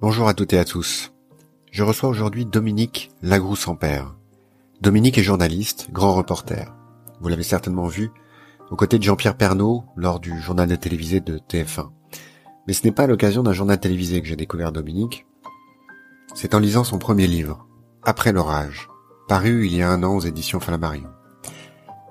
Bonjour 0.00 0.28
à 0.28 0.32
toutes 0.32 0.54
et 0.54 0.58
à 0.58 0.64
tous. 0.64 1.12
Je 1.70 1.82
reçois 1.82 2.08
aujourd'hui 2.08 2.46
Dominique 2.46 3.10
Lagroux 3.20 3.54
sans 3.54 3.76
père. 3.76 4.14
Dominique 4.80 5.18
est 5.18 5.22
journaliste, 5.22 5.88
grand 5.92 6.14
reporter. 6.14 6.74
Vous 7.20 7.28
l'avez 7.28 7.42
certainement 7.42 7.86
vu 7.86 8.10
aux 8.70 8.76
côtés 8.76 8.96
de 8.96 9.02
Jean-Pierre 9.02 9.36
Pernaud 9.36 9.84
lors 9.96 10.18
du 10.18 10.40
journal 10.40 10.78
télévisé 10.78 11.20
de 11.20 11.36
TF1. 11.36 11.90
Mais 12.66 12.72
ce 12.72 12.82
n'est 12.84 12.92
pas 12.92 13.02
à 13.02 13.06
l'occasion 13.08 13.42
d'un 13.42 13.52
journal 13.52 13.78
télévisé 13.78 14.22
que 14.22 14.26
j'ai 14.26 14.36
découvert 14.36 14.72
Dominique. 14.72 15.26
C'est 16.34 16.54
en 16.54 16.60
lisant 16.60 16.82
son 16.82 16.96
premier 16.96 17.26
livre, 17.26 17.66
Après 18.02 18.32
l'orage, 18.32 18.88
paru 19.28 19.66
il 19.66 19.76
y 19.76 19.82
a 19.82 19.90
un 19.90 20.02
an 20.02 20.16
aux 20.16 20.20
éditions 20.20 20.60
Flammarion. 20.60 21.10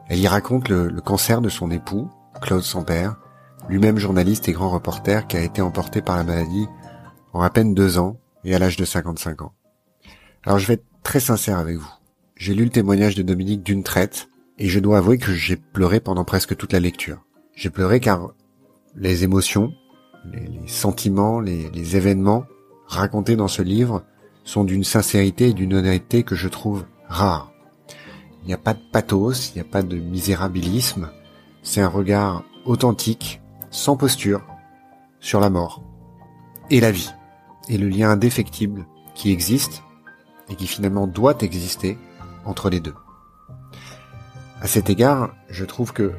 Elle 0.09 0.19
y 0.19 0.27
raconte 0.27 0.69
le, 0.69 0.89
le 0.89 1.01
cancer 1.01 1.41
de 1.41 1.49
son 1.49 1.71
époux, 1.71 2.07
Claude 2.39 2.61
Sampère, 2.61 3.15
lui-même 3.67 3.97
journaliste 3.97 4.47
et 4.47 4.53
grand 4.53 4.69
reporter 4.69 5.25
qui 5.25 5.37
a 5.37 5.41
été 5.41 5.63
emporté 5.63 6.03
par 6.03 6.17
la 6.17 6.23
maladie 6.23 6.67
en 7.33 7.41
à 7.41 7.49
peine 7.49 7.73
deux 7.73 7.97
ans 7.97 8.19
et 8.43 8.55
à 8.55 8.59
l'âge 8.59 8.77
de 8.77 8.85
55 8.85 9.41
ans. 9.41 9.53
Alors 10.43 10.59
je 10.59 10.67
vais 10.67 10.75
être 10.75 10.85
très 11.03 11.19
sincère 11.19 11.57
avec 11.57 11.77
vous. 11.77 11.91
J'ai 12.35 12.53
lu 12.53 12.63
le 12.63 12.69
témoignage 12.69 13.15
de 13.15 13.23
Dominique 13.23 13.63
d'une 13.63 13.83
traite 13.83 14.29
et 14.57 14.67
je 14.67 14.79
dois 14.79 14.97
avouer 14.97 15.17
que 15.17 15.33
j'ai 15.33 15.57
pleuré 15.57 15.99
pendant 15.99 16.23
presque 16.23 16.55
toute 16.55 16.73
la 16.73 16.79
lecture. 16.79 17.23
J'ai 17.55 17.69
pleuré 17.69 17.99
car 17.99 18.33
les 18.95 19.23
émotions, 19.23 19.73
les, 20.31 20.67
sentiments, 20.67 21.39
les, 21.39 21.69
les 21.71 21.97
événements 21.97 22.45
racontés 22.87 23.35
dans 23.35 23.47
ce 23.47 23.61
livre 23.61 24.03
sont 24.43 24.63
d'une 24.63 24.83
sincérité 24.83 25.49
et 25.49 25.53
d'une 25.53 25.73
honnêteté 25.73 26.23
que 26.23 26.35
je 26.35 26.47
trouve 26.47 26.85
rare. 27.07 27.51
Il 28.41 28.47
n'y 28.47 28.53
a 28.53 28.57
pas 28.57 28.73
de 28.73 28.81
pathos, 28.91 29.51
il 29.51 29.55
n'y 29.55 29.61
a 29.61 29.69
pas 29.69 29.83
de 29.83 29.97
misérabilisme. 29.97 31.11
C'est 31.61 31.81
un 31.81 31.89
regard 31.89 32.43
authentique, 32.65 33.41
sans 33.69 33.97
posture, 33.97 34.41
sur 35.19 35.39
la 35.39 35.49
mort 35.49 35.83
et 36.69 36.79
la 36.79 36.91
vie 36.91 37.11
et 37.69 37.77
le 37.77 37.87
lien 37.87 38.09
indéfectible 38.09 38.85
qui 39.15 39.31
existe 39.31 39.83
et 40.49 40.55
qui 40.55 40.67
finalement 40.67 41.07
doit 41.07 41.37
exister 41.41 41.97
entre 42.45 42.69
les 42.69 42.79
deux. 42.79 42.95
À 44.61 44.67
cet 44.67 44.89
égard, 44.89 45.33
je 45.49 45.65
trouve 45.65 45.93
que 45.93 46.13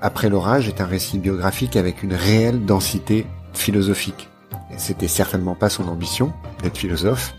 Après 0.00 0.28
l'orage 0.28 0.66
est 0.66 0.80
un 0.80 0.86
récit 0.86 1.18
biographique 1.18 1.76
avec 1.76 2.02
une 2.02 2.14
réelle 2.14 2.64
densité 2.64 3.24
philosophique. 3.52 4.28
C'était 4.76 5.06
certainement 5.06 5.54
pas 5.54 5.68
son 5.68 5.86
ambition 5.86 6.32
d'être 6.60 6.76
philosophe, 6.76 7.34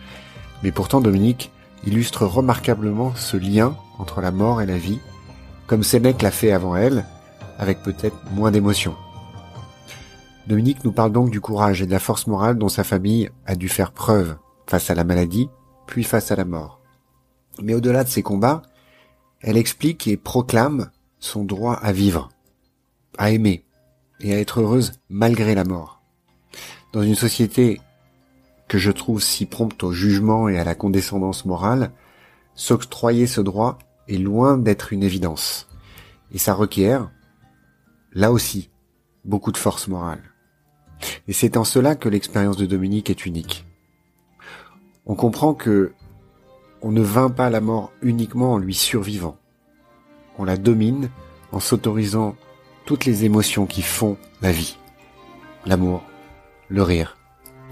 mais 0.64 0.72
pourtant 0.72 1.02
Dominique 1.02 1.52
illustre 1.86 2.26
remarquablement 2.26 3.14
ce 3.16 3.36
lien 3.36 3.76
entre 4.00 4.22
la 4.22 4.32
mort 4.32 4.62
et 4.62 4.66
la 4.66 4.78
vie, 4.78 5.00
comme 5.68 5.84
Sénèque 5.84 6.22
l'a 6.22 6.32
fait 6.32 6.54
avant 6.54 6.78
elle, 6.78 7.06
avec 7.60 7.84
peut-être 7.84 8.16
moins 8.32 8.52
d'émotion. 8.52 8.96
Dominique 10.48 10.84
nous 10.84 10.92
parle 10.92 11.14
donc 11.14 11.30
du 11.30 11.40
courage 11.40 11.82
et 11.82 11.86
de 11.86 11.92
la 11.92 12.00
force 12.00 12.28
morale 12.28 12.58
dont 12.58 12.68
sa 12.68 12.84
famille 12.84 13.30
a 13.46 13.56
dû 13.56 13.70
faire 13.70 13.94
preuve 13.94 14.36
face 14.68 14.90
à 14.90 14.96
la 14.96 15.06
maladie, 15.06 15.50
puis 15.88 16.04
face 16.04 16.32
à 16.32 16.36
la 16.36 16.44
mort. 16.44 16.82
Mais 17.62 17.74
au-delà 17.74 18.04
de 18.04 18.10
ces 18.10 18.24
combats, 18.24 18.62
elle 19.42 19.58
explique 19.58 20.08
et 20.08 20.18
proclame 20.18 20.90
son 21.20 21.46
droit 21.46 21.76
à 21.76 21.94
vivre, 21.94 22.30
à 23.18 23.32
aimer 23.32 23.66
et 24.20 24.34
à 24.34 24.40
être 24.40 24.60
heureuse 24.60 24.94
malgré 25.10 25.56
la 25.56 25.64
mort. 25.64 26.02
Dans 26.92 27.04
une 27.04 27.16
société 27.16 27.80
que 28.68 28.78
je 28.78 28.92
trouve 28.92 29.22
si 29.22 29.46
prompte 29.46 29.84
au 29.84 29.94
jugement 29.94 30.50
et 30.50 30.60
à 30.60 30.64
la 30.66 30.76
condescendance 30.76 31.46
morale, 31.46 31.92
s'octroyer 32.54 33.28
ce 33.28 33.40
droit 33.40 33.78
est 34.10 34.18
loin 34.18 34.58
d'être 34.58 34.92
une 34.92 35.04
évidence. 35.04 35.70
Et 36.34 36.38
ça 36.38 36.54
requiert, 36.54 37.12
là 38.12 38.32
aussi, 38.32 38.70
beaucoup 39.24 39.52
de 39.52 39.58
force 39.58 39.88
morale. 39.88 40.33
Et 41.28 41.34
c'est 41.34 41.58
en 41.58 41.64
cela 41.64 41.96
que 41.96 42.10
l'expérience 42.10 42.58
de 42.58 42.66
Dominique 42.66 43.10
est 43.10 43.26
unique. 43.26 43.66
On 45.06 45.16
comprend 45.16 45.54
que 45.54 45.94
on 46.82 46.92
ne 46.92 47.02
vainc 47.02 47.36
pas 47.36 47.50
la 47.50 47.62
mort 47.62 47.92
uniquement 48.02 48.54
en 48.54 48.58
lui 48.58 48.74
survivant. 48.74 49.38
On 50.38 50.44
la 50.44 50.58
domine 50.58 51.10
en 51.52 51.60
s'autorisant 51.60 52.36
toutes 52.86 53.06
les 53.06 53.24
émotions 53.24 53.66
qui 53.66 53.82
font 53.82 54.18
la 54.42 54.52
vie. 54.52 54.78
L'amour, 55.66 56.04
le 56.68 56.84
rire, 56.84 57.18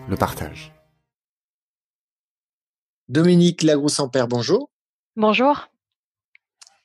le 0.08 0.16
partage. 0.16 0.74
Dominique 3.10 3.64
Lagroux-Sampère, 3.64 4.28
bonjour. 4.28 4.70
Bonjour. 5.18 5.71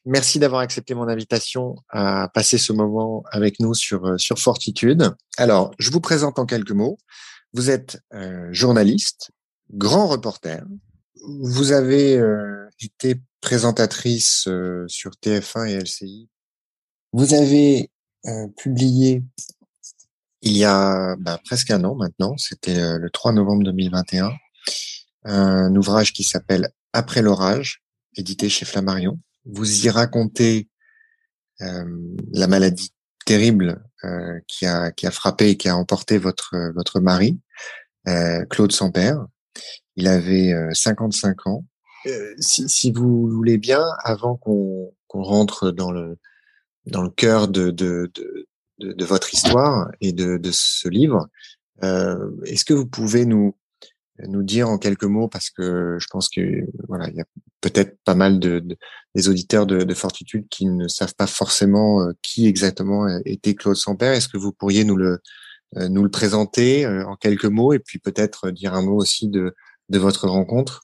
Merci 0.08 0.38
d'avoir 0.38 0.60
accepté 0.60 0.94
mon 0.94 1.08
invitation 1.08 1.74
à 1.88 2.30
passer 2.32 2.58
ce 2.58 2.72
moment 2.72 3.24
avec 3.32 3.58
nous 3.58 3.74
sur, 3.74 4.06
euh, 4.06 4.16
Fortitude. 4.36 5.12
Alors, 5.36 5.72
je 5.80 5.90
vous 5.90 6.00
présente 6.00 6.38
en 6.38 6.46
quelques 6.46 6.70
mots. 6.70 6.96
Vous 7.52 7.70
êtes 7.70 8.00
euh, 8.14 8.46
journaliste, 8.52 9.32
grand 9.72 10.06
reporter. 10.06 10.64
Vous 11.42 11.72
avez 11.72 12.16
euh, 12.16 12.68
été 12.80 13.20
présentatrice 13.40 14.48
sur 14.86 15.10
TF1 15.24 15.66
et 15.70 15.76
LCI. 15.80 16.28
Vous 17.12 17.34
avez 17.34 17.90
publié 18.56 19.24
il 20.42 20.56
y 20.56 20.64
a 20.64 21.16
bah, 21.16 21.40
presque 21.44 21.70
un 21.72 21.82
an 21.84 21.96
maintenant, 21.96 22.36
c'était 22.36 22.98
le 22.98 23.10
3 23.10 23.32
novembre 23.32 23.64
2021, 23.64 24.30
un 25.24 25.74
ouvrage 25.74 26.12
qui 26.12 26.22
s'appelle 26.22 26.70
Après 26.92 27.22
l'orage, 27.22 27.82
édité 28.16 28.48
chez 28.48 28.64
Flammarion 28.64 29.18
vous 29.46 29.86
y 29.86 29.88
racontez 29.88 30.68
euh, 31.62 31.84
la 32.32 32.46
maladie 32.46 32.92
terrible 33.24 33.82
euh, 34.04 34.38
qui 34.46 34.66
a 34.66 34.92
qui 34.92 35.06
a 35.06 35.10
frappé 35.10 35.50
et 35.50 35.56
qui 35.56 35.68
a 35.68 35.76
emporté 35.76 36.18
votre 36.18 36.54
votre 36.74 37.00
mari, 37.00 37.38
euh, 38.08 38.44
Claude 38.46 38.72
Sampère. 38.72 39.26
Il 39.96 40.06
avait 40.08 40.52
55 40.74 41.46
ans. 41.46 41.64
Si, 42.38 42.68
si, 42.68 42.92
vous 42.92 43.28
voulez 43.28 43.56
bien, 43.56 43.82
avant 44.04 44.36
qu'on 44.36 44.92
rentre 45.08 45.70
dans 45.70 45.90
le 45.90 46.18
dans 46.84 47.02
le 47.02 47.08
cœur 47.08 47.48
de 47.48 47.70
de, 47.70 48.10
de, 48.14 48.46
de, 48.78 48.92
de 48.92 49.04
votre 49.06 49.32
histoire 49.32 49.90
et 50.02 50.12
de, 50.12 50.36
de 50.36 50.50
ce 50.52 50.88
livre, 50.88 51.28
est-ce 51.82 52.66
que 52.66 52.74
vous 52.74 52.86
pouvez 52.86 53.24
nous 53.24 53.56
nous 54.18 54.42
dire 54.42 54.68
en 54.68 54.76
quelques 54.76 55.04
mots 55.04 55.28
parce 55.28 55.48
que 55.48 55.96
je 55.98 56.06
pense 56.10 56.28
que 56.28 56.42
voilà 56.86 57.08
il 57.08 57.16
y 57.16 57.20
a 57.20 57.24
peut-être 57.60 57.98
pas 58.04 58.14
mal 58.14 58.38
de, 58.38 58.64
des 59.14 59.28
auditeurs 59.28 59.66
de, 59.66 59.78
de, 59.78 59.94
Fortitude 59.94 60.46
qui 60.50 60.66
ne 60.66 60.88
savent 60.88 61.14
pas 61.14 61.26
forcément 61.26 62.02
euh, 62.02 62.12
qui 62.22 62.46
exactement 62.46 63.06
était 63.24 63.54
Claude 63.54 63.76
Sampère. 63.76 64.12
Est-ce 64.12 64.28
que 64.28 64.38
vous 64.38 64.52
pourriez 64.52 64.84
nous 64.84 64.96
le 64.96 65.20
euh, 65.76 65.88
nous 65.88 66.04
le 66.04 66.10
présenter 66.10 66.86
euh, 66.86 67.04
en 67.06 67.16
quelques 67.16 67.46
mots 67.46 67.72
et 67.72 67.78
puis 67.78 67.98
peut-être 67.98 68.50
dire 68.50 68.74
un 68.74 68.82
mot 68.82 68.96
aussi 68.96 69.28
de 69.28 69.54
de 69.88 69.98
votre 69.98 70.28
rencontre? 70.28 70.82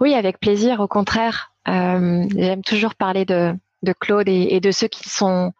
Oui, 0.00 0.14
avec 0.14 0.38
plaisir. 0.38 0.80
Au 0.80 0.88
contraire, 0.88 1.52
euh, 1.68 2.26
j'aime 2.34 2.62
toujours 2.62 2.94
parler 2.94 3.24
de 3.24 3.54
de 3.82 3.92
Claude 3.92 4.28
et, 4.28 4.60
de 4.60 4.70
ceux 4.70 4.88
qui 4.88 5.08
sont 5.08 5.52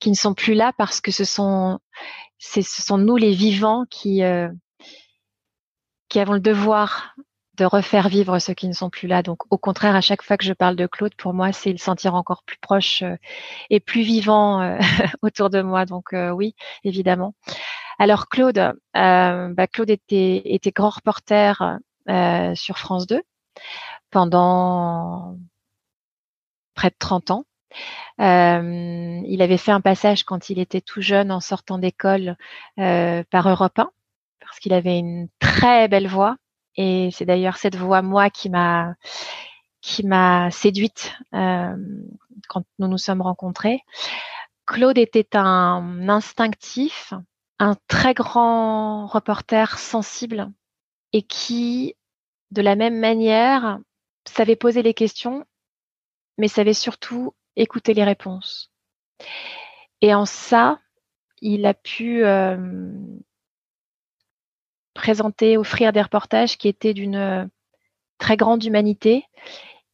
qui 0.00 0.10
ne 0.10 0.14
sont 0.14 0.34
plus 0.34 0.54
là 0.54 0.72
parce 0.76 1.00
que 1.00 1.10
ce 1.10 1.24
sont 1.24 1.78
ce 2.38 2.62
sont 2.62 2.98
nous 2.98 3.16
les 3.16 3.32
vivants 3.32 3.84
qui 3.90 4.22
euh, 4.22 4.48
qui 6.08 6.20
avons 6.20 6.34
le 6.34 6.40
devoir 6.40 7.14
de 7.58 7.64
refaire 7.64 8.08
vivre 8.08 8.38
ceux 8.38 8.54
qui 8.54 8.68
ne 8.68 8.72
sont 8.72 8.88
plus 8.88 9.08
là. 9.08 9.22
Donc, 9.22 9.42
au 9.50 9.58
contraire, 9.58 9.94
à 9.96 10.00
chaque 10.00 10.22
fois 10.22 10.36
que 10.36 10.44
je 10.44 10.52
parle 10.52 10.76
de 10.76 10.86
Claude, 10.86 11.14
pour 11.16 11.34
moi, 11.34 11.52
c'est 11.52 11.72
le 11.72 11.78
sentir 11.78 12.14
encore 12.14 12.42
plus 12.44 12.58
proche 12.58 13.02
euh, 13.02 13.16
et 13.70 13.80
plus 13.80 14.02
vivant 14.02 14.62
euh, 14.62 14.78
autour 15.22 15.50
de 15.50 15.60
moi. 15.60 15.84
Donc, 15.84 16.12
euh, 16.12 16.30
oui, 16.30 16.54
évidemment. 16.84 17.34
Alors, 17.98 18.28
Claude, 18.28 18.74
bah, 18.94 19.66
Claude 19.72 19.90
était, 19.90 20.42
était 20.44 20.70
grand 20.70 20.90
reporter 20.90 21.78
sur 22.54 22.78
France 22.78 23.06
2 23.08 23.20
pendant 24.10 25.36
près 26.74 26.90
de 26.90 26.96
30 26.98 27.30
ans. 27.32 27.44
il 28.18 29.42
avait 29.42 29.56
fait 29.56 29.72
un 29.72 29.80
passage 29.80 30.22
quand 30.22 30.48
il 30.48 30.60
était 30.60 30.80
tout 30.80 31.02
jeune 31.02 31.32
en 31.32 31.40
sortant 31.40 31.78
d'école 31.78 32.36
par 32.76 33.48
Europe 33.48 33.78
1 33.80 33.90
parce 34.40 34.60
qu'il 34.60 34.72
avait 34.72 34.98
une 34.98 35.28
très 35.40 35.88
belle 35.88 36.06
voix. 36.06 36.36
Et 36.78 37.10
c'est 37.12 37.26
d'ailleurs 37.26 37.58
cette 37.58 37.76
voix, 37.76 38.00
moi, 38.00 38.30
qui 38.30 38.48
m'a 38.48 38.94
qui 39.80 40.06
m'a 40.06 40.50
séduite 40.50 41.14
euh, 41.34 41.76
quand 42.48 42.64
nous 42.78 42.88
nous 42.88 42.98
sommes 42.98 43.22
rencontrés. 43.22 43.82
Claude 44.66 44.98
était 44.98 45.36
un 45.36 46.08
instinctif, 46.08 47.12
un 47.58 47.74
très 47.88 48.14
grand 48.14 49.06
reporter 49.06 49.78
sensible 49.78 50.50
et 51.12 51.22
qui, 51.22 51.94
de 52.50 52.62
la 52.62 52.76
même 52.76 52.98
manière, 52.98 53.78
savait 54.24 54.56
poser 54.56 54.82
les 54.82 54.94
questions, 54.94 55.44
mais 56.38 56.48
savait 56.48 56.74
surtout 56.74 57.34
écouter 57.56 57.94
les 57.94 58.04
réponses. 58.04 58.70
Et 60.00 60.14
en 60.14 60.26
ça, 60.26 60.78
il 61.40 61.66
a 61.66 61.74
pu 61.74 62.24
euh, 62.24 62.92
présenter, 64.98 65.56
offrir 65.56 65.92
des 65.92 66.02
reportages 66.02 66.58
qui 66.58 66.66
étaient 66.66 66.92
d'une 66.92 67.16
euh, 67.16 67.44
très 68.18 68.36
grande 68.36 68.64
humanité 68.64 69.24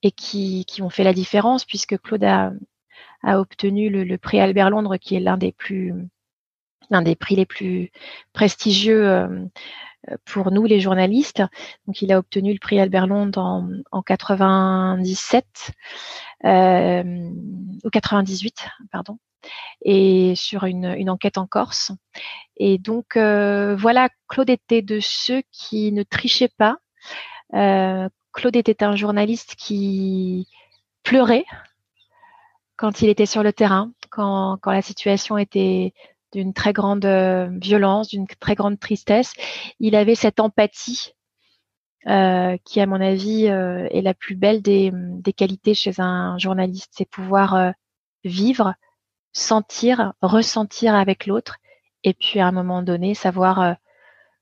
et 0.03 0.11
qui, 0.11 0.65
qui, 0.67 0.81
ont 0.81 0.89
fait 0.91 1.05
la 1.05 1.13
différence 1.13 1.67
puisque 1.67 1.99
Claude 1.99 2.25
a, 2.25 2.53
a 3.23 3.39
obtenu 3.39 3.91
le, 3.91 4.19
prix 4.19 4.41
Albert 4.41 4.71
Londres 4.71 4.97
qui 4.97 5.15
est 5.15 5.21
l'un 5.21 5.37
des 5.37 5.53
plus 5.53 5.93
l'un 6.91 7.03
des 7.03 7.17
prix 7.17 7.37
les 7.37 7.47
plus 7.47 7.91
prestigieux 8.33 9.49
pour 10.25 10.51
nous 10.51 10.65
les 10.65 10.81
journalistes. 10.81 11.43
Donc 11.87 12.03
il 12.03 12.13
a 12.13 12.19
obtenu 12.19 12.53
le 12.53 12.59
prix 12.59 12.81
Albert 12.81 13.07
Londres 13.07 13.41
en, 13.41 13.69
en 13.93 14.03
97 14.03 15.73
euh, 16.45 17.31
ou 17.85 17.91
98, 17.91 18.69
pardon, 18.91 19.19
et 19.85 20.35
sur 20.35 20.65
une, 20.65 21.11
enquête 21.11 21.39
en 21.39 21.47
Corse. 21.47 21.93
Et 22.57 22.79
donc 22.79 23.17
euh, 23.17 23.77
voilà, 23.77 24.09
Claude 24.29 24.51
était 24.51 24.83
de 24.83 24.99
ceux 25.01 25.43
qui 25.53 25.93
ne 25.93 26.03
trichaient 26.03 26.53
pas. 26.57 26.79
Euh, 27.55 28.09
Claude 28.33 28.57
était 28.57 28.83
un 28.83 28.97
journaliste 28.97 29.55
qui 29.57 30.49
pleurait 31.03 31.45
quand 32.77 33.03
il 33.03 33.09
était 33.09 33.27
sur 33.27 33.43
le 33.43 33.53
terrain, 33.53 33.93
quand, 34.11 34.59
la 34.67 34.83
situation 34.83 35.39
était 35.39 35.93
d'une 36.33 36.53
très 36.53 36.73
grande 36.73 37.05
euh, 37.05 37.49
violence, 37.61 38.09
d'une 38.09 38.27
très 38.27 38.55
grande 38.57 38.81
tristesse. 38.81 39.35
Il 39.79 39.95
avait 39.95 40.17
cette 40.17 40.41
empathie 40.41 41.13
qui, 42.07 42.81
à 42.81 42.87
mon 42.87 43.01
avis, 43.01 43.47
est 43.47 44.03
la 44.03 44.13
plus 44.13 44.35
belle 44.35 44.61
des, 44.61 44.93
qualités 45.35 45.73
chez 45.73 45.95
un 46.01 46.37
journaliste, 46.37 46.93
c'est 46.95 47.09
pouvoir 47.09 47.73
vivre, 48.25 48.75
sentir, 49.35 50.15
ressentir 50.23 50.95
avec 50.95 51.27
l'autre, 51.27 51.59
et 52.03 52.15
puis 52.15 52.41
à 52.41 52.47
un 52.47 52.53
moment 52.53 52.83
donné, 52.83 53.15
savoir 53.15 53.77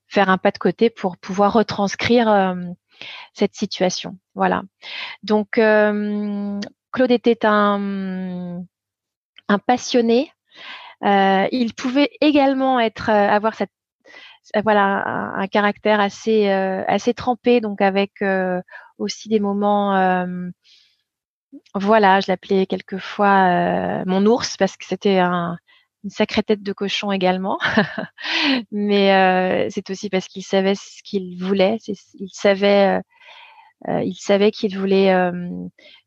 faire 0.07 0.31
un 0.31 0.39
pas 0.39 0.53
de 0.53 0.59
côté 0.59 0.91
pour 0.91 1.17
pouvoir 1.17 1.53
retranscrire 1.53 2.55
cette 3.33 3.55
situation. 3.55 4.19
Voilà. 4.35 4.63
Donc, 5.23 5.53
Claude 5.53 7.11
était 7.11 7.45
un, 7.45 8.63
un 9.49 9.59
passionné, 9.59 10.33
euh, 11.05 11.49
il 11.51 11.75
pouvait 11.75 12.11
également 12.21 12.79
être 12.79 13.11
euh, 13.11 13.29
avoir 13.29 13.55
euh, 13.61 14.61
voilà 14.63 15.05
un, 15.37 15.47
caractère 15.49 16.01
assez 16.01 16.49
assez 16.49 17.15
trempé, 17.15 17.61
donc 17.61 17.81
avec 17.81 18.23
aussi 18.99 19.29
des 19.29 19.41
moments 19.41 20.25
voilà, 21.75 22.21
je 22.21 22.31
l'appelais 22.31 22.67
quelquefois 22.67 24.05
mon 24.07 24.25
ours 24.27 24.57
parce 24.57 24.77
que 24.77 24.85
c'était 24.85 25.19
un, 25.19 25.57
une 26.05 26.11
sacrée 26.11 26.43
tête 26.43 26.63
de 26.63 26.73
cochon 26.73 27.13
également. 27.13 27.59
Mais 28.73 29.69
c'est 29.71 29.91
aussi 29.91 30.09
parce 30.09 30.29
qu'il 30.29 30.45
savait 30.45 30.75
ce 30.75 31.03
qu'il 31.03 31.43
voulait. 31.43 31.79
Il 32.15 32.31
savait, 32.33 33.01
il 33.87 34.15
savait 34.15 34.51
qu'il 34.51 34.79
voulait 34.79 35.15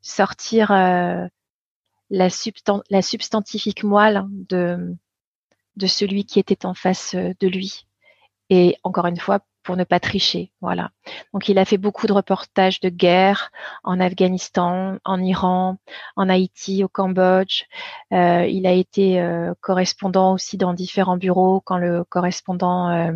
sortir 0.01 0.71
la, 0.71 2.27
la 2.89 3.01
substantifique 3.01 3.83
moelle 3.83 4.24
de, 4.30 4.95
de 5.75 5.88
celui 5.88 6.25
qui 6.25 6.39
était 6.39 6.65
en 6.65 6.74
face 6.74 7.15
euh, 7.15 7.33
de 7.39 7.47
lui. 7.47 7.88
Et 8.50 8.77
encore 8.83 9.07
une 9.07 9.19
fois, 9.19 9.39
pour 9.65 9.75
ne 9.75 9.83
pas 9.83 10.00
tricher. 10.00 10.51
Voilà. 10.62 10.91
Donc 11.33 11.50
il 11.50 11.57
a 11.57 11.65
fait 11.65 11.77
beaucoup 11.77 12.07
de 12.07 12.13
reportages 12.13 12.79
de 12.79 12.89
guerre 12.89 13.51
en 13.83 14.00
Afghanistan, 14.00 14.97
en 15.03 15.21
Iran, 15.21 15.77
en 16.15 16.29
Haïti, 16.29 16.83
au 16.83 16.88
Cambodge. 16.88 17.63
Euh, 18.13 18.45
il 18.45 18.67
a 18.67 18.71
été 18.71 19.19
euh, 19.19 19.53
correspondant 19.62 20.33
aussi 20.33 20.57
dans 20.57 20.73
différents 20.73 21.17
bureaux 21.17 21.62
quand 21.65 21.77
le 21.77 22.03
correspondant 22.03 22.89
euh, 22.89 23.12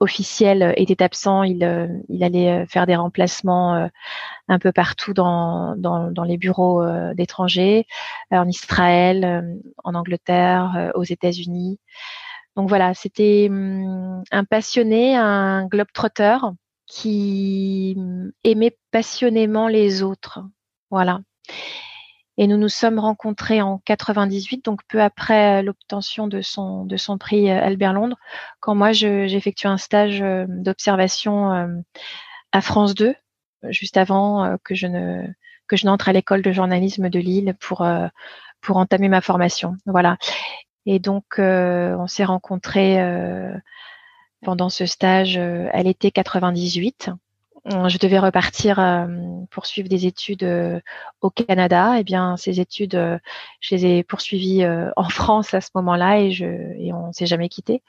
officiel 0.00 0.74
était 0.76 1.02
absent, 1.02 1.42
il, 1.42 1.64
euh, 1.64 1.88
il 2.08 2.22
allait 2.22 2.62
euh, 2.62 2.66
faire 2.66 2.86
des 2.86 2.96
remplacements 2.96 3.74
euh, 3.74 3.88
un 4.48 4.58
peu 4.58 4.72
partout 4.72 5.12
dans, 5.12 5.74
dans, 5.76 6.10
dans 6.10 6.24
les 6.24 6.38
bureaux 6.38 6.82
d'étrangers, 7.14 7.86
en 8.30 8.48
Israël, 8.48 9.60
en 9.84 9.94
Angleterre, 9.94 10.92
aux 10.94 11.04
États-Unis. 11.04 11.78
Donc 12.58 12.68
voilà, 12.68 12.92
c'était 12.92 13.46
hum, 13.48 14.24
un 14.32 14.42
passionné, 14.42 15.14
un 15.14 15.66
globe-trotter 15.68 16.38
qui 16.86 17.94
hum, 17.96 18.32
aimait 18.42 18.76
passionnément 18.90 19.68
les 19.68 20.02
autres. 20.02 20.40
Voilà. 20.90 21.20
Et 22.36 22.48
nous 22.48 22.56
nous 22.56 22.68
sommes 22.68 22.98
rencontrés 22.98 23.62
en 23.62 23.78
98, 23.84 24.64
donc 24.64 24.80
peu 24.88 25.00
après 25.00 25.60
euh, 25.60 25.62
l'obtention 25.62 26.26
de 26.26 26.40
son, 26.42 26.88
prix 27.20 27.48
euh, 27.48 27.62
Albert 27.62 27.92
Londres, 27.92 28.16
quand 28.58 28.74
moi 28.74 28.90
j'effectue 28.90 29.68
un 29.68 29.78
stage 29.78 30.20
euh, 30.20 30.44
d'observation 30.48 31.84
à 32.50 32.60
France 32.60 32.96
2, 32.96 33.14
juste 33.68 33.96
avant 33.96 34.56
que 34.64 34.74
je 34.74 34.88
ne 34.88 35.22
que 35.68 35.76
je 35.76 35.86
n'entre 35.86 36.08
à 36.08 36.12
l'école 36.12 36.42
de 36.42 36.50
journalisme 36.50 37.08
de 37.08 37.20
Lille 37.20 37.54
pour 37.60 37.86
pour 38.60 38.76
entamer 38.78 39.08
ma 39.08 39.20
formation. 39.20 39.76
Voilà. 39.86 40.16
Et 40.86 40.98
donc 40.98 41.38
on 41.38 42.06
s'est 42.06 42.24
rencontrés 42.24 42.98
pendant 44.42 44.68
ce 44.68 44.86
stage 44.86 45.36
à 45.38 45.82
l'été 45.82 46.10
98 46.10 47.10
je 47.64 47.98
devais 47.98 48.18
repartir 48.18 48.78
euh, 48.78 49.06
pour 49.50 49.66
suivre 49.66 49.88
des 49.88 50.06
études 50.06 50.44
euh, 50.44 50.80
au 51.20 51.30
Canada. 51.30 51.96
Eh 51.98 52.04
bien, 52.04 52.36
ces 52.36 52.60
études, 52.60 52.94
euh, 52.94 53.18
je 53.60 53.74
les 53.74 53.86
ai 53.86 54.04
poursuivies 54.04 54.64
en 54.96 55.08
France 55.08 55.54
à 55.54 55.60
ce 55.60 55.70
moment-là 55.74 56.20
et, 56.20 56.30
je, 56.30 56.44
et 56.44 56.92
on 56.92 57.12
s'est 57.12 57.26
jamais 57.26 57.48
quitté. 57.48 57.82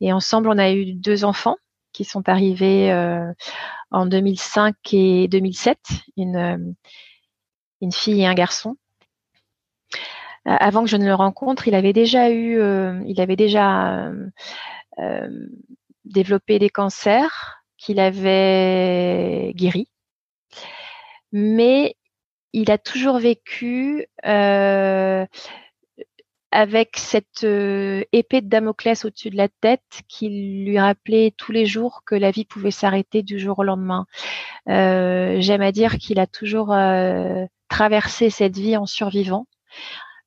Et 0.00 0.12
ensemble, 0.12 0.48
on 0.48 0.58
a 0.58 0.72
eu 0.72 0.92
deux 0.92 1.24
enfants 1.24 1.56
qui 1.92 2.04
sont 2.04 2.28
arrivés 2.28 2.92
en 3.90 4.06
2005 4.06 4.74
et 4.92 5.28
2007, 5.28 5.78
une, 6.16 6.74
une 7.80 7.92
fille 7.92 8.22
et 8.22 8.26
un 8.26 8.34
garçon. 8.34 8.76
Avant 10.44 10.82
que 10.82 10.90
je 10.90 10.96
ne 10.96 11.06
le 11.06 11.14
rencontre, 11.14 11.68
il 11.68 11.74
avait 11.74 11.92
déjà 11.92 12.30
eu, 12.30 12.58
il 13.06 13.20
avait 13.20 13.36
déjà 13.36 14.10
développé 16.04 16.58
des 16.58 16.70
cancers 16.70 17.62
qu'il 17.78 18.00
avait 18.00 19.52
guéri. 19.54 19.88
Mais 21.32 21.96
il 22.52 22.70
a 22.70 22.78
toujours 22.78 23.18
vécu 23.18 24.06
euh, 24.26 25.26
avec 26.50 26.96
cette 26.98 27.44
euh, 27.44 28.04
épée 28.12 28.42
de 28.42 28.48
Damoclès 28.48 29.04
au-dessus 29.04 29.30
de 29.30 29.36
la 29.36 29.48
tête 29.48 30.02
qui 30.06 30.28
lui 30.64 30.78
rappelait 30.78 31.32
tous 31.36 31.50
les 31.50 31.64
jours 31.64 32.02
que 32.04 32.14
la 32.14 32.30
vie 32.30 32.44
pouvait 32.44 32.70
s'arrêter 32.70 33.22
du 33.22 33.38
jour 33.38 33.58
au 33.60 33.64
lendemain. 33.64 34.06
Euh, 34.68 35.36
j'aime 35.40 35.62
à 35.62 35.72
dire 35.72 35.96
qu'il 35.96 36.20
a 36.20 36.26
toujours 36.26 36.74
traversé 37.68 38.28
cette 38.28 38.56
vie 38.58 38.76
en 38.76 38.86
survivant 38.86 39.46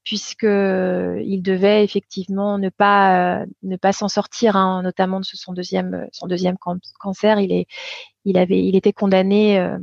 puisque 0.06 0.44
il 0.44 1.42
devait 1.42 1.84
effectivement 1.84 2.57
ne 2.57 2.69
pas 2.69 3.42
euh, 3.42 3.46
ne 3.63 3.75
pas 3.75 3.92
s'en 3.92 4.07
sortir, 4.07 4.56
hein, 4.56 4.84
notamment 4.84 5.19
de 5.19 5.25
son 5.25 5.52
deuxième 5.54 6.07
son 6.13 6.28
deuxième 6.28 6.57
cancer. 7.00 7.40
Il 7.40 7.52
est 7.52 7.66
il 8.24 8.38
avait 8.38 8.63
il 8.63 8.75
était 8.75 8.94
condamné 8.94 9.60
euh, 9.60 9.77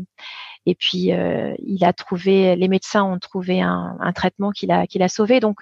et 0.64 0.76
puis 0.76 1.12
euh, 1.12 1.54
il 1.58 1.84
a 1.84 1.92
trouvé 1.92 2.56
les 2.56 2.68
médecins 2.68 3.02
ont 3.02 3.18
trouvé 3.18 3.60
un, 3.60 3.96
un 4.00 4.12
traitement 4.12 4.52
qui 4.52 4.66
l'a 4.66 4.86
qui 4.86 4.98
l'a 4.98 5.08
sauvé. 5.08 5.40
Donc 5.40 5.60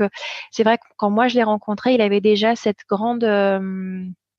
c'est 0.50 0.62
vrai 0.62 0.78
que 0.78 0.84
quand 0.99 1.11
moi 1.11 1.26
je 1.28 1.37
l'ai 1.37 1.42
rencontré, 1.42 1.94
il 1.94 2.02
avait 2.02 2.20
déjà 2.20 2.54
cette 2.54 2.84
grande 2.88 3.25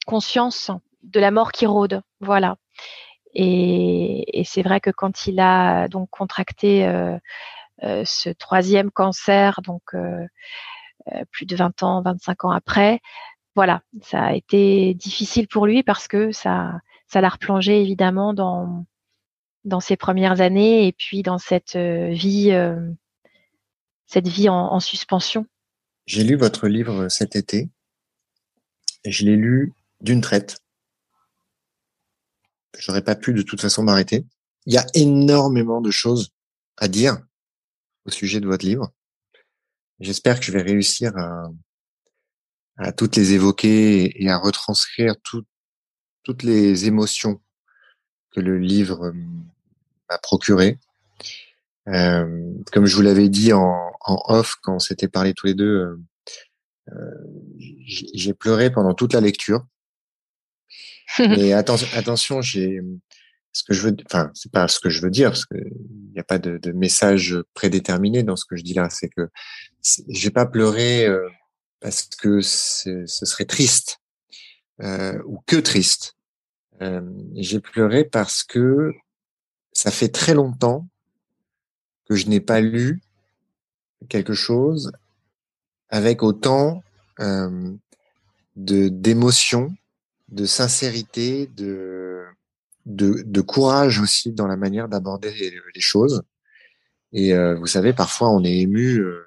conscience 0.05 0.71
de 1.03 1.19
la 1.19 1.31
mort 1.31 1.51
qui 1.51 1.65
rôde. 1.65 2.01
Voilà. 2.19 2.57
Et, 3.33 4.39
et 4.39 4.43
c'est 4.43 4.61
vrai 4.61 4.79
que 4.81 4.89
quand 4.91 5.25
il 5.25 5.39
a 5.39 5.87
donc 5.87 6.09
contracté 6.09 6.85
euh, 6.85 7.17
ce 7.81 8.29
troisième 8.29 8.91
cancer, 8.91 9.61
donc 9.63 9.81
euh, 9.93 10.25
euh, 11.11 11.23
plus 11.31 11.45
de 11.45 11.55
20 11.55 11.83
ans, 11.83 12.01
25 12.01 12.45
ans 12.45 12.51
après. 12.51 12.99
Voilà, 13.55 13.81
ça 14.01 14.23
a 14.23 14.33
été 14.33 14.93
difficile 14.93 15.47
pour 15.47 15.65
lui 15.65 15.83
parce 15.83 16.07
que 16.07 16.31
ça, 16.31 16.79
ça 17.07 17.21
l'a 17.21 17.29
replongé 17.29 17.81
évidemment 17.81 18.33
dans 18.33 18.85
dans 19.63 19.79
ses 19.79 19.97
premières 19.97 20.41
années 20.41 20.87
et 20.87 20.91
puis 20.91 21.21
dans 21.21 21.37
cette 21.37 21.75
vie, 21.75 22.51
cette 24.07 24.27
vie 24.27 24.49
en, 24.49 24.79
suspension. 24.79 25.45
J'ai 26.07 26.23
lu 26.23 26.35
votre 26.35 26.67
livre 26.67 27.09
cet 27.09 27.35
été 27.35 27.69
et 29.03 29.11
je 29.11 29.23
l'ai 29.23 29.35
lu 29.35 29.73
d'une 29.99 30.21
traite. 30.21 30.57
J'aurais 32.79 33.03
pas 33.03 33.15
pu 33.15 33.33
de 33.33 33.43
toute 33.43 33.61
façon 33.61 33.83
m'arrêter. 33.83 34.25
Il 34.65 34.73
y 34.73 34.77
a 34.77 34.85
énormément 34.95 35.81
de 35.81 35.91
choses 35.91 36.31
à 36.77 36.87
dire 36.87 37.17
au 38.05 38.09
sujet 38.09 38.39
de 38.39 38.47
votre 38.47 38.65
livre. 38.65 38.91
J'espère 39.99 40.39
que 40.39 40.45
je 40.45 40.51
vais 40.51 40.61
réussir 40.61 41.15
à, 41.17 41.49
à 42.77 42.91
toutes 42.91 43.15
les 43.15 43.33
évoquer 43.33 44.23
et 44.23 44.29
à 44.29 44.37
retranscrire 44.37 45.15
toutes 45.21 46.43
les 46.43 46.85
émotions 46.85 47.41
que 48.31 48.39
le 48.39 48.57
livre 48.57 49.13
m'a 50.09 50.17
procuré. 50.17 50.79
Euh, 51.87 52.53
comme 52.71 52.85
je 52.85 52.95
vous 52.95 53.01
l'avais 53.01 53.29
dit 53.29 53.53
en, 53.53 53.91
en, 54.01 54.23
off 54.27 54.55
quand 54.61 54.75
on 54.75 54.79
s'était 54.79 55.07
parlé 55.07 55.33
tous 55.33 55.47
les 55.47 55.53
deux, 55.53 55.65
euh, 55.65 55.99
euh 56.89 57.59
j'ai 57.85 58.33
pleuré 58.33 58.71
pendant 58.71 58.93
toute 58.93 59.13
la 59.13 59.21
lecture. 59.21 59.65
Mais 61.19 61.53
attention, 61.53 61.87
attention, 61.93 62.41
j'ai 62.41 62.81
ce 63.53 63.63
que 63.63 63.73
je 63.73 63.81
veux, 63.81 63.95
enfin, 64.05 64.31
c'est 64.33 64.51
pas 64.51 64.67
ce 64.67 64.79
que 64.79 64.89
je 64.89 65.01
veux 65.01 65.09
dire, 65.09 65.31
parce 65.31 65.45
qu'il 65.45 65.71
n'y 66.13 66.19
a 66.19 66.23
pas 66.23 66.39
de, 66.39 66.57
de, 66.57 66.71
message 66.71 67.37
prédéterminé 67.53 68.23
dans 68.23 68.35
ce 68.35 68.45
que 68.45 68.55
je 68.55 68.63
dis 68.63 68.73
là. 68.73 68.89
C'est 68.89 69.09
que 69.09 69.29
j'ai 70.07 70.29
pas 70.29 70.45
pleuré 70.45 71.05
euh, 71.05 71.27
parce 71.81 72.03
que 72.03 72.41
ce 72.41 73.05
serait 73.05 73.45
triste 73.45 73.99
euh, 74.81 75.21
ou 75.25 75.41
que 75.45 75.57
triste. 75.57 76.15
Euh, 76.81 77.01
j'ai 77.35 77.59
pleuré 77.59 78.03
parce 78.03 78.43
que 78.43 78.91
ça 79.73 79.91
fait 79.91 80.09
très 80.09 80.33
longtemps 80.33 80.87
que 82.09 82.15
je 82.15 82.27
n'ai 82.27 82.39
pas 82.39 82.61
lu 82.61 83.01
quelque 84.09 84.33
chose 84.33 84.91
avec 85.89 86.23
autant 86.23 86.83
euh, 87.19 87.71
de 88.55 88.87
d'émotion, 88.87 89.75
de 90.29 90.45
sincérité, 90.45 91.47
de, 91.55 92.10
de, 92.85 93.23
de 93.25 93.41
courage 93.41 93.99
aussi 93.99 94.31
dans 94.31 94.47
la 94.47 94.57
manière 94.57 94.87
d'aborder 94.87 95.31
les, 95.31 95.81
choses. 95.81 96.23
Et 97.13 97.33
euh, 97.33 97.55
vous 97.55 97.67
savez, 97.67 97.93
parfois 97.93 98.29
on 98.29 98.43
est 98.43 98.59
ému, 98.59 98.99
euh, 98.99 99.25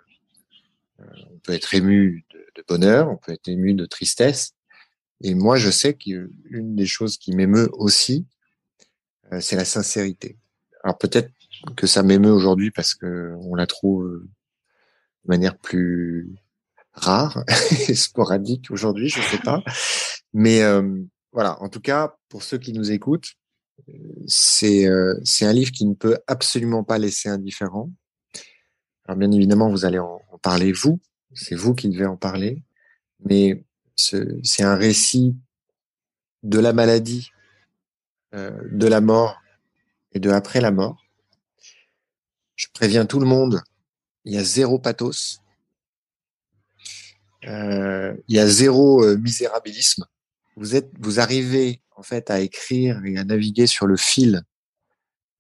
on 0.99 1.39
peut 1.39 1.53
être 1.53 1.75
ému 1.75 2.25
de, 2.33 2.39
de, 2.57 2.65
bonheur, 2.67 3.11
on 3.11 3.17
peut 3.17 3.33
être 3.33 3.49
ému 3.49 3.75
de 3.75 3.87
tristesse. 3.87 4.55
Et 5.23 5.35
moi, 5.35 5.57
je 5.57 5.71
sais 5.71 5.95
qu'une 5.95 6.77
des 6.77 6.87
choses 6.87 7.17
qui 7.19 7.35
m'émeut 7.35 7.69
aussi, 7.73 8.27
euh, 9.33 9.41
c'est 9.41 9.57
la 9.57 9.65
sincérité. 9.65 10.37
Alors 10.83 10.99
peut-être 10.99 11.31
que 11.77 11.87
ça 11.87 12.03
m'émeut 12.03 12.33
aujourd'hui 12.33 12.71
parce 12.71 12.95
que 12.95 13.35
on 13.41 13.55
la 13.55 13.67
trouve 13.67 14.23
de 15.25 15.29
manière 15.29 15.57
plus 15.57 16.35
rare 16.95 17.45
et 17.89 17.95
sporadique 17.95 18.71
aujourd'hui, 18.71 19.09
je 19.09 19.21
sais 19.21 19.39
pas. 19.39 19.63
Mais 20.33 20.63
euh, 20.63 21.03
voilà, 21.33 21.61
en 21.63 21.69
tout 21.69 21.81
cas, 21.81 22.17
pour 22.29 22.43
ceux 22.43 22.59
qui 22.59 22.73
nous 22.73 22.91
écoutent, 22.91 23.35
c'est 24.27 24.87
euh, 24.87 25.19
c'est 25.25 25.45
un 25.45 25.53
livre 25.53 25.73
qui 25.73 25.85
ne 25.87 25.95
peut 25.95 26.19
absolument 26.27 26.85
pas 26.85 26.99
laisser 26.99 27.29
indifférent. 27.29 27.91
Alors 29.07 29.19
bien 29.19 29.31
évidemment, 29.31 29.71
vous 29.71 29.85
allez 29.85 29.99
en, 29.99 30.21
parler 30.43 30.73
vous, 30.73 31.01
c'est 31.33 31.55
vous 31.55 31.75
qui 31.75 31.89
devez 31.89 32.07
en 32.07 32.17
parler, 32.17 32.63
mais 33.25 33.65
c'est 33.97 34.63
un 34.63 34.75
récit 34.75 35.37
de 36.43 36.59
la 36.59 36.73
maladie, 36.73 37.31
euh, 38.35 38.51
de 38.73 38.87
la 38.87 39.01
mort 39.01 39.41
et 40.13 40.21
de 40.21 40.31
après 40.31 40.61
la 40.61 40.71
mort. 40.71 41.03
Je 42.57 42.67
préviens 42.73 43.07
tout 43.07 43.21
le 43.21 43.27
monde, 43.27 43.63
il 44.25 44.35
y 44.35 44.39
a 44.39 44.45
zéro 44.45 44.79
pathos, 44.79 45.41
euh, 47.47 48.15
il 48.29 48.37
y 48.37 48.39
a 48.39 48.47
zéro 48.47 49.17
misérabilisme. 49.17 50.07
Vous 50.57 50.77
êtes, 50.77 50.91
vous 50.99 51.21
arrivez 51.21 51.81
en 51.97 52.03
fait 52.03 52.31
à 52.31 52.41
écrire 52.41 53.01
et 53.05 53.17
à 53.19 53.25
naviguer 53.25 53.67
sur 53.67 53.87
le 53.87 53.97
fil 53.97 54.43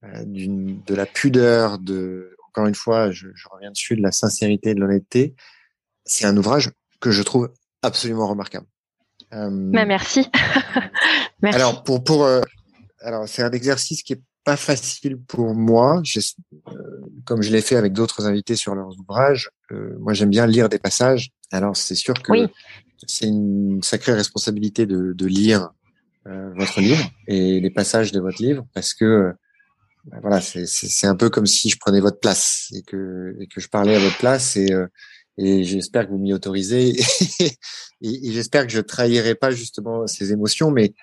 euh, 0.04 0.24
de 0.26 0.94
la 0.94 1.06
pudeur, 1.06 1.78
de 1.78 2.36
encore 2.54 2.66
une 2.66 2.74
fois, 2.74 3.10
je, 3.10 3.28
je 3.34 3.48
reviens 3.50 3.72
dessus, 3.72 3.96
de 3.96 4.02
la 4.02 4.12
sincérité, 4.12 4.74
de 4.74 4.80
l'honnêteté. 4.80 5.34
C'est 6.04 6.24
un 6.24 6.36
ouvrage 6.36 6.70
que 7.00 7.10
je 7.10 7.22
trouve 7.22 7.52
absolument 7.82 8.28
remarquable. 8.28 8.66
Euh, 9.32 9.50
Mais 9.50 9.86
merci. 9.86 10.30
merci. 11.42 11.58
Alors 11.58 11.82
pour 11.82 12.04
pour 12.04 12.24
euh, 12.24 12.42
alors 13.00 13.28
c'est 13.28 13.42
un 13.42 13.50
exercice 13.50 14.04
qui 14.04 14.12
est 14.12 14.22
pas 14.44 14.56
facile 14.56 15.18
pour 15.18 15.54
moi. 15.54 16.02
Euh, 16.68 16.72
comme 17.24 17.42
je 17.42 17.50
l'ai 17.50 17.62
fait 17.62 17.76
avec 17.76 17.92
d'autres 17.92 18.26
invités 18.26 18.54
sur 18.54 18.74
leurs 18.74 18.98
ouvrages, 19.00 19.50
euh, 19.72 19.96
moi 19.98 20.12
j'aime 20.12 20.30
bien 20.30 20.46
lire 20.46 20.68
des 20.68 20.78
passages. 20.78 21.30
Alors 21.50 21.76
c'est 21.76 21.94
sûr 21.94 22.14
que 22.14 22.32
c'est 23.06 23.26
une 23.26 23.82
sacrée 23.82 24.12
responsabilité 24.12 24.86
de, 24.86 25.12
de 25.12 25.26
lire 25.26 25.70
votre 26.26 26.80
livre 26.80 27.04
et 27.28 27.60
les 27.60 27.70
passages 27.70 28.10
de 28.12 28.20
votre 28.20 28.42
livre 28.42 28.66
parce 28.72 28.94
que 28.94 29.34
ben 30.06 30.20
voilà, 30.20 30.40
c'est 30.40 31.06
un 31.06 31.16
peu 31.16 31.30
comme 31.30 31.46
si 31.46 31.70
je 31.70 31.78
prenais 31.78 32.00
votre 32.00 32.20
place 32.20 32.70
et 32.74 32.82
que, 32.82 33.36
et 33.40 33.46
que 33.46 33.60
je 33.60 33.68
parlais 33.68 33.96
à 33.96 33.98
votre 33.98 34.18
place 34.18 34.56
et, 34.56 34.70
euh, 34.70 34.86
et 35.38 35.64
j'espère 35.64 36.06
que 36.06 36.10
vous 36.10 36.18
m'y 36.18 36.34
autorisez 36.34 36.90
et, 37.40 37.50
et 38.02 38.32
j'espère 38.32 38.66
que 38.66 38.72
je 38.72 38.80
trahirai 38.80 39.34
pas 39.34 39.50
justement 39.50 40.06
ces 40.06 40.32
émotions, 40.32 40.70
mais 40.70 40.94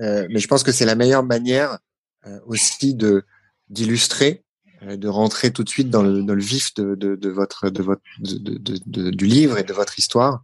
euh, 0.00 0.26
mais 0.30 0.38
je 0.38 0.48
pense 0.48 0.62
que 0.62 0.72
c'est 0.72 0.86
la 0.86 0.94
meilleure 0.94 1.24
manière 1.24 1.78
euh, 2.26 2.40
aussi 2.46 2.94
de 2.94 3.24
d'illustrer, 3.68 4.44
euh, 4.82 4.96
de 4.96 5.08
rentrer 5.08 5.52
tout 5.52 5.62
de 5.62 5.68
suite 5.68 5.90
dans 5.90 6.02
le, 6.02 6.22
dans 6.22 6.34
le 6.34 6.42
vif 6.42 6.72
de, 6.74 6.94
de, 6.94 7.16
de 7.16 7.28
votre 7.28 7.68
de 7.68 7.82
votre 7.82 8.02
de, 8.20 8.38
de, 8.58 9.10
du 9.10 9.26
livre 9.26 9.58
et 9.58 9.62
de 9.62 9.74
votre 9.74 9.98
histoire, 9.98 10.42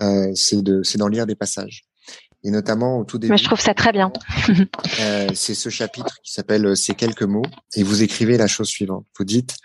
euh, 0.00 0.32
c'est 0.34 0.62
de 0.62 0.82
c'est 0.82 0.96
d'en 0.96 1.08
lire 1.08 1.26
des 1.26 1.36
passages. 1.36 1.84
Et 2.44 2.50
notamment 2.50 2.98
au 2.98 3.04
tout 3.04 3.18
début. 3.18 3.32
Mais 3.32 3.38
je 3.38 3.44
trouve 3.44 3.60
ça 3.60 3.72
très 3.72 3.92
bien. 3.92 4.12
euh, 5.00 5.28
c'est 5.34 5.54
ce 5.54 5.68
chapitre 5.68 6.18
qui 6.22 6.32
s'appelle 6.32 6.76
Ces 6.76 6.94
quelques 6.94 7.22
mots 7.22 7.44
et 7.74 7.82
vous 7.82 8.02
écrivez 8.02 8.36
la 8.36 8.48
chose 8.48 8.68
suivante. 8.68 9.06
Vous 9.16 9.24
dites 9.24 9.56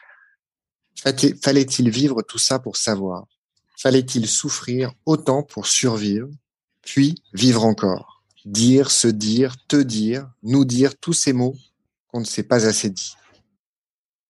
Fallait-il 0.95 1.89
vivre 1.89 2.21
tout 2.21 2.37
ça 2.39 2.59
pour 2.59 2.77
savoir? 2.77 3.25
Fallait-il 3.77 4.27
souffrir 4.27 4.91
autant 5.05 5.43
pour 5.43 5.67
survivre, 5.67 6.29
puis 6.81 7.15
vivre 7.33 7.65
encore? 7.65 8.23
Dire, 8.45 8.89
se 8.89 9.07
dire, 9.07 9.55
te 9.67 9.75
dire, 9.75 10.29
nous 10.41 10.65
dire 10.65 10.97
tous 10.97 11.13
ces 11.13 11.33
mots 11.33 11.55
qu'on 12.07 12.19
ne 12.19 12.25
s'est 12.25 12.43
pas 12.43 12.65
assez 12.65 12.89
dit. 12.89 13.13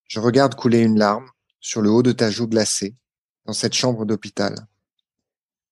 Je 0.08 0.20
regarde 0.20 0.56
couler 0.56 0.80
une 0.80 0.98
larme 0.98 1.30
sur 1.60 1.82
le 1.82 1.89
haut 1.89 2.04
de 2.04 2.12
ta 2.12 2.30
joue 2.30 2.48
glacée 2.48 2.96
dans 3.46 3.54
cette 3.54 3.74
chambre 3.74 4.06
d'hôpital. 4.06 4.56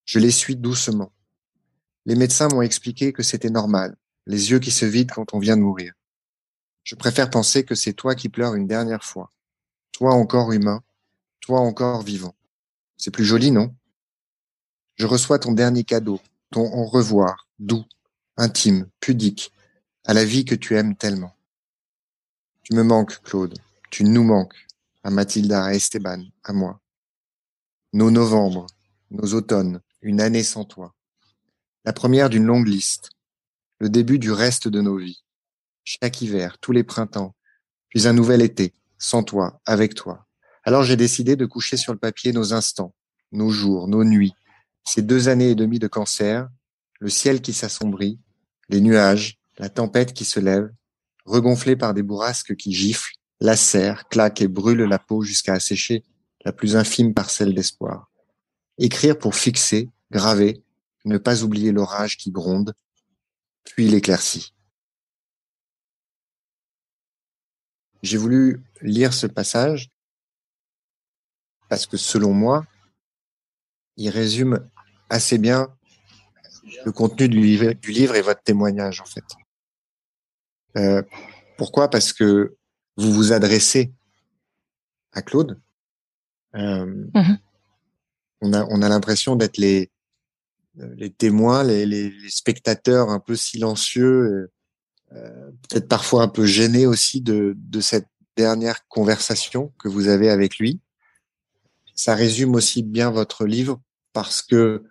Je 0.05 0.19
l'essuie 0.19 0.55
doucement. 0.55 1.11
Les 2.05 2.15
médecins 2.15 2.47
m'ont 2.47 2.61
expliqué 2.61 3.13
que 3.13 3.23
c'était 3.23 3.49
normal, 3.49 3.95
les 4.27 4.51
yeux 4.51 4.59
qui 4.59 4.71
se 4.71 4.85
vident 4.85 5.13
quand 5.13 5.33
on 5.33 5.39
vient 5.39 5.57
de 5.57 5.61
mourir. 5.61 5.93
Je 6.83 6.95
préfère 6.95 7.29
penser 7.29 7.65
que 7.65 7.73
c'est 7.75 7.93
toi 7.93 8.13
qui 8.13 8.29
pleures 8.29 8.55
une 8.55 8.67
dernière 8.67 9.03
fois. 9.03 9.31
Toi 9.91 10.13
encore 10.13 10.51
humain, 10.51 10.83
toi 11.41 11.59
encore 11.59 12.03
vivant. 12.03 12.35
C'est 12.97 13.11
plus 13.11 13.25
joli, 13.25 13.51
non? 13.51 13.75
Je 14.95 15.07
reçois 15.07 15.39
ton 15.39 15.51
dernier 15.51 15.83
cadeau, 15.83 16.21
ton 16.51 16.71
au 16.71 16.85
revoir, 16.85 17.47
doux, 17.59 17.85
intime, 18.37 18.87
pudique, 18.99 19.51
à 20.05 20.13
la 20.13 20.25
vie 20.25 20.45
que 20.45 20.55
tu 20.55 20.77
aimes 20.77 20.95
tellement. 20.95 21.35
Tu 22.63 22.73
me 22.73 22.83
manques, 22.83 23.21
Claude. 23.21 23.57
Tu 23.91 24.03
nous 24.03 24.23
manques, 24.23 24.65
à 25.03 25.09
Mathilda, 25.11 25.65
à 25.65 25.73
Esteban, 25.73 26.23
à 26.43 26.53
moi. 26.53 26.79
Nos 27.93 28.09
novembres, 28.09 28.67
nos 29.11 29.33
automnes, 29.33 29.81
une 30.01 30.19
année 30.19 30.43
sans 30.43 30.65
toi. 30.65 30.94
La 31.85 31.93
première 31.93 32.31
d'une 32.31 32.45
longue 32.45 32.67
liste. 32.67 33.11
Le 33.77 33.89
début 33.89 34.17
du 34.17 34.31
reste 34.31 34.67
de 34.67 34.81
nos 34.81 34.97
vies. 34.97 35.23
Chaque 35.83 36.19
hiver, 36.19 36.57
tous 36.59 36.71
les 36.71 36.83
printemps, 36.83 37.35
puis 37.89 38.07
un 38.07 38.13
nouvel 38.13 38.41
été, 38.41 38.73
sans 38.97 39.21
toi, 39.21 39.61
avec 39.67 39.93
toi. 39.93 40.25
Alors 40.63 40.81
j'ai 40.81 40.95
décidé 40.95 41.35
de 41.35 41.45
coucher 41.45 41.77
sur 41.77 41.93
le 41.93 41.99
papier 41.99 42.33
nos 42.33 42.55
instants, 42.55 42.95
nos 43.31 43.51
jours, 43.51 43.87
nos 43.87 44.03
nuits, 44.03 44.33
ces 44.83 45.03
deux 45.03 45.29
années 45.29 45.51
et 45.51 45.55
demie 45.55 45.77
de 45.77 45.87
cancer, 45.87 46.49
le 46.99 47.09
ciel 47.09 47.39
qui 47.39 47.53
s'assombrit, 47.53 48.19
les 48.67 48.81
nuages, 48.81 49.37
la 49.59 49.69
tempête 49.69 50.13
qui 50.13 50.25
se 50.25 50.39
lève, 50.39 50.71
regonflés 51.23 51.75
par 51.75 51.93
des 51.93 52.01
bourrasques 52.01 52.55
qui 52.55 52.73
giflent, 52.73 53.13
lacèrent, 53.39 54.07
claquent 54.09 54.41
et 54.41 54.47
brûlent 54.47 54.85
la 54.85 54.97
peau 54.97 55.21
jusqu'à 55.21 55.53
assécher 55.53 56.03
la 56.45 56.51
plus 56.51 56.75
infime 56.75 57.13
parcelle 57.13 57.53
d'espoir. 57.53 58.09
Écrire 58.79 59.19
pour 59.19 59.35
fixer, 59.35 59.91
graver, 60.09 60.64
ne 61.05 61.17
pas 61.17 61.43
oublier 61.43 61.71
l'orage 61.71 62.17
qui 62.17 62.31
gronde, 62.31 62.73
puis 63.63 63.87
l'éclaircie. 63.87 64.53
J'ai 68.01 68.17
voulu 68.17 68.63
lire 68.81 69.13
ce 69.13 69.27
passage 69.27 69.89
parce 71.69 71.87
que 71.87 71.97
selon 71.97 72.33
moi, 72.33 72.65
il 73.97 74.09
résume 74.09 74.69
assez 75.09 75.37
bien 75.37 75.75
le 76.85 76.91
contenu 76.91 77.29
du 77.29 77.39
livre, 77.39 77.73
du 77.73 77.91
livre 77.91 78.15
et 78.15 78.21
votre 78.21 78.43
témoignage 78.43 79.01
en 79.01 79.05
fait. 79.05 79.23
Euh, 80.77 81.01
pourquoi? 81.57 81.89
Parce 81.89 82.13
que 82.13 82.57
vous 82.97 83.11
vous 83.11 83.31
adressez 83.31 83.93
à 85.13 85.21
Claude. 85.21 85.59
Euh, 86.55 86.85
mm-hmm. 86.85 87.37
On 88.41 88.53
a 88.53 88.65
on 88.65 88.81
a 88.81 88.89
l'impression 88.89 89.35
d'être 89.35 89.57
les 89.57 89.89
les 90.97 91.09
témoins, 91.09 91.63
les, 91.63 91.85
les, 91.85 92.13
spectateurs 92.29 93.09
un 93.09 93.19
peu 93.19 93.35
silencieux, 93.35 94.49
euh, 95.13 95.51
peut-être 95.69 95.87
parfois 95.87 96.23
un 96.23 96.27
peu 96.27 96.45
gênés 96.45 96.85
aussi 96.85 97.21
de, 97.21 97.53
de 97.55 97.79
cette 97.81 98.07
dernière 98.35 98.87
conversation 98.87 99.73
que 99.79 99.87
vous 99.87 100.07
avez 100.07 100.29
avec 100.29 100.57
lui. 100.57 100.81
Ça 101.93 102.15
résume 102.15 102.55
aussi 102.55 102.83
bien 102.83 103.09
votre 103.09 103.45
livre 103.45 103.81
parce 104.11 104.41
que 104.41 104.83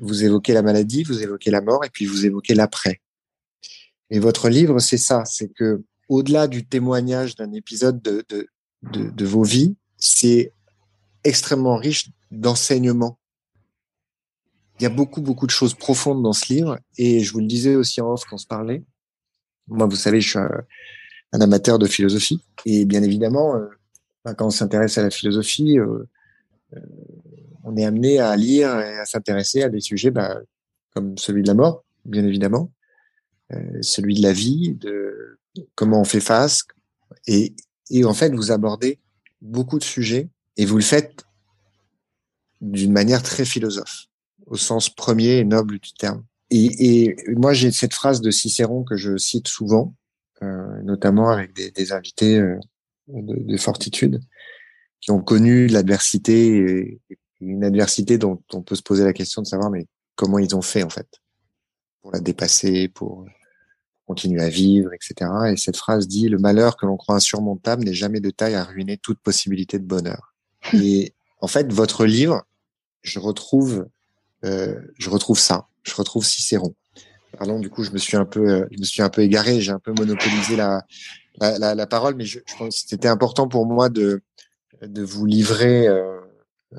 vous 0.00 0.24
évoquez 0.24 0.52
la 0.52 0.62
maladie, 0.62 1.04
vous 1.04 1.22
évoquez 1.22 1.50
la 1.50 1.60
mort, 1.60 1.84
et 1.84 1.90
puis 1.90 2.06
vous 2.06 2.26
évoquez 2.26 2.54
l'après. 2.54 3.00
Et 4.10 4.18
votre 4.18 4.48
livre, 4.48 4.78
c'est 4.78 4.98
ça, 4.98 5.24
c'est 5.24 5.48
que 5.48 5.82
au-delà 6.08 6.48
du 6.48 6.66
témoignage 6.66 7.36
d'un 7.36 7.52
épisode 7.52 8.02
de, 8.02 8.24
de, 8.28 8.48
de, 8.82 9.10
de, 9.10 9.24
vos 9.24 9.44
vies, 9.44 9.76
c'est 9.96 10.52
extrêmement 11.24 11.76
riche 11.76 12.10
d'enseignements. 12.30 13.18
Il 14.82 14.86
y 14.86 14.86
a 14.86 14.90
beaucoup, 14.90 15.22
beaucoup 15.22 15.46
de 15.46 15.52
choses 15.52 15.74
profondes 15.74 16.24
dans 16.24 16.32
ce 16.32 16.52
livre, 16.52 16.76
et 16.98 17.20
je 17.20 17.32
vous 17.32 17.38
le 17.38 17.46
disais 17.46 17.76
aussi 17.76 18.00
en 18.00 18.14
off 18.14 18.24
quand 18.28 18.34
on 18.34 18.38
se 18.38 18.48
parlait. 18.48 18.82
Moi, 19.68 19.86
vous 19.86 19.94
savez, 19.94 20.20
je 20.20 20.30
suis 20.30 20.40
un, 20.40 21.40
amateur 21.40 21.78
de 21.78 21.86
philosophie, 21.86 22.42
et 22.66 22.84
bien 22.84 23.04
évidemment, 23.04 23.54
euh, 23.54 23.68
quand 24.34 24.46
on 24.46 24.50
s'intéresse 24.50 24.98
à 24.98 25.04
la 25.04 25.10
philosophie, 25.10 25.78
euh, 25.78 26.02
euh 26.74 26.80
on 27.62 27.76
est 27.76 27.84
amené 27.84 28.18
à 28.18 28.34
lire 28.34 28.76
et 28.80 28.98
à 28.98 29.04
s'intéresser 29.04 29.62
à 29.62 29.68
des 29.68 29.80
sujets 29.80 30.10
bah, 30.10 30.40
comme 30.92 31.16
celui 31.16 31.42
de 31.42 31.46
la 31.46 31.54
mort, 31.54 31.84
bien 32.04 32.24
évidemment, 32.24 32.72
celui 33.82 34.14
de 34.14 34.22
la 34.22 34.32
vie, 34.32 34.74
de 34.74 35.38
comment 35.76 36.00
on 36.00 36.04
fait 36.04 36.18
face. 36.18 36.64
Et, 37.28 37.54
et 37.88 38.04
en 38.04 38.14
fait, 38.14 38.34
vous 38.34 38.50
abordez 38.50 38.98
beaucoup 39.42 39.78
de 39.78 39.84
sujets 39.84 40.28
et 40.56 40.66
vous 40.66 40.76
le 40.76 40.82
faites 40.82 41.24
d'une 42.60 42.92
manière 42.92 43.22
très 43.22 43.44
philosophe, 43.44 44.08
au 44.52 44.56
sens 44.56 44.90
premier 44.90 45.38
et 45.38 45.44
noble 45.44 45.78
du 45.78 45.92
terme. 45.94 46.24
Et, 46.50 47.06
et 47.06 47.16
moi, 47.34 47.54
j'ai 47.54 47.72
cette 47.72 47.94
phrase 47.94 48.20
de 48.20 48.30
Cicéron 48.30 48.84
que 48.84 48.96
je 48.96 49.16
cite 49.16 49.48
souvent, 49.48 49.94
euh, 50.42 50.82
notamment 50.82 51.30
avec 51.30 51.54
des, 51.54 51.70
des 51.70 51.92
invités 51.92 52.38
euh, 52.38 52.60
de, 53.08 53.34
de, 53.34 53.56
fortitude 53.56 54.20
qui 55.00 55.10
ont 55.10 55.22
connu 55.22 55.68
l'adversité, 55.68 57.00
une 57.40 57.64
adversité 57.64 58.18
dont 58.18 58.42
on 58.52 58.60
peut 58.60 58.76
se 58.76 58.82
poser 58.82 59.04
la 59.04 59.14
question 59.14 59.40
de 59.40 59.46
savoir 59.46 59.70
mais 59.70 59.86
comment 60.14 60.38
ils 60.38 60.54
ont 60.54 60.62
fait 60.62 60.82
en 60.82 60.90
fait 60.90 61.08
pour 62.02 62.12
la 62.12 62.20
dépasser, 62.20 62.88
pour 62.88 63.24
continuer 64.06 64.42
à 64.42 64.50
vivre, 64.50 64.92
etc. 64.92 65.30
Et 65.50 65.56
cette 65.56 65.78
phrase 65.78 66.06
dit 66.06 66.28
le 66.28 66.38
malheur 66.38 66.76
que 66.76 66.84
l'on 66.84 66.98
croit 66.98 67.16
insurmontable 67.16 67.84
n'est 67.84 67.94
jamais 67.94 68.20
de 68.20 68.30
taille 68.30 68.54
à 68.54 68.64
ruiner 68.64 68.98
toute 68.98 69.18
possibilité 69.20 69.78
de 69.78 69.86
bonheur. 69.86 70.34
Et 70.74 71.14
en 71.40 71.46
fait, 71.46 71.72
votre 71.72 72.04
livre, 72.04 72.44
je 73.02 73.18
retrouve, 73.18 73.86
euh, 74.44 74.80
je 74.98 75.10
retrouve 75.10 75.38
ça. 75.38 75.66
Je 75.82 75.94
retrouve 75.94 76.24
Cicéron. 76.24 76.74
Pardon, 77.36 77.58
du 77.58 77.70
coup, 77.70 77.82
je 77.82 77.90
me 77.90 77.98
suis 77.98 78.16
un 78.16 78.24
peu, 78.24 78.48
euh, 78.48 78.66
je 78.70 78.78
me 78.78 78.84
suis 78.84 79.02
un 79.02 79.08
peu 79.08 79.22
égaré. 79.22 79.60
J'ai 79.60 79.72
un 79.72 79.78
peu 79.78 79.92
monopolisé 79.92 80.56
la, 80.56 80.84
la, 81.40 81.74
la, 81.74 81.86
parole, 81.86 82.14
mais 82.14 82.24
je, 82.24 82.40
je 82.46 82.56
pense 82.56 82.82
que 82.82 82.88
c'était 82.88 83.08
important 83.08 83.48
pour 83.48 83.66
moi 83.66 83.88
de, 83.88 84.22
de 84.82 85.02
vous 85.02 85.26
livrer 85.26 85.88
euh, 85.88 86.20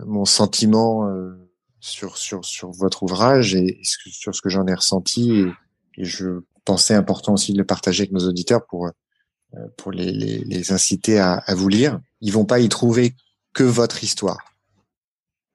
mon 0.05 0.25
sentiment 0.25 1.08
euh, 1.08 1.32
sur, 1.79 2.17
sur, 2.17 2.46
sur 2.46 2.72
votre 2.72 3.03
ouvrage 3.03 3.55
et 3.55 3.79
sur 3.84 4.36
ce 4.36 4.41
que 4.41 4.50
j'en 4.50 4.67
ai 4.67 4.74
ressenti. 4.74 5.32
Et, 5.32 5.51
je 5.98 6.39
pensais 6.65 6.96
important 6.96 7.34
aussi 7.34 7.53
de 7.53 7.58
le 7.60 7.65
partager 7.65 8.01
avec 8.01 8.13
nos 8.13 8.27
auditeurs 8.27 8.65
pour, 8.65 8.88
euh, 8.88 9.60
pour 9.77 9.91
les, 9.91 10.12
les, 10.12 10.39
les 10.39 10.72
inciter 10.72 11.20
à, 11.20 11.34
à, 11.34 11.53
vous 11.53 11.70
lire. 11.70 12.00
Ils 12.22 12.34
vont 12.34 12.46
pas 12.46 12.60
y 12.60 12.70
trouver 12.70 13.13
que 13.53 13.63
votre 13.63 14.03
histoire. 14.03 14.52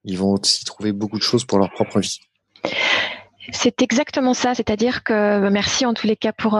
Ils 0.04 0.18
vont 0.18 0.32
aussi 0.32 0.64
trouver 0.64 0.92
beaucoup 0.92 1.18
de 1.18 1.22
choses 1.22 1.44
pour 1.44 1.58
leur 1.58 1.70
propre 1.70 2.00
vie. 2.00 2.20
C'est 3.50 3.80
exactement 3.82 4.34
ça, 4.34 4.54
c'est-à-dire 4.54 5.02
que 5.04 5.40
bah, 5.40 5.50
merci 5.50 5.86
en 5.86 5.94
tous 5.94 6.06
les 6.06 6.16
cas 6.16 6.32
pour 6.32 6.58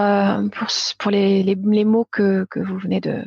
pour, 0.53 0.69
pour 0.99 1.11
les, 1.11 1.43
les, 1.43 1.85
mots 1.85 2.07
que, 2.11 2.47
que 2.51 2.61
vous 2.61 2.79
venez 2.79 3.01
de 3.01 3.25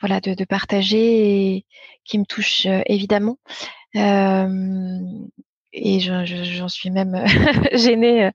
voilà 0.00 0.20
de, 0.20 0.44
partager 0.44 1.54
et 1.54 1.66
qui 2.04 2.18
me 2.18 2.24
touchent 2.24 2.66
évidemment. 2.86 3.38
Euh, 3.96 4.48
et 5.72 6.00
j'en 6.00 6.24
je, 6.24 6.44
je, 6.44 6.66
suis 6.68 6.90
même 6.90 7.24
gênée 7.72 8.30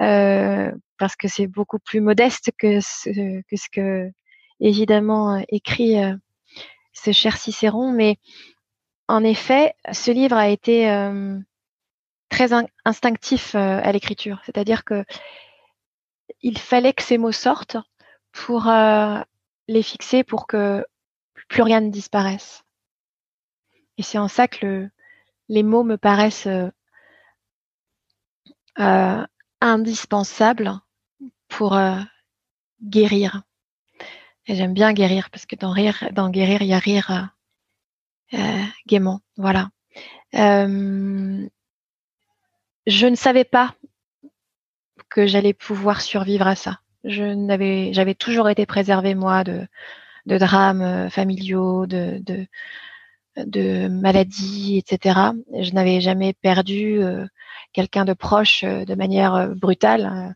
euh, 0.00 0.70
parce 0.98 1.16
que 1.16 1.28
c'est 1.28 1.46
beaucoup 1.46 1.78
plus 1.78 2.00
modeste 2.00 2.50
que 2.58 2.80
ce 2.80 3.10
que, 3.48 3.56
ce 3.56 3.68
que 3.72 4.10
évidemment 4.60 5.42
écrit 5.48 6.02
euh, 6.02 6.14
ce 6.92 7.12
cher 7.12 7.36
Cicéron. 7.36 7.92
Mais 7.92 8.16
en 9.12 9.24
effet, 9.24 9.74
ce 9.92 10.10
livre 10.10 10.36
a 10.36 10.48
été 10.48 10.90
euh, 10.90 11.38
très 12.28 12.52
in 12.52 12.66
instinctif 12.84 13.54
à 13.54 13.92
l'écriture, 13.92 14.40
c'est-à-dire 14.44 14.84
que 14.84 15.04
il 16.40 16.58
fallait 16.58 16.92
que 16.92 17.02
ces 17.02 17.18
mots 17.18 17.32
sortent 17.32 17.76
pour 18.32 18.70
les 19.68 19.82
fixer 19.82 20.24
pour 20.24 20.46
que 20.46 20.84
plus 21.48 21.62
rien 21.62 21.80
ne 21.80 21.90
disparaisse. 21.90 22.64
Et 23.98 24.02
c'est 24.02 24.18
en 24.18 24.28
ça 24.28 24.48
que 24.48 24.66
le, 24.66 24.90
les 25.48 25.62
mots 25.62 25.84
me 25.84 25.96
paraissent 25.96 26.46
euh, 26.46 26.70
euh, 28.78 29.26
indispensables 29.60 30.72
pour 31.48 31.76
euh, 31.76 32.00
guérir. 32.82 33.42
Et 34.46 34.56
j'aime 34.56 34.74
bien 34.74 34.92
guérir 34.92 35.30
parce 35.30 35.46
que 35.46 35.56
dans 35.56 35.70
rire, 35.70 36.08
dans 36.12 36.30
guérir, 36.30 36.62
il 36.62 36.68
y 36.68 36.72
a 36.72 36.78
rire 36.78 37.10
euh, 37.10 37.41
gaiement. 38.86 39.20
Voilà. 39.36 39.70
Euh, 40.34 41.46
je 42.86 43.06
ne 43.06 43.14
savais 43.14 43.44
pas 43.44 43.74
que 45.08 45.26
j'allais 45.26 45.52
pouvoir 45.52 46.00
survivre 46.00 46.46
à 46.46 46.54
ça. 46.54 46.80
Je 47.04 47.22
n'avais, 47.22 47.92
j'avais 47.92 48.14
toujours 48.14 48.48
été 48.48 48.64
préservée 48.66 49.14
moi 49.14 49.44
de, 49.44 49.66
de 50.26 50.38
drames 50.38 51.10
familiaux, 51.10 51.86
de, 51.86 52.18
de, 52.20 52.46
de 53.36 53.88
maladies, 53.88 54.78
etc. 54.78 55.32
Je 55.58 55.72
n'avais 55.72 56.00
jamais 56.00 56.32
perdu 56.34 57.02
euh, 57.02 57.26
quelqu'un 57.72 58.04
de 58.04 58.12
proche 58.12 58.64
euh, 58.64 58.84
de 58.84 58.94
manière 58.94 59.34
euh, 59.34 59.48
brutale. 59.54 60.34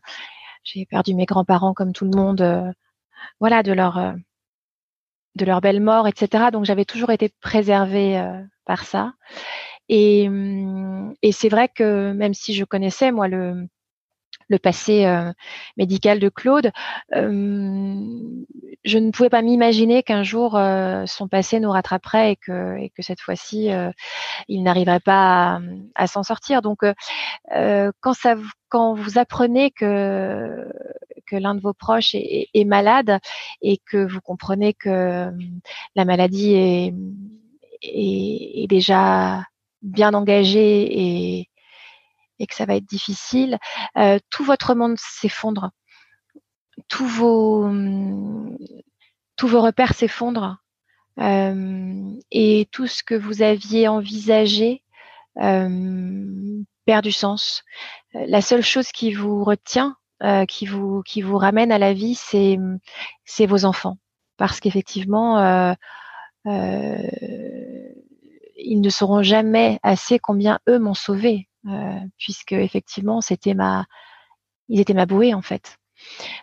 J'ai 0.63 0.85
perdu 0.85 1.13
mes 1.13 1.25
grands-parents 1.25 1.73
comme 1.73 1.93
tout 1.93 2.05
le 2.05 2.15
monde, 2.17 2.73
voilà, 3.39 3.63
de 3.63 3.71
leur 3.71 4.15
de 5.37 5.45
leur 5.45 5.61
belle 5.61 5.81
mort, 5.81 6.07
etc. 6.07 6.45
Donc 6.51 6.65
j'avais 6.65 6.85
toujours 6.85 7.11
été 7.11 7.29
préservée 7.41 8.21
par 8.65 8.83
ça. 8.83 9.13
Et, 9.89 10.27
hum, 10.27 11.13
et 11.21 11.31
c'est 11.31 11.49
vrai 11.49 11.69
que 11.69 12.11
même 12.11 12.33
si 12.33 12.53
je 12.53 12.65
connaissais 12.65 13.11
moi 13.11 13.27
le 13.27 13.67
le 14.49 14.59
passé 14.59 15.05
euh, 15.05 15.31
médical 15.77 16.19
de 16.19 16.29
Claude, 16.29 16.71
euh, 17.15 17.95
je 18.83 18.97
ne 18.97 19.11
pouvais 19.11 19.29
pas 19.29 19.41
m'imaginer 19.41 20.03
qu'un 20.03 20.23
jour 20.23 20.55
euh, 20.55 21.05
son 21.05 21.27
passé 21.27 21.59
nous 21.59 21.71
rattraperait 21.71 22.33
et 22.33 22.35
que, 22.37 22.77
et 22.77 22.89
que 22.89 23.01
cette 23.01 23.19
fois-ci 23.19 23.69
il 24.47 24.63
n'arriverait 24.63 24.99
pas 24.99 25.59
à, 25.95 26.07
s'en 26.07 26.23
sortir. 26.23 26.61
Donc, 26.61 26.79
quand 27.49 28.13
ça, 28.13 28.35
quand 28.69 28.93
vous 28.93 29.17
apprenez 29.17 29.71
que 29.71 30.67
que 31.25 31.35
l'un 31.35 31.55
de 31.55 31.59
vos 31.59 31.73
proches 31.73 32.15
est, 32.15 32.47
est, 32.53 32.63
malade 32.63 33.19
et 33.61 33.79
que 33.85 33.97
vous 33.97 34.21
comprenez 34.21 34.73
que 34.73 35.29
la 35.95 36.05
maladie 36.05 36.53
est, 36.53 36.93
est 37.81 38.67
déjà 38.67 39.43
bien 39.81 40.13
engagée 40.13 41.39
et 41.39 41.49
et 42.39 42.47
que 42.47 42.55
ça 42.55 42.65
va 42.65 42.75
être 42.75 42.85
difficile, 42.85 43.57
euh, 43.97 44.19
tout 44.29 44.43
votre 44.43 44.75
monde 44.75 44.95
s'effondre, 44.97 45.71
tous 46.87 47.07
vos 47.07 47.69
tous 49.35 49.47
vos 49.47 49.61
repères 49.61 49.93
s'effondrent 49.93 50.57
euh, 51.19 52.11
et 52.31 52.67
tout 52.71 52.87
ce 52.87 53.03
que 53.03 53.15
vous 53.15 53.41
aviez 53.41 53.87
envisagé 53.87 54.83
euh, 55.41 56.63
perd 56.85 57.03
du 57.03 57.11
sens. 57.11 57.63
La 58.13 58.41
seule 58.41 58.63
chose 58.63 58.91
qui 58.91 59.13
vous 59.13 59.43
retient, 59.43 59.95
euh, 60.23 60.45
qui 60.45 60.65
vous 60.65 61.01
qui 61.03 61.21
vous 61.21 61.37
ramène 61.37 61.71
à 61.71 61.77
la 61.79 61.93
vie, 61.93 62.15
c'est 62.15 62.57
c'est 63.25 63.45
vos 63.45 63.65
enfants, 63.65 63.97
parce 64.37 64.59
qu'effectivement 64.59 65.39
euh, 65.39 65.73
euh, 66.47 66.97
ils 68.57 68.81
ne 68.81 68.89
sauront 68.89 69.23
jamais 69.23 69.79
assez 69.83 70.19
combien 70.19 70.59
eux 70.67 70.79
m'ont 70.79 70.93
sauvé. 70.93 71.46
Euh, 71.67 71.99
puisque 72.17 72.53
effectivement 72.53 73.19
c'était 73.19 73.53
ma, 73.53 73.87
ils 74.69 74.79
étaient 74.79 74.93
ma 74.93 75.05
bouée 75.05 75.33
en 75.33 75.41
fait. 75.41 75.77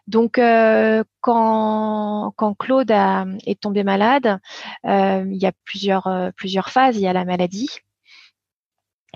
Donc 0.06 0.38
euh, 0.38 1.02
quand, 1.20 2.34
Claude 2.58 2.90
a, 2.90 3.24
est 3.46 3.60
tombé 3.60 3.84
malade, 3.84 4.38
euh, 4.84 5.24
il 5.26 5.40
y 5.40 5.46
a 5.46 5.52
plusieurs, 5.64 6.32
plusieurs 6.36 6.70
phases. 6.70 6.96
Il 6.96 7.02
y 7.02 7.06
a 7.06 7.12
la 7.14 7.24
maladie 7.24 7.70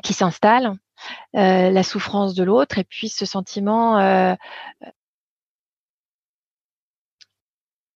qui 0.02 0.14
s'installe, 0.14 0.74
la 1.34 1.82
souffrance 1.82 2.34
de 2.34 2.44
l'autre 2.44 2.78
et 2.78 2.84
puis 2.84 3.08
ce 3.08 3.26
sentiment 3.26 3.98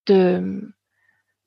de... 0.07 0.75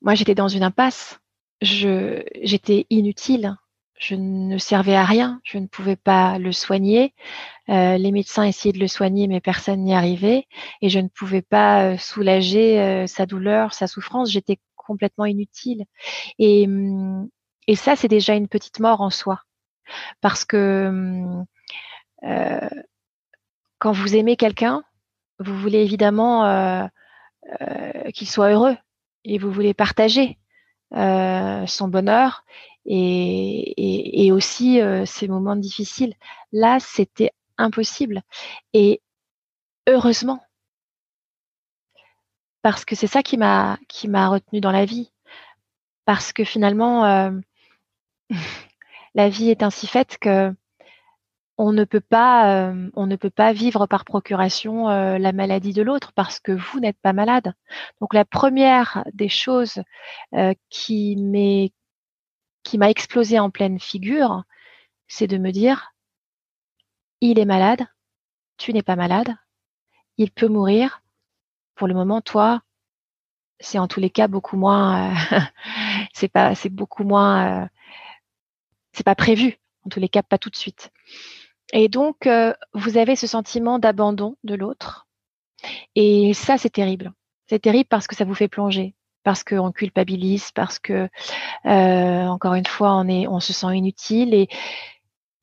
Moi 0.00 0.14
j'étais 0.14 0.34
dans 0.34 0.48
une 0.48 0.62
impasse, 0.64 1.20
j'étais 1.60 2.86
inutile 2.90 3.56
je 3.98 4.14
ne 4.14 4.58
servais 4.58 4.94
à 4.94 5.04
rien, 5.04 5.40
je 5.44 5.58
ne 5.58 5.66
pouvais 5.66 5.96
pas 5.96 6.38
le 6.38 6.52
soigner. 6.52 7.14
Euh, 7.68 7.96
les 7.96 8.12
médecins 8.12 8.44
essayaient 8.44 8.72
de 8.72 8.78
le 8.78 8.88
soigner, 8.88 9.26
mais 9.26 9.40
personne 9.40 9.82
n'y 9.82 9.94
arrivait. 9.94 10.46
Et 10.82 10.88
je 10.88 10.98
ne 10.98 11.08
pouvais 11.08 11.42
pas 11.42 11.82
euh, 11.82 11.96
soulager 11.96 12.80
euh, 12.80 13.06
sa 13.06 13.26
douleur, 13.26 13.72
sa 13.72 13.86
souffrance. 13.86 14.30
J'étais 14.30 14.58
complètement 14.76 15.24
inutile. 15.24 15.84
Et, 16.38 16.66
hum, 16.66 17.28
et 17.66 17.74
ça, 17.74 17.96
c'est 17.96 18.08
déjà 18.08 18.34
une 18.34 18.48
petite 18.48 18.80
mort 18.80 19.00
en 19.00 19.10
soi. 19.10 19.42
Parce 20.20 20.44
que 20.44 21.24
euh, 22.24 22.68
quand 23.78 23.92
vous 23.92 24.14
aimez 24.16 24.36
quelqu'un, 24.36 24.82
vous 25.38 25.56
voulez 25.56 25.78
évidemment 25.78 26.88
qu'il 28.14 28.28
soit 28.28 28.50
heureux 28.50 28.76
et 29.24 29.38
vous 29.38 29.52
voulez 29.52 29.74
partager 29.74 30.38
son 30.92 31.88
bonheur 31.88 32.44
et, 32.86 34.32
aussi 34.32 34.80
euh, 34.80 35.04
ces 35.06 35.28
moments 35.28 35.56
difficiles. 35.56 36.14
Là, 36.52 36.78
c'était 36.80 37.32
impossible. 37.58 38.22
Et 38.72 39.02
heureusement, 39.88 40.42
parce 42.62 42.84
que 42.84 42.96
c'est 42.96 43.06
ça 43.06 43.22
qui 43.22 43.36
m'a 43.36 43.78
qui 43.88 44.08
retenu 44.08 44.60
dans 44.60 44.72
la 44.72 44.84
vie. 44.84 45.12
Parce 46.04 46.32
que 46.32 46.44
finalement, 46.44 47.04
euh, 47.04 47.30
la 49.14 49.28
vie 49.28 49.50
est 49.50 49.62
ainsi 49.62 49.86
faite 49.86 50.18
que 50.18 50.54
on 51.58 51.72
ne 51.72 51.84
peut 51.84 52.00
pas, 52.00 52.68
euh, 52.68 52.90
on 52.94 53.06
ne 53.06 53.16
peut 53.16 53.30
pas 53.30 53.54
vivre 53.54 53.86
par 53.86 54.04
procuration 54.04 54.88
la 54.88 55.32
maladie 55.32 55.72
de 55.72 55.80
l'autre 55.82 56.12
parce 56.12 56.38
que 56.38 56.52
vous 56.52 56.80
n'êtes 56.80 56.98
pas 57.00 57.14
malade. 57.14 57.54
Donc 58.00 58.12
la 58.12 58.26
première 58.26 59.04
des 59.14 59.30
choses 59.30 59.82
qui 60.68 61.16
m'est, 61.16 61.72
qui 62.66 62.78
m'a 62.78 62.90
explosé 62.90 63.38
en 63.38 63.48
pleine 63.48 63.78
figure, 63.78 64.42
c'est 65.06 65.28
de 65.28 65.38
me 65.38 65.52
dire, 65.52 65.94
il 67.20 67.38
est 67.38 67.44
malade, 67.44 67.86
tu 68.56 68.72
n'es 68.72 68.82
pas 68.82 68.96
malade, 68.96 69.36
il 70.16 70.32
peut 70.32 70.48
mourir. 70.48 71.00
Pour 71.76 71.86
le 71.86 71.94
moment, 71.94 72.20
toi, 72.20 72.62
c'est 73.60 73.78
en 73.78 73.86
tous 73.86 74.00
les 74.00 74.10
cas 74.10 74.26
beaucoup 74.26 74.56
moins, 74.56 75.14
c'est 76.12 76.26
pas, 76.26 76.56
c'est 76.56 76.68
beaucoup 76.68 77.04
moins, 77.04 77.70
c'est 78.92 79.04
pas 79.04 79.14
prévu. 79.14 79.58
En 79.84 79.88
tous 79.88 80.00
les 80.00 80.08
cas, 80.08 80.24
pas 80.24 80.38
tout 80.38 80.50
de 80.50 80.56
suite. 80.56 80.90
Et 81.72 81.88
donc, 81.88 82.26
euh, 82.26 82.52
vous 82.74 82.98
avez 82.98 83.14
ce 83.14 83.28
sentiment 83.28 83.78
d'abandon 83.78 84.36
de 84.42 84.56
l'autre. 84.56 85.06
Et 85.94 86.34
ça, 86.34 86.58
c'est 86.58 86.70
terrible. 86.70 87.12
C'est 87.48 87.60
terrible 87.60 87.88
parce 87.88 88.08
que 88.08 88.16
ça 88.16 88.24
vous 88.24 88.34
fait 88.34 88.48
plonger, 88.48 88.96
parce 89.26 89.42
qu'on 89.42 89.72
culpabilise, 89.72 90.52
parce 90.52 90.78
que, 90.78 91.08
euh, 91.66 92.26
encore 92.28 92.54
une 92.54 92.64
fois, 92.64 92.94
on, 92.94 93.40
se 93.40 93.52
sent 93.52 93.76
inutile 93.76 94.46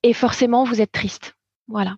et, 0.03 0.13
forcément, 0.13 0.63
vous 0.63 0.79
êtes 0.79 0.93
triste. 0.93 1.35
Voilà. 1.67 1.97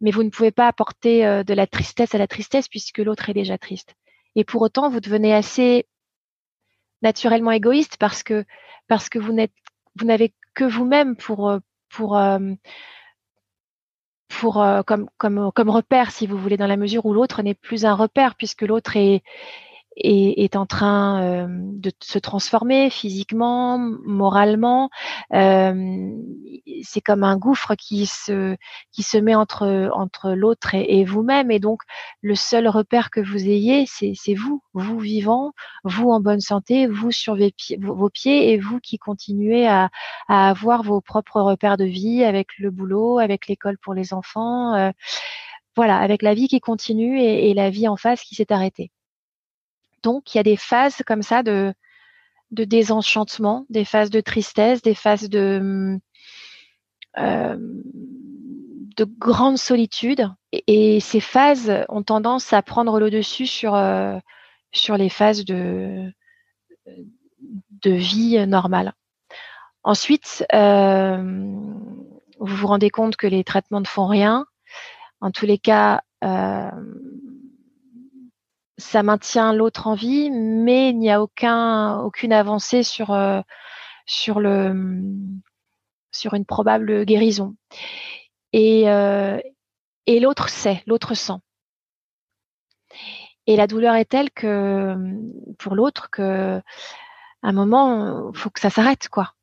Mais 0.00 0.12
vous 0.12 0.22
ne 0.22 0.30
pouvez 0.30 0.52
pas 0.52 0.68
apporter 0.68 1.26
euh, 1.26 1.42
de 1.42 1.54
la 1.54 1.66
tristesse 1.66 2.14
à 2.14 2.18
la 2.18 2.28
tristesse 2.28 2.68
puisque 2.68 2.98
l'autre 2.98 3.28
est 3.30 3.34
déjà 3.34 3.58
triste. 3.58 3.96
Et 4.36 4.44
pour 4.44 4.62
autant, 4.62 4.90
vous 4.90 5.00
devenez 5.00 5.34
assez 5.34 5.88
naturellement 7.02 7.50
égoïste 7.50 7.96
parce 7.98 8.22
que, 8.22 8.44
vous 9.16 9.32
n'avez 10.04 10.32
que 10.54 10.62
vous-même 10.62 11.16
pour, 11.16 11.48
euh, 11.48 11.58
comme 14.36 15.50
repère 15.68 16.12
si 16.12 16.28
vous 16.28 16.38
voulez 16.38 16.56
dans 16.56 16.68
la 16.68 16.76
mesure 16.76 17.06
où 17.06 17.12
l'autre 17.12 17.42
n'est 17.42 17.54
plus 17.54 17.84
un 17.84 17.94
repère 17.94 18.36
puisque 18.36 18.62
l'autre 18.62 18.96
est 18.96 19.24
est, 19.98 20.56
en 20.56 20.66
train 20.66 21.22
euh, 21.22 21.46
de 21.48 21.90
se 22.00 22.18
transformer 22.18 22.90
physiquement, 22.90 23.78
moralement. 23.78 24.90
Euh, 25.32 26.10
c'est 26.82 27.00
comme 27.00 27.24
un 27.24 27.36
gouffre 27.36 27.74
qui 27.74 28.06
se 28.06 28.56
qui 28.92 29.02
se 29.02 29.18
met 29.18 29.34
entre 29.34 29.90
entre 29.94 30.30
l'autre 30.30 30.74
et, 30.74 31.04
vous-même, 31.04 31.50
et 31.50 31.58
donc 31.58 31.82
le 32.22 32.34
seul 32.34 32.68
repère 32.68 33.10
que 33.10 33.20
vous 33.20 33.48
ayez, 33.48 33.86
c'est 33.86 34.34
vous, 34.34 34.62
vous 34.74 34.98
vivant, 34.98 35.52
vous 35.84 36.10
en 36.10 36.20
bonne 36.20 36.40
santé, 36.40 36.86
vous 36.86 37.10
sur 37.10 37.36
vos 37.36 37.50
pieds, 37.56 37.78
vos 37.80 38.10
pieds 38.10 38.52
et 38.52 38.58
vous 38.58 38.80
qui 38.80 38.98
continuez 38.98 39.66
à, 39.66 39.90
à 40.28 40.48
avoir 40.50 40.82
vos 40.82 41.00
propres 41.00 41.40
repères 41.40 41.76
de 41.76 41.84
vie 41.84 42.24
avec 42.24 42.58
le 42.58 42.70
boulot, 42.70 43.18
avec 43.18 43.48
l'école 43.48 43.78
pour 43.78 43.94
les 43.94 44.12
enfants. 44.14 44.74
Euh, 44.74 44.90
voilà, 45.76 45.98
avec 45.98 46.22
la 46.22 46.34
vie 46.34 46.48
qui 46.48 46.60
continue 46.60 47.20
et, 47.20 47.50
et 47.50 47.54
la 47.54 47.70
vie 47.70 47.88
en 47.88 47.96
face 47.96 48.22
qui 48.22 48.34
s'est 48.34 48.52
arrêtée. 48.52 48.90
Donc, 50.02 50.34
il 50.34 50.38
y 50.38 50.40
a 50.40 50.44
des 50.44 50.56
phases 50.56 51.02
comme 51.06 51.22
ça 51.22 51.42
de, 51.42 51.74
désenchantement, 52.50 53.66
des 53.68 53.84
phases 53.84 54.10
de 54.10 54.20
tristesse, 54.20 54.82
des 54.82 54.94
phases 54.94 55.28
de, 55.28 55.98
euh, 57.18 57.56
de 58.96 59.04
grande 59.04 59.58
solitude. 59.58 60.28
Et, 60.52 61.00
ces 61.00 61.20
phases 61.20 61.84
ont 61.88 62.02
tendance 62.02 62.52
à 62.52 62.62
prendre 62.62 62.98
le 62.98 63.10
dessus 63.10 63.46
sur, 63.46 63.74
euh, 63.74 64.18
les 64.96 65.08
phases 65.08 65.44
de, 65.44 66.12
de 67.82 67.90
vie 67.90 68.46
normale. 68.46 68.92
Ensuite, 69.84 70.44
euh, 70.52 71.16
vous 72.40 72.56
vous 72.56 72.66
rendez 72.66 72.90
compte 72.90 73.16
que 73.16 73.26
les 73.26 73.44
traitements 73.44 73.80
ne 73.80 73.86
font 73.86 74.06
rien. 74.06 74.46
En 75.20 75.30
tous 75.30 75.46
les 75.46 75.58
cas, 75.58 76.02
ça 78.78 79.02
maintient 79.02 79.52
l'autre 79.52 79.88
en 79.88 79.94
vie, 79.94 80.30
mais 80.30 80.90
il 80.90 80.98
n'y 80.98 81.10
a 81.10 81.20
aucun, 81.20 81.98
aucune 82.00 82.32
avancée 82.32 82.82
sur, 82.82 83.12
euh, 83.12 83.40
sur, 84.06 84.38
une 86.34 86.44
probable 86.46 87.04
guérison. 87.04 87.56
Et, 88.52 88.88
euh, 88.88 89.38
et 90.06 90.20
l'autre 90.20 90.48
sait, 90.48 90.82
l'autre 90.86 91.14
sent. 91.14 91.34
Et 93.46 93.56
la 93.56 93.66
douleur 93.66 93.94
est 93.94 94.04
telle 94.04 94.30
que 94.30 94.94
pour 95.58 95.74
l'autre 95.74 96.10
que 96.10 96.60
à 97.42 97.48
un 97.48 97.52
moment, 97.52 98.30
il 98.32 98.38
faut 98.38 98.50
que 98.50 98.60
ça 98.60 98.70
s'arrête, 98.70 99.08
quoi. 99.08 99.34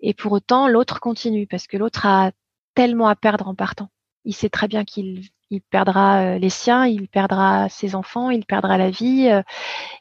Et 0.00 0.14
pour 0.14 0.32
autant, 0.32 0.68
l'autre 0.68 1.00
continue 1.00 1.46
parce 1.46 1.66
que 1.66 1.76
l'autre 1.76 2.06
a 2.06 2.32
tellement 2.74 3.08
à 3.08 3.16
perdre 3.16 3.48
en 3.48 3.54
partant. 3.54 3.90
Il 4.24 4.34
sait 4.34 4.50
très 4.50 4.68
bien 4.68 4.84
qu'il 4.84 5.28
il 5.50 5.62
perdra 5.62 6.22
euh, 6.22 6.38
les 6.38 6.50
siens, 6.50 6.86
il 6.86 7.08
perdra 7.08 7.68
ses 7.68 7.94
enfants, 7.94 8.30
il 8.30 8.44
perdra 8.44 8.78
la 8.78 8.90
vie. 8.90 9.28
Euh, 9.30 9.42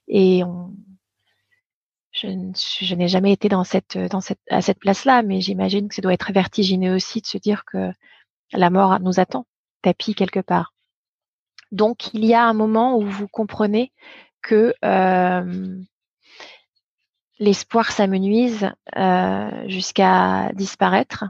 et 0.07 0.43
je, 2.11 2.95
n'ai 2.95 3.07
jamais 3.07 3.31
été 3.31 3.49
dans 3.49 3.63
cette, 3.63 3.97
à 4.49 4.61
cette 4.61 4.79
place-là, 4.79 5.23
mais 5.23 5.41
j'imagine 5.41 5.87
que 5.87 5.95
ça 5.95 6.01
doit 6.01 6.13
être 6.13 6.31
vertigineux 6.31 6.95
aussi 6.95 7.21
de 7.21 7.25
se 7.25 7.37
dire 7.37 7.65
que 7.65 7.91
la 8.51 8.69
mort 8.69 8.99
nous 8.99 9.19
attend, 9.19 9.45
tapis 9.81 10.15
quelque 10.15 10.39
part. 10.39 10.73
Donc, 11.71 12.13
il 12.13 12.23
y 12.25 12.35
a 12.35 12.45
un 12.45 12.53
moment 12.53 12.97
où 12.97 13.01
vous 13.01 13.27
comprenez 13.27 13.91
que 14.43 14.75
euh, 14.85 15.81
l'espoir 17.39 17.91
s'amenuise 17.91 18.69
jusqu'à 19.65 20.51
disparaître 20.53 21.25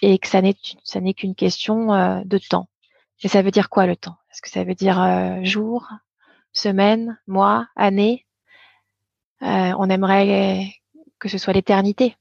et 0.00 0.18
que 0.18 0.26
ça 0.26 0.40
n'est 0.40 1.14
qu'une 1.14 1.34
question 1.34 2.22
de 2.24 2.38
temps. 2.38 2.70
Et 3.22 3.28
ça 3.28 3.42
veut 3.42 3.50
dire 3.50 3.68
quoi 3.68 3.86
le 3.86 3.96
temps? 3.96 4.16
Est-ce 4.30 4.40
que 4.40 4.48
ça 4.48 4.64
veut 4.64 4.74
dire 4.74 5.00
euh, 5.00 5.42
jour, 5.42 5.88
semaine, 6.52 7.18
mois, 7.26 7.68
année? 7.76 8.26
Euh, 9.42 9.72
On 9.78 9.90
aimerait 9.90 10.72
que 11.18 11.28
ce 11.28 11.38
soit 11.38 11.52
l'éternité. 11.52 12.16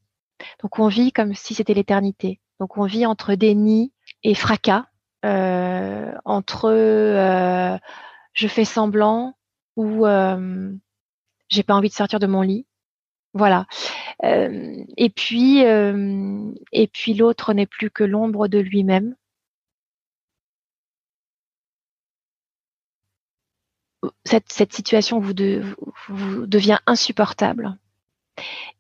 Donc 0.61 0.79
on 0.79 0.87
vit 0.87 1.11
comme 1.11 1.33
si 1.33 1.53
c'était 1.53 1.73
l'éternité. 1.73 2.39
Donc 2.59 2.77
on 2.77 2.85
vit 2.85 3.05
entre 3.05 3.35
déni 3.35 3.93
et 4.23 4.35
fracas, 4.35 4.85
euh, 5.25 6.13
entre 6.25 6.71
je 8.33 8.47
fais 8.47 8.65
semblant 8.65 9.35
ou 9.75 10.05
j'ai 11.49 11.63
pas 11.63 11.75
envie 11.75 11.89
de 11.89 11.93
sortir 11.93 12.19
de 12.19 12.27
mon 12.27 12.41
lit. 12.41 12.65
Voilà. 13.33 13.67
et 14.23 15.09
puis, 15.15 15.59
et 15.59 16.87
puis 16.87 17.13
l'autre 17.13 17.53
n'est 17.53 17.65
plus 17.65 17.89
que 17.89 18.03
l'ombre 18.03 18.47
de 18.47 18.59
lui-même. 18.59 19.15
Cette, 24.25 24.73
situation 24.73 25.19
vous, 25.19 25.33
vous, 26.07 26.45
devient 26.45 26.79
insupportable. 26.85 27.77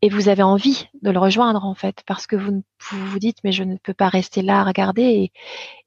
Et 0.01 0.09
vous 0.09 0.29
avez 0.29 0.43
envie 0.43 0.87
de 1.01 1.11
le 1.11 1.19
rejoindre 1.19 1.65
en 1.65 1.73
fait 1.73 2.03
parce 2.05 2.27
que 2.27 2.37
vous 2.37 2.63
vous, 2.91 3.19
dites 3.19 3.39
mais 3.43 3.51
je 3.51 3.63
ne 3.63 3.75
peux 3.75 3.93
pas 3.93 4.07
rester 4.07 4.41
là 4.41 4.61
à 4.61 4.63
regarder 4.63 5.31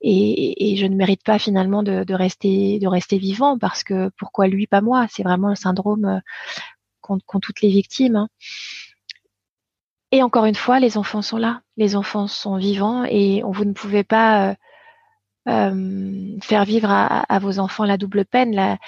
et, 0.02 0.76
je 0.76 0.86
ne 0.86 0.94
mérite 0.94 1.22
pas 1.24 1.38
finalement 1.38 1.82
de, 1.82 2.12
rester 2.12 2.78
de 2.78 2.86
rester 2.86 3.16
vivant 3.16 3.58
parce 3.58 3.82
que 3.82 4.10
pourquoi 4.18 4.46
lui 4.46 4.66
pas 4.66 4.82
moi? 4.82 5.06
C'est 5.08 5.22
vraiment 5.22 5.48
le 5.48 5.54
syndrome 5.54 6.04
euh, 6.04 6.20
qu'ont 7.00 7.40
toutes 7.40 7.62
les 7.62 7.70
victimes 7.70 8.16
hein. 8.16 8.28
et 10.10 10.22
encore 10.22 10.44
une 10.44 10.54
fois 10.54 10.78
les 10.78 10.98
enfants 10.98 11.22
sont 11.22 11.38
là. 11.38 11.62
Les 11.78 11.96
enfants 11.96 12.26
sont 12.26 12.58
vivants 12.58 13.04
et 13.04 13.42
vous 13.42 13.64
ne 13.64 13.72
pouvez 13.72 14.04
pas 14.04 14.50
euh, 14.50 14.54
euh, 15.48 16.38
faire 16.42 16.64
vivre 16.66 16.90
à, 16.90 17.20
à, 17.22 17.38
vos 17.38 17.58
enfants 17.58 17.84
la 17.84 17.96
double 17.96 18.26
peine 18.26 18.54
la, 18.54 18.78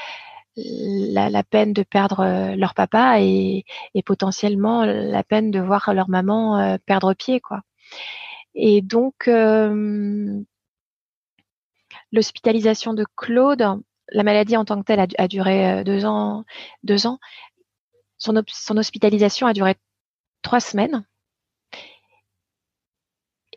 la, 0.57 1.43
peine 1.43 1.73
de 1.73 1.83
perdre 1.83 2.21
euh, 2.21 2.57
leur 2.57 2.75
papa 2.75 3.21
et, 3.21 3.65
potentiellement 4.05 4.85
la 4.85 5.23
peine 5.23 5.51
de 5.51 5.61
voir 5.61 5.93
leur 5.95 6.09
maman 6.09 6.59
euh, 6.59 6.77
perdre 6.87 7.15
pied, 7.15 7.41
quoi. 7.41 7.63
Et 8.55 8.83
donc, 8.83 9.29
euh, 9.29 10.41
l'hospitalisation 12.13 12.95
de 12.95 13.05
Claude, 13.17 13.83
la 14.11 14.23
maladie 14.23 14.57
en 14.57 14.65
tant 14.65 14.81
que 14.81 14.85
telle 14.87 15.07
a, 15.19 15.29
duré 15.29 15.83
deux 15.85 16.05
ans. 16.05 16.45
Deux 16.85 17.07
ans. 17.07 17.19
Son, 18.19 18.37
hospitalisation 18.77 19.47
a 19.47 19.53
duré 19.53 19.75
trois 20.43 20.61
semaines. 20.61 21.05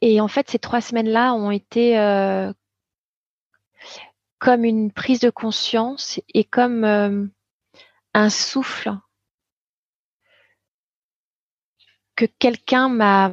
Et 0.01 0.21
en 0.21 0.27
fait, 0.27 0.49
ces 0.49 0.59
trois 0.59 0.81
semaines-là 0.81 1.33
ont 1.33 1.51
été 1.51 1.99
euh, 1.99 2.51
comme 4.39 4.63
une 4.63 4.91
prise 4.91 5.19
de 5.19 5.29
conscience 5.29 6.19
et 6.33 6.43
comme 6.43 6.83
euh, 6.83 7.25
un 8.13 8.29
souffle 8.29 8.91
que 12.15 12.25
quelqu'un 12.39 12.89
m'a 12.89 13.31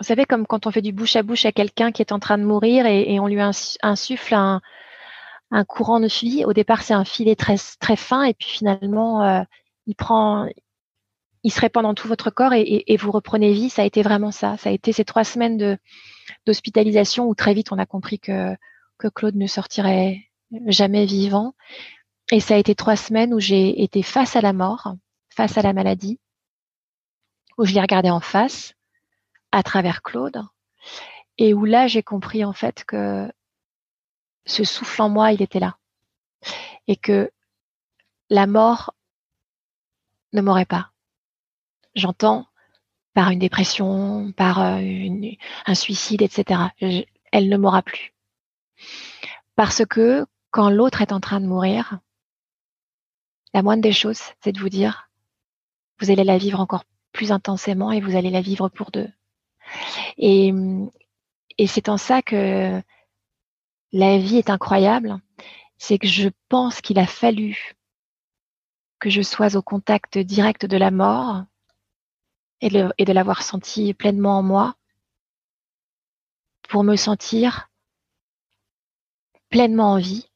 vous 0.00 0.06
savez, 0.08 0.24
comme 0.24 0.46
quand 0.46 0.66
on 0.66 0.70
fait 0.70 0.82
du 0.82 0.92
bouche 0.92 1.16
à 1.16 1.22
bouche 1.22 1.46
à 1.46 1.52
quelqu'un 1.52 1.92
qui 1.92 2.02
est 2.02 2.12
en 2.12 2.18
train 2.18 2.36
de 2.36 2.44
mourir 2.44 2.84
et, 2.84 3.18
on 3.20 3.26
lui 3.26 3.40
insuffle 3.40 4.34
un, 4.34 4.60
courant 5.68 6.00
de 6.00 6.08
vie. 6.08 6.44
Au 6.44 6.52
départ, 6.52 6.82
c'est 6.82 6.94
un 6.94 7.04
filet 7.04 7.36
très, 7.36 7.56
très 7.80 7.96
fin 7.96 8.24
et 8.24 8.34
puis 8.34 8.48
finalement, 8.48 9.22
euh, 9.22 9.42
il 9.86 9.94
prend, 9.94 10.48
il 11.44 11.52
se 11.52 11.60
répand 11.60 11.84
dans 11.84 11.94
tout 11.94 12.08
votre 12.08 12.30
corps 12.30 12.52
et, 12.54 12.96
vous 12.98 13.12
reprenez 13.12 13.52
vie. 13.52 13.70
Ça 13.70 13.82
a 13.82 13.84
été 13.84 14.02
vraiment 14.02 14.32
ça. 14.32 14.56
Ça 14.56 14.70
a 14.70 14.72
été 14.72 14.92
ces 14.92 15.04
trois 15.04 15.24
semaines 15.24 15.78
d'hospitalisation 16.44 17.28
où 17.28 17.34
très 17.34 17.54
vite 17.54 17.70
on 17.70 17.78
a 17.78 17.86
compris 17.86 18.18
que 18.18 18.54
que 18.98 19.08
Claude 19.08 19.36
ne 19.36 19.46
sortirait 19.46 20.30
jamais 20.66 21.06
vivant. 21.06 21.54
Et 22.32 22.40
ça 22.40 22.54
a 22.54 22.58
été 22.58 22.74
trois 22.74 22.96
semaines 22.96 23.34
où 23.34 23.40
j'ai 23.40 23.82
été 23.82 24.02
face 24.02 24.36
à 24.36 24.40
la 24.40 24.52
mort, 24.52 24.94
face 25.28 25.58
à 25.58 25.62
la 25.62 25.72
maladie, 25.72 26.20
où 27.58 27.64
je 27.64 27.74
l'ai 27.74 27.80
regardé 27.80 28.10
en 28.10 28.20
face, 28.20 28.74
à 29.52 29.62
travers 29.62 30.02
Claude, 30.02 30.42
et 31.38 31.54
où 31.54 31.64
là 31.64 31.86
j'ai 31.86 32.02
compris 32.02 32.44
en 32.44 32.52
fait 32.52 32.84
que 32.84 33.30
ce 34.46 34.64
souffle 34.64 35.02
en 35.02 35.08
moi, 35.08 35.32
il 35.32 35.42
était 35.42 35.60
là, 35.60 35.76
et 36.86 36.96
que 36.96 37.30
la 38.30 38.46
mort 38.46 38.94
ne 40.32 40.40
m'aurait 40.40 40.64
pas. 40.64 40.90
J'entends 41.94 42.46
par 43.12 43.30
une 43.30 43.38
dépression, 43.38 44.32
par 44.32 44.60
euh, 44.60 44.80
un 45.66 45.74
suicide, 45.74 46.22
etc. 46.22 46.62
elle 46.80 47.48
ne 47.48 47.56
m'aura 47.56 47.82
plus. 47.82 48.13
Parce 49.56 49.84
que 49.84 50.26
quand 50.50 50.70
l'autre 50.70 51.02
est 51.02 51.12
en 51.12 51.20
train 51.20 51.40
de 51.40 51.46
mourir, 51.46 51.98
la 53.52 53.62
moindre 53.62 53.82
des 53.82 53.92
choses, 53.92 54.20
c'est 54.42 54.52
de 54.52 54.60
vous 54.60 54.68
dire, 54.68 55.08
vous 56.00 56.10
allez 56.10 56.24
la 56.24 56.38
vivre 56.38 56.60
encore 56.60 56.84
plus 57.12 57.32
intensément 57.32 57.92
et 57.92 58.00
vous 58.00 58.16
allez 58.16 58.30
la 58.30 58.40
vivre 58.40 58.68
pour 58.68 58.90
deux. 58.90 59.08
Et, 60.18 60.52
c'est 61.66 61.88
en 61.88 61.96
ça 61.96 62.20
que 62.20 62.82
la 63.92 64.18
vie 64.18 64.38
est 64.38 64.50
incroyable. 64.50 65.20
C'est 65.78 65.98
que 65.98 66.08
je 66.08 66.28
pense 66.48 66.80
qu'il 66.80 66.98
a 66.98 67.06
fallu 67.06 67.74
que 68.98 69.10
je 69.10 69.22
sois 69.22 69.56
au 69.56 69.62
contact 69.62 70.18
direct 70.18 70.66
de 70.66 70.76
la 70.76 70.90
mort 70.90 71.44
et 72.60 72.70
de, 72.70 72.92
et 72.98 73.04
de 73.04 73.12
l'avoir 73.12 73.42
senti 73.42 73.94
pleinement 73.94 74.38
en 74.38 74.42
moi 74.42 74.74
pour 76.68 76.82
me 76.82 76.96
sentir 76.96 77.68
pleinement 79.54 79.92
en 79.92 79.98
vie, 79.98 80.26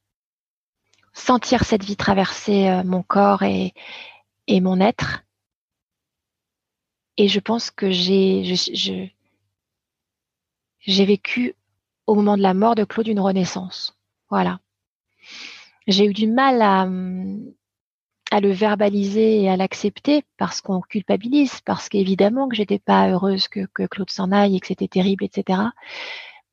sentir 1.12 1.64
cette 1.64 1.82
vie 1.82 1.96
traverser 1.96 2.68
euh, 2.68 2.84
mon 2.84 3.02
corps 3.02 3.42
et, 3.42 3.74
mon 4.48 4.80
être. 4.80 5.24
Et 7.16 7.26
je 7.26 7.40
pense 7.40 7.72
que 7.72 7.90
j'ai 7.90 8.44
vécu 10.86 11.56
au 12.06 12.14
moment 12.14 12.36
de 12.36 12.42
la 12.42 12.54
mort 12.54 12.76
de 12.76 12.84
Claude 12.84 13.08
une 13.08 13.18
renaissance. 13.18 13.98
Voilà. 14.30 14.60
J'ai 15.88 16.04
eu 16.04 16.12
du 16.12 16.28
mal 16.28 16.62
à, 16.62 16.82
à 18.30 18.40
le 18.40 18.52
verbaliser 18.52 19.42
et 19.42 19.50
à 19.50 19.56
l'accepter 19.56 20.22
parce 20.36 20.60
qu'on 20.60 20.80
culpabilise, 20.80 21.60
parce 21.62 21.88
qu'évidemment 21.88 22.48
que 22.48 22.54
j'étais 22.54 22.78
pas 22.78 23.08
heureuse 23.08 23.48
que, 23.48 23.66
que 23.74 23.84
Claude 23.88 24.10
s'en 24.10 24.30
aille 24.30 24.54
et 24.54 24.60
que 24.60 24.68
c'était 24.68 24.86
terrible, 24.86 25.24
etc. 25.24 25.58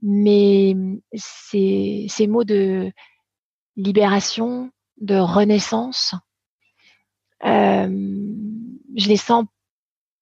Mais 0.01 0.75
ces, 1.13 2.05
ces 2.09 2.27
mots 2.27 2.43
de 2.43 2.91
libération, 3.75 4.71
de 5.01 5.15
renaissance, 5.15 6.15
euh, 7.43 7.87
je 8.95 9.07
les 9.07 9.17
sens 9.17 9.45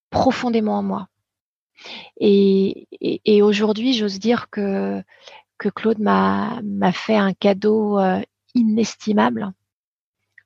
profondément 0.09 0.77
en 0.77 0.83
moi. 0.83 1.07
Et, 2.17 2.87
et, 2.91 3.21
et 3.25 3.41
aujourd'hui, 3.41 3.93
j'ose 3.93 4.19
dire 4.19 4.49
que, 4.49 5.03
que 5.57 5.69
Claude 5.69 5.99
m'a 5.99 6.61
fait 6.93 7.17
un 7.17 7.33
cadeau 7.33 7.99
euh, 7.99 8.21
inestimable 8.55 9.51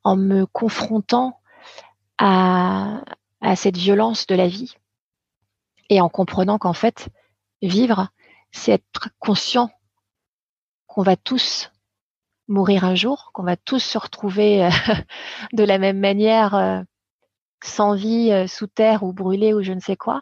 en 0.03 0.15
me 0.15 0.45
confrontant 0.45 1.39
à, 2.17 3.03
à 3.41 3.55
cette 3.55 3.77
violence 3.77 4.25
de 4.27 4.35
la 4.35 4.47
vie 4.47 4.75
et 5.89 6.01
en 6.01 6.09
comprenant 6.09 6.57
qu'en 6.57 6.73
fait, 6.73 7.09
vivre, 7.61 8.09
c'est 8.51 8.73
être 8.73 9.09
conscient 9.19 9.69
qu'on 10.87 11.03
va 11.03 11.15
tous 11.15 11.71
mourir 12.47 12.85
un 12.85 12.95
jour, 12.95 13.31
qu'on 13.33 13.43
va 13.43 13.57
tous 13.57 13.79
se 13.79 13.97
retrouver 13.97 14.65
euh, 14.65 14.69
de 15.53 15.63
la 15.63 15.77
même 15.77 15.99
manière, 15.99 16.55
euh, 16.55 16.81
sans 17.63 17.95
vie, 17.95 18.31
euh, 18.31 18.47
sous 18.47 18.67
terre 18.67 19.03
ou 19.03 19.13
brûlés 19.13 19.53
ou 19.53 19.61
je 19.61 19.73
ne 19.73 19.79
sais 19.79 19.97
quoi, 19.97 20.21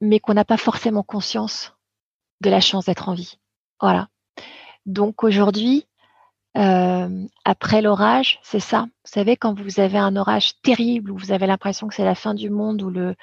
mais 0.00 0.20
qu'on 0.20 0.34
n'a 0.34 0.44
pas 0.44 0.56
forcément 0.56 1.02
conscience 1.02 1.74
de 2.40 2.50
la 2.50 2.60
chance 2.60 2.86
d'être 2.86 3.08
en 3.08 3.14
vie. 3.14 3.38
Voilà. 3.80 4.08
Donc 4.86 5.24
aujourd'hui, 5.24 5.86
euh, 6.56 7.26
après 7.44 7.80
l'orage, 7.80 8.40
c'est 8.42 8.60
ça. 8.60 8.82
Vous 8.82 9.10
savez, 9.10 9.36
quand 9.36 9.58
vous 9.58 9.78
avez 9.78 9.98
un 9.98 10.16
orage 10.16 10.60
terrible, 10.62 11.12
où 11.12 11.16
vous 11.16 11.32
avez 11.32 11.46
l'impression 11.46 11.86
que 11.86 11.94
c'est 11.94 12.04
la 12.04 12.16
fin 12.16 12.34
du 12.34 12.50
monde, 12.50 12.82
où 12.82 12.90
le, 12.90 13.14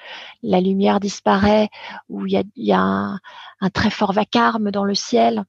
la 0.42 0.60
lumière 0.60 0.98
disparaît, 0.98 1.68
où 2.08 2.26
il 2.26 2.32
y 2.32 2.36
a, 2.38 2.42
y 2.56 2.72
a 2.72 2.80
un, 2.80 3.20
un, 3.60 3.70
très 3.70 3.90
fort 3.90 4.12
vacarme 4.12 4.70
dans 4.70 4.84
le 4.84 4.94
ciel, 4.94 5.44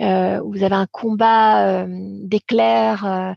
euh, 0.00 0.40
où 0.40 0.52
vous 0.52 0.64
avez 0.64 0.74
un 0.74 0.86
combat 0.86 1.84
euh, 1.84 1.86
d'éclairs. 2.24 3.06
Euh, 3.06 3.32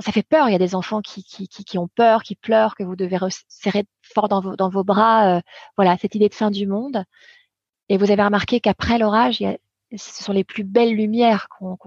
ça 0.00 0.12
fait 0.12 0.22
peur. 0.22 0.48
Il 0.48 0.52
y 0.52 0.56
a 0.56 0.58
des 0.58 0.74
enfants 0.74 1.00
qui, 1.00 1.24
qui, 1.24 1.48
qui, 1.48 1.78
ont 1.78 1.88
peur, 1.88 2.22
qui 2.24 2.34
pleurent, 2.34 2.74
que 2.74 2.82
vous 2.82 2.96
devez 2.96 3.18
serrer 3.48 3.86
fort 4.02 4.28
dans 4.28 4.40
vos, 4.40 4.56
dans 4.56 4.68
vos 4.68 4.84
bras. 4.84 5.36
Euh, 5.36 5.40
voilà, 5.76 5.96
cette 5.96 6.14
idée 6.14 6.28
de 6.28 6.34
fin 6.34 6.50
du 6.50 6.66
monde. 6.66 7.04
Et 7.88 7.96
vous 7.96 8.10
avez 8.10 8.22
remarqué 8.22 8.60
qu'après 8.60 8.98
l'orage, 8.98 9.38
ce 9.38 10.24
sont 10.24 10.32
les 10.32 10.44
plus 10.44 10.64
belles 10.64 10.94
lumières 10.94 11.48
qu'on 11.48 11.78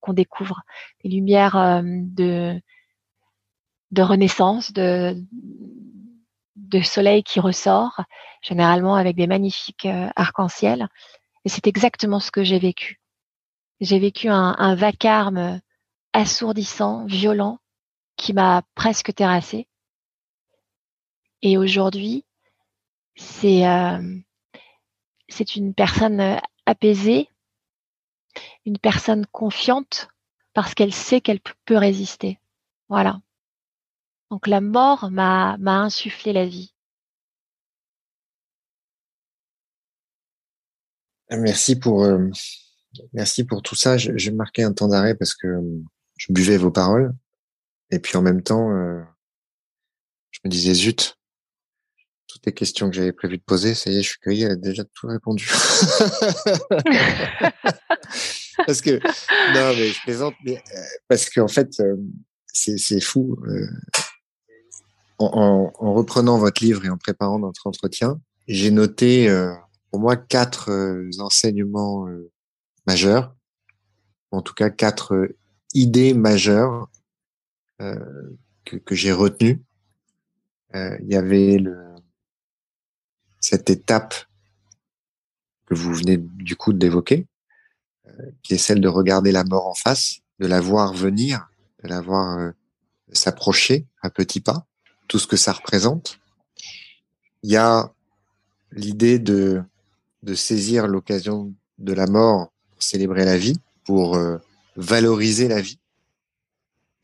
qu'on 0.00 0.12
découvre, 0.12 0.62
des 1.02 1.10
lumières 1.10 1.56
euh, 1.56 1.82
de, 1.84 2.60
de 3.90 4.02
renaissance, 4.02 4.72
de, 4.72 5.16
de 6.56 6.80
soleil 6.80 7.22
qui 7.22 7.40
ressort, 7.40 8.02
généralement 8.42 8.94
avec 8.94 9.16
des 9.16 9.26
magnifiques 9.26 9.86
euh, 9.86 10.08
arcs-en-ciel. 10.16 10.88
Et 11.44 11.48
c'est 11.48 11.66
exactement 11.66 12.20
ce 12.20 12.30
que 12.30 12.44
j'ai 12.44 12.58
vécu. 12.58 13.00
J'ai 13.80 13.98
vécu 13.98 14.28
un, 14.28 14.74
vacarme 14.74 15.60
assourdissant, 16.12 17.06
violent, 17.06 17.58
qui 18.16 18.34
m'a 18.34 18.62
presque 18.74 19.14
terrassé. 19.14 19.66
Et 21.40 21.56
aujourd'hui, 21.56 22.26
c'est 23.16 23.66
euh, 23.66 24.18
c'est 25.28 25.56
une 25.56 25.72
personne 25.72 26.38
apaisée, 26.66 27.28
une 28.66 28.78
personne 28.78 29.26
confiante 29.26 30.08
parce 30.52 30.74
qu'elle 30.74 30.94
sait 30.94 31.20
qu'elle 31.20 31.40
peut 31.64 31.76
résister. 31.76 32.38
Voilà. 32.88 33.20
Donc 34.30 34.46
la 34.46 34.60
mort 34.60 35.10
m'a 35.10 35.56
insufflé 35.66 36.32
la 36.32 36.46
vie. 36.46 36.74
Merci 41.30 41.78
pour 41.78 42.04
euh, 42.04 42.28
merci 43.12 43.44
pour 43.44 43.62
tout 43.62 43.76
ça. 43.76 43.96
Je 43.96 44.30
marquais 44.30 44.64
un 44.64 44.72
temps 44.72 44.88
d'arrêt 44.88 45.14
parce 45.14 45.34
que 45.34 45.48
je 46.16 46.32
buvais 46.32 46.56
vos 46.56 46.72
paroles 46.72 47.14
et 47.90 48.00
puis 48.00 48.16
en 48.16 48.22
même 48.22 48.42
temps 48.42 48.70
euh, 48.72 49.00
je 50.32 50.40
me 50.44 50.50
disais 50.50 50.74
zut 50.74 51.19
toutes 52.30 52.46
les 52.46 52.52
questions 52.52 52.88
que 52.88 52.94
j'avais 52.94 53.12
prévu 53.12 53.38
de 53.38 53.42
poser, 53.42 53.74
ça 53.74 53.90
y 53.90 53.96
est, 53.96 54.02
je 54.02 54.10
suis 54.10 54.18
cueilli, 54.20 54.42
elle 54.42 54.52
a 54.52 54.56
déjà 54.56 54.84
tout 54.84 55.08
répondu. 55.08 55.48
parce 58.66 58.80
que 58.80 59.00
non, 59.54 59.74
mais 59.76 59.88
je 59.88 60.00
plaisante, 60.02 60.34
euh, 60.46 60.56
parce 61.08 61.28
qu'en 61.28 61.48
fait, 61.48 61.80
euh, 61.80 61.96
c'est 62.52 63.00
fou. 63.00 63.36
Euh, 63.46 63.66
en, 65.18 65.72
en, 65.78 65.92
reprenant 65.92 66.38
votre 66.38 66.62
livre 66.64 66.84
et 66.84 66.88
en 66.88 66.96
préparant 66.96 67.40
notre 67.40 67.66
entretien, 67.66 68.20
j'ai 68.46 68.70
noté 68.70 69.28
pour 69.90 70.00
moi 70.00 70.16
quatre 70.16 70.70
enseignements 71.18 72.06
majeurs, 72.86 73.34
en 74.30 74.40
tout 74.40 74.54
cas 74.54 74.70
quatre 74.70 75.28
idées 75.74 76.14
majeures 76.14 76.88
que, 77.78 78.76
que 78.76 78.94
j'ai 78.94 79.12
retenues. 79.12 79.62
Il 80.72 81.06
y 81.06 81.16
avait 81.16 81.58
le, 81.58 81.89
cette 83.40 83.70
étape 83.70 84.14
que 85.66 85.74
vous 85.74 85.94
venez 85.94 86.18
du 86.18 86.56
coup 86.56 86.72
d'évoquer, 86.72 87.26
qui 88.42 88.54
est 88.54 88.58
celle 88.58 88.80
de 88.80 88.88
regarder 88.88 89.32
la 89.32 89.44
mort 89.44 89.66
en 89.66 89.74
face, 89.74 90.20
de 90.38 90.46
la 90.46 90.60
voir 90.60 90.92
venir, 90.94 91.50
de 91.82 91.88
la 91.88 92.00
voir 92.00 92.38
euh, 92.38 92.50
s'approcher 93.12 93.86
à 94.02 94.10
petits 94.10 94.40
pas, 94.40 94.66
tout 95.08 95.18
ce 95.18 95.26
que 95.26 95.36
ça 95.36 95.52
représente. 95.52 96.18
Il 97.42 97.50
y 97.50 97.56
a 97.56 97.92
l'idée 98.72 99.18
de, 99.18 99.62
saisir 100.34 100.86
l'occasion 100.86 101.52
de 101.78 101.92
la 101.92 102.06
mort 102.06 102.52
pour 102.70 102.82
célébrer 102.82 103.24
la 103.24 103.38
vie, 103.38 103.58
pour 103.84 104.16
euh, 104.16 104.38
valoriser 104.76 105.48
la 105.48 105.60
vie. 105.60 105.78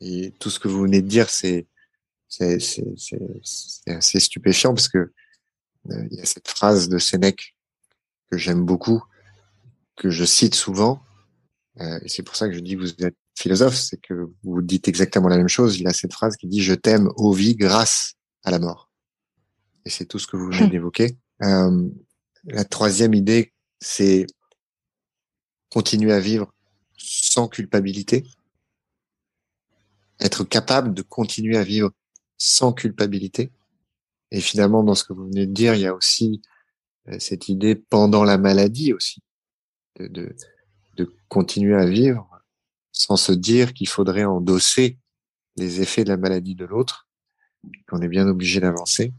Et 0.00 0.32
tout 0.38 0.50
ce 0.50 0.60
que 0.60 0.68
vous 0.68 0.82
venez 0.82 1.02
de 1.02 1.08
dire, 1.08 1.30
c'est 1.30 1.66
c'est 2.28 2.58
assez 3.86 4.20
stupéfiant 4.20 4.74
parce 4.74 4.88
que 4.88 4.98
euh, 4.98 5.12
il 6.10 6.18
y 6.18 6.20
a 6.20 6.26
cette 6.26 6.48
phrase 6.48 6.88
de 6.88 6.98
Sénèque 6.98 7.56
que 8.30 8.36
j'aime 8.36 8.64
beaucoup, 8.64 9.02
que 9.96 10.10
je 10.10 10.24
cite 10.24 10.54
souvent, 10.54 11.02
euh, 11.80 11.98
et 12.02 12.08
c'est 12.08 12.22
pour 12.22 12.36
ça 12.36 12.48
que 12.48 12.54
je 12.54 12.60
dis 12.60 12.74
que 12.74 12.80
vous 12.80 13.04
êtes 13.04 13.16
philosophe, 13.38 13.74
c'est 13.74 14.00
que 14.00 14.30
vous 14.42 14.62
dites 14.62 14.88
exactement 14.88 15.28
la 15.28 15.36
même 15.36 15.48
chose. 15.48 15.78
Il 15.78 15.86
a 15.86 15.92
cette 15.92 16.12
phrase 16.12 16.36
qui 16.36 16.46
dit 16.46 16.62
"Je 16.62 16.74
t'aime, 16.74 17.10
ô 17.16 17.32
vie, 17.32 17.54
grâce 17.54 18.14
à 18.44 18.50
la 18.50 18.58
mort." 18.58 18.90
Et 19.84 19.90
c'est 19.90 20.06
tout 20.06 20.18
ce 20.18 20.26
que 20.26 20.36
vous 20.36 20.50
venez 20.50 20.68
d'évoquer. 20.70 21.18
Euh, 21.42 21.88
la 22.44 22.64
troisième 22.64 23.14
idée, 23.14 23.52
c'est 23.80 24.26
continuer 25.70 26.12
à 26.12 26.20
vivre 26.20 26.52
sans 26.96 27.48
culpabilité, 27.48 28.24
être 30.20 30.44
capable 30.44 30.94
de 30.94 31.02
continuer 31.02 31.58
à 31.58 31.62
vivre 31.62 31.90
sans 32.38 32.72
culpabilité. 32.72 33.50
Et 34.36 34.40
finalement, 34.42 34.84
dans 34.84 34.94
ce 34.94 35.02
que 35.02 35.14
vous 35.14 35.24
venez 35.28 35.46
de 35.46 35.52
dire, 35.52 35.74
il 35.74 35.80
y 35.80 35.86
a 35.86 35.94
aussi 35.94 36.42
euh, 37.08 37.16
cette 37.18 37.48
idée 37.48 37.74
pendant 37.74 38.22
la 38.22 38.36
maladie 38.36 38.92
aussi, 38.92 39.22
de, 39.98 40.36
de, 40.98 41.10
continuer 41.28 41.74
à 41.74 41.86
vivre 41.86 42.28
sans 42.92 43.16
se 43.16 43.32
dire 43.32 43.72
qu'il 43.72 43.88
faudrait 43.88 44.24
endosser 44.24 44.98
les 45.56 45.80
effets 45.80 46.04
de 46.04 46.10
la 46.10 46.18
maladie 46.18 46.54
de 46.54 46.66
l'autre, 46.66 47.08
qu'on 47.88 48.02
est 48.02 48.08
bien 48.08 48.28
obligé 48.28 48.60
d'avancer. 48.60 49.14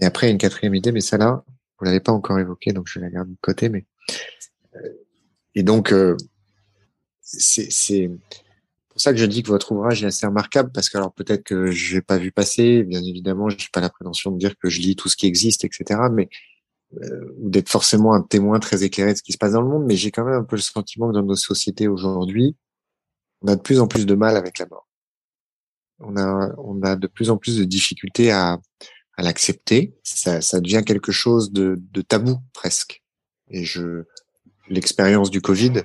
Et 0.00 0.04
après, 0.04 0.28
une 0.28 0.38
quatrième 0.38 0.74
idée, 0.74 0.90
mais 0.90 1.00
ça 1.00 1.18
là, 1.18 1.44
vous 1.78 1.84
l'avez 1.84 2.00
pas 2.00 2.12
encore 2.12 2.40
évoqué, 2.40 2.72
donc 2.72 2.88
je 2.88 2.98
la 2.98 3.10
garde 3.10 3.30
de 3.30 3.36
côté, 3.40 3.68
mais 3.68 3.86
euh, 4.74 4.92
et 5.54 5.62
donc 5.62 5.92
euh, 5.92 6.16
c'est 7.20 8.10
pour 8.96 9.02
ça 9.02 9.12
que 9.12 9.18
je 9.18 9.26
dis 9.26 9.42
que 9.42 9.48
votre 9.48 9.72
ouvrage 9.72 10.02
est 10.02 10.06
assez 10.06 10.26
remarquable 10.26 10.70
parce 10.72 10.88
que 10.88 10.96
alors 10.96 11.12
peut-être 11.12 11.44
que 11.44 11.70
j'ai 11.70 12.00
pas 12.00 12.16
vu 12.16 12.32
passer, 12.32 12.82
bien 12.82 13.04
évidemment, 13.04 13.50
j'ai 13.50 13.68
pas 13.70 13.82
la 13.82 13.90
prétention 13.90 14.30
de 14.30 14.38
dire 14.38 14.56
que 14.56 14.70
je 14.70 14.80
lis 14.80 14.96
tout 14.96 15.10
ce 15.10 15.18
qui 15.18 15.26
existe, 15.26 15.66
etc. 15.66 16.00
Mais 16.10 16.30
euh, 17.02 17.34
ou 17.36 17.50
d'être 17.50 17.68
forcément 17.68 18.14
un 18.14 18.22
témoin 18.22 18.58
très 18.58 18.84
éclairé 18.84 19.12
de 19.12 19.18
ce 19.18 19.22
qui 19.22 19.32
se 19.32 19.36
passe 19.36 19.52
dans 19.52 19.60
le 19.60 19.68
monde, 19.68 19.84
mais 19.84 19.96
j'ai 19.96 20.10
quand 20.10 20.24
même 20.24 20.40
un 20.40 20.44
peu 20.44 20.56
le 20.56 20.62
sentiment 20.62 21.08
que 21.08 21.12
dans 21.12 21.22
nos 21.22 21.36
sociétés 21.36 21.88
aujourd'hui, 21.88 22.56
on 23.42 23.48
a 23.48 23.56
de 23.56 23.60
plus 23.60 23.80
en 23.80 23.86
plus 23.86 24.06
de 24.06 24.14
mal 24.14 24.34
avec 24.34 24.58
la 24.58 24.64
mort. 24.64 24.88
On 25.98 26.16
a, 26.16 26.54
on 26.56 26.80
a 26.82 26.96
de 26.96 27.06
plus 27.06 27.28
en 27.28 27.36
plus 27.36 27.58
de 27.58 27.64
difficultés 27.64 28.30
à, 28.30 28.58
à 29.18 29.22
l'accepter. 29.22 29.94
Ça, 30.04 30.40
ça 30.40 30.58
devient 30.58 30.84
quelque 30.86 31.12
chose 31.12 31.52
de, 31.52 31.78
de 31.78 32.00
tabou 32.00 32.38
presque. 32.54 33.02
Et 33.50 33.62
je, 33.62 34.04
l'expérience 34.70 35.30
du 35.30 35.42
Covid 35.42 35.82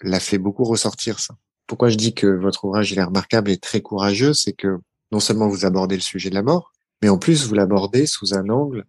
l'a 0.00 0.20
fait 0.20 0.38
beaucoup 0.38 0.64
ressortir 0.64 1.20
ça. 1.20 1.36
Pourquoi 1.68 1.90
je 1.90 1.96
dis 1.96 2.14
que 2.14 2.26
votre 2.26 2.64
ouvrage 2.64 2.92
est 2.92 3.02
remarquable 3.02 3.50
et 3.50 3.58
très 3.58 3.82
courageux, 3.82 4.34
c'est 4.34 4.54
que 4.54 4.78
non 5.12 5.20
seulement 5.20 5.48
vous 5.48 5.64
abordez 5.64 5.94
le 5.94 6.02
sujet 6.02 6.30
de 6.30 6.34
la 6.34 6.42
mort, 6.42 6.72
mais 7.02 7.10
en 7.10 7.18
plus 7.18 7.46
vous 7.46 7.54
l'abordez 7.54 8.06
sous 8.06 8.34
un 8.34 8.48
angle 8.48 8.84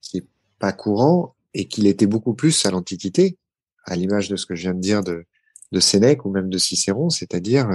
qui 0.00 0.18
est 0.18 0.26
pas 0.58 0.72
courant 0.72 1.36
et 1.54 1.68
qu'il 1.68 1.86
était 1.86 2.06
beaucoup 2.06 2.34
plus 2.34 2.66
à 2.66 2.70
l'Antiquité, 2.70 3.38
à 3.84 3.94
l'image 3.94 4.28
de 4.28 4.36
ce 4.36 4.46
que 4.46 4.56
je 4.56 4.62
viens 4.62 4.74
de 4.74 4.80
dire 4.80 5.04
de, 5.04 5.26
de 5.70 5.80
Sénèque 5.80 6.24
ou 6.24 6.30
même 6.30 6.48
de 6.48 6.58
Cicéron, 6.58 7.10
c'est-à-dire 7.10 7.68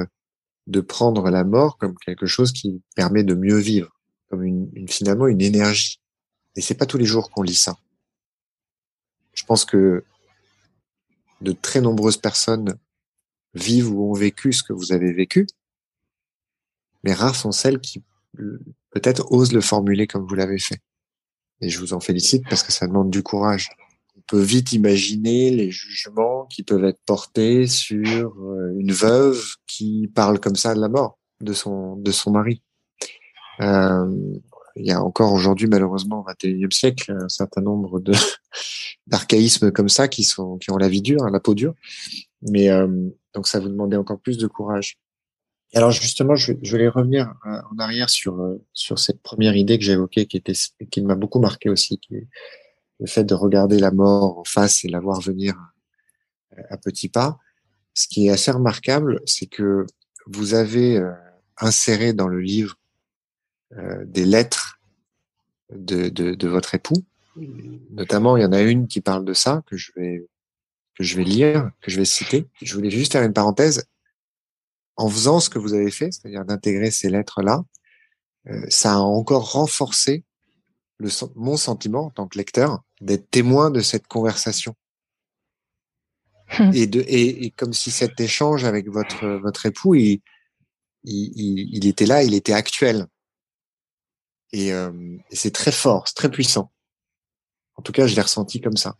de 0.68 0.82
prendre 0.82 1.30
la 1.30 1.44
mort 1.44 1.78
comme 1.78 1.96
quelque 1.98 2.26
chose 2.26 2.52
qui 2.52 2.82
permet 2.96 3.24
de 3.24 3.36
mieux 3.36 3.58
vivre 3.58 3.92
comme 4.30 4.44
une, 4.44 4.88
finalement 4.88 5.28
une 5.28 5.42
énergie. 5.42 6.02
Et 6.56 6.62
c'est 6.62 6.74
pas 6.74 6.88
tous 6.88 6.98
les 6.98 7.06
jours 7.06 7.30
qu'on 7.30 7.44
lit 7.44 7.54
ça. 7.54 7.78
Je 9.34 9.44
pense 9.44 9.66
que 9.66 10.04
de 11.42 11.52
très 11.52 11.82
nombreuses 11.82 12.18
personnes 12.18 12.76
vivent 13.56 13.92
ou 13.92 14.12
ont 14.12 14.14
vécu 14.14 14.54
ce 14.54 14.64
que 14.64 14.74
vous 14.74 14.92
avez 14.92 15.12
vécu, 15.14 15.48
mais 17.04 17.14
rares 17.14 17.36
sont 17.36 17.52
celles 17.52 17.80
qui 17.80 18.04
peut-être 18.92 19.32
osent 19.32 19.54
le 19.54 19.62
formuler 19.62 20.08
comme 20.08 20.26
vous 20.28 20.36
l'avez 20.36 20.60
fait. 20.60 20.80
Et 21.62 21.70
je 21.70 21.80
vous 21.80 21.94
en 21.94 22.00
félicite 22.00 22.44
parce 22.50 22.64
que 22.64 22.72
ça 22.72 22.88
demande 22.88 23.10
du 23.10 23.24
courage. 23.24 23.70
On 24.18 24.22
peut 24.28 24.42
vite 24.42 24.74
imaginer 24.74 25.52
les 25.52 25.72
jugements 25.72 26.46
qui 26.46 26.64
peuvent 26.64 26.84
être 26.84 27.00
portés 27.06 27.68
sur 27.68 28.34
euh, 28.42 28.76
une 28.78 28.92
veuve 28.92 29.42
qui 29.68 30.10
parle 30.14 30.40
comme 30.40 30.56
ça 30.56 30.76
de 30.76 30.82
la 30.82 30.90
mort 30.90 31.18
de 31.42 31.54
son 31.54 32.32
mari. 32.32 32.62
Euh, 33.62 34.06
il 34.76 34.86
y 34.86 34.92
a 34.92 35.02
encore 35.02 35.32
aujourd'hui, 35.32 35.68
malheureusement, 35.68 36.20
au 36.20 36.24
XXIe 36.24 36.68
siècle, 36.72 37.16
un 37.18 37.30
certain 37.30 37.62
nombre 37.62 38.02
d'archaïsmes 39.08 39.72
comme 39.72 39.90
ça 39.90 40.08
qui 40.08 40.24
sont 40.24 40.58
qui 40.58 40.72
ont 40.72 40.78
la 40.78 40.90
vie 40.90 41.02
dure, 41.02 41.24
hein, 41.24 41.30
la 41.32 41.40
peau 41.40 41.54
dure. 41.54 41.74
Mais 42.50 42.70
euh, 42.70 42.88
donc 43.34 43.48
ça 43.48 43.60
vous 43.60 43.70
demandait 43.70 43.98
encore 43.98 44.20
plus 44.20 44.38
de 44.38 44.48
courage. 44.48 44.98
Alors 45.74 45.92
justement, 45.92 46.36
je, 46.36 46.54
je 46.62 46.78
vais 46.78 46.88
revenir 46.88 47.34
euh, 47.46 47.60
en 47.72 47.80
arrière 47.80 48.10
sur 48.10 48.58
sur 48.74 49.00
cette 49.00 49.22
première 49.22 49.56
idée 49.56 49.78
que 49.78 49.84
j'ai 49.84 49.94
évoquée, 49.94 50.26
qui 50.26 50.38
était 50.38 50.54
qui 50.90 51.02
m'a 51.02 51.16
beaucoup 51.16 51.40
marqué 51.40 51.70
aussi, 51.70 51.98
qui 51.98 52.16
est 52.16 52.28
le 53.00 53.08
fait 53.08 53.24
de 53.24 53.34
regarder 53.34 53.80
la 53.80 53.92
mort 53.92 54.40
en 54.40 54.44
face 54.44 54.86
et 54.86 54.88
la 54.88 55.00
voir 55.00 55.20
venir 55.20 55.56
à 56.70 56.78
petits 56.78 57.10
pas. 57.10 57.40
Ce 57.94 58.08
qui 58.08 58.28
est 58.28 58.30
assez 58.30 58.52
remarquable, 58.52 59.22
c'est 59.26 59.48
que 59.48 59.86
vous 60.28 60.54
avez 60.54 61.02
inséré 61.58 62.14
dans 62.14 62.28
le 62.28 62.40
livre 62.40 62.78
euh, 63.78 64.06
des 64.06 64.26
lettres 64.26 64.80
de, 65.74 66.10
de, 66.10 66.36
de, 66.36 66.48
votre 66.48 66.76
époux. 66.76 67.04
Notamment, 67.90 68.38
il 68.38 68.44
y 68.44 68.46
en 68.46 68.52
a 68.52 68.62
une 68.62 68.88
qui 68.88 69.02
parle 69.02 69.26
de 69.26 69.34
ça 69.34 69.64
que 69.66 69.76
je 69.76 69.92
vais 69.96 70.28
que 70.98 71.04
je 71.04 71.16
vais 71.18 71.24
lire, 71.24 71.72
que 71.82 71.92
je 71.92 71.98
vais 71.98 72.06
citer. 72.06 72.48
Je 72.62 72.74
voulais 72.74 72.90
juste 72.90 73.12
faire 73.12 73.24
une 73.24 73.34
parenthèse. 73.34 73.86
En 74.98 75.10
faisant 75.10 75.42
ce 75.42 75.50
que 75.50 75.60
vous 75.60 75.74
avez 75.74 75.92
fait, 75.92 76.12
c'est-à-dire 76.12 76.46
d'intégrer 76.46 76.90
ces 76.90 77.10
lettres-là, 77.10 77.66
euh, 78.48 78.66
ça 78.70 78.94
a 78.94 78.98
encore 78.98 79.52
renforcé 79.52 80.24
le, 80.98 81.10
mon 81.36 81.58
sentiment 81.58 82.06
en 82.06 82.10
tant 82.12 82.28
que 82.28 82.38
lecteur 82.38 82.82
d'être 83.02 83.30
témoin 83.30 83.72
de 83.72 83.82
cette 83.82 84.08
conversation. 84.08 84.76
Hum. 86.60 86.72
Et, 86.74 86.88
de, 86.88 87.02
et, 87.02 87.46
et, 87.46 87.52
comme 87.52 87.74
si 87.74 87.92
cet 87.92 88.20
échange 88.20 88.64
avec 88.64 88.88
votre, 88.88 89.28
votre 89.28 89.66
époux, 89.66 89.96
il, 89.96 90.22
il, 91.04 91.70
il 91.74 91.88
était 91.88 92.06
là, 92.06 92.24
il 92.24 92.34
était 92.34 92.54
actuel. 92.54 93.08
Et, 94.54 94.72
euh, 94.72 95.18
et 95.32 95.36
c'est 95.36 95.52
très 95.52 95.72
fort, 95.72 96.08
c'est 96.08 96.16
très 96.16 96.32
puissant. 96.32 96.72
En 97.76 97.82
tout 97.82 97.92
cas, 97.92 98.08
je 98.08 98.16
l'ai 98.16 98.22
ressenti 98.22 98.62
comme 98.62 98.78
ça. 98.78 98.96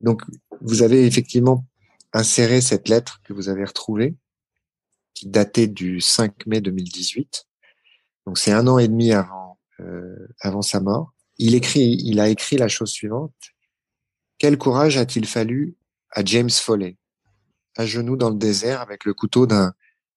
Donc, 0.00 0.22
vous 0.60 0.82
avez 0.82 1.06
effectivement 1.06 1.66
inséré 2.12 2.60
cette 2.60 2.88
lettre 2.88 3.20
que 3.24 3.32
vous 3.32 3.48
avez 3.48 3.64
retrouvée, 3.64 4.16
qui 5.14 5.28
datait 5.28 5.66
du 5.66 6.00
5 6.00 6.46
mai 6.46 6.60
2018. 6.60 7.46
Donc, 8.26 8.38
c'est 8.38 8.52
un 8.52 8.66
an 8.66 8.78
et 8.78 8.88
demi 8.88 9.12
avant, 9.12 9.58
euh, 9.80 10.28
avant 10.40 10.62
sa 10.62 10.80
mort. 10.80 11.12
Il 11.38 11.54
écrit, 11.54 11.96
il 12.04 12.20
a 12.20 12.28
écrit 12.28 12.56
la 12.56 12.68
chose 12.68 12.90
suivante. 12.90 13.34
Quel 14.38 14.58
courage 14.58 14.96
a-t-il 14.96 15.26
fallu 15.26 15.76
à 16.10 16.24
James 16.24 16.50
Foley, 16.50 16.96
à 17.76 17.86
genoux 17.86 18.16
dans 18.16 18.30
le 18.30 18.36
désert 18.36 18.80
avec 18.80 19.04
le 19.04 19.14
couteau 19.14 19.46
d'un 19.46 19.74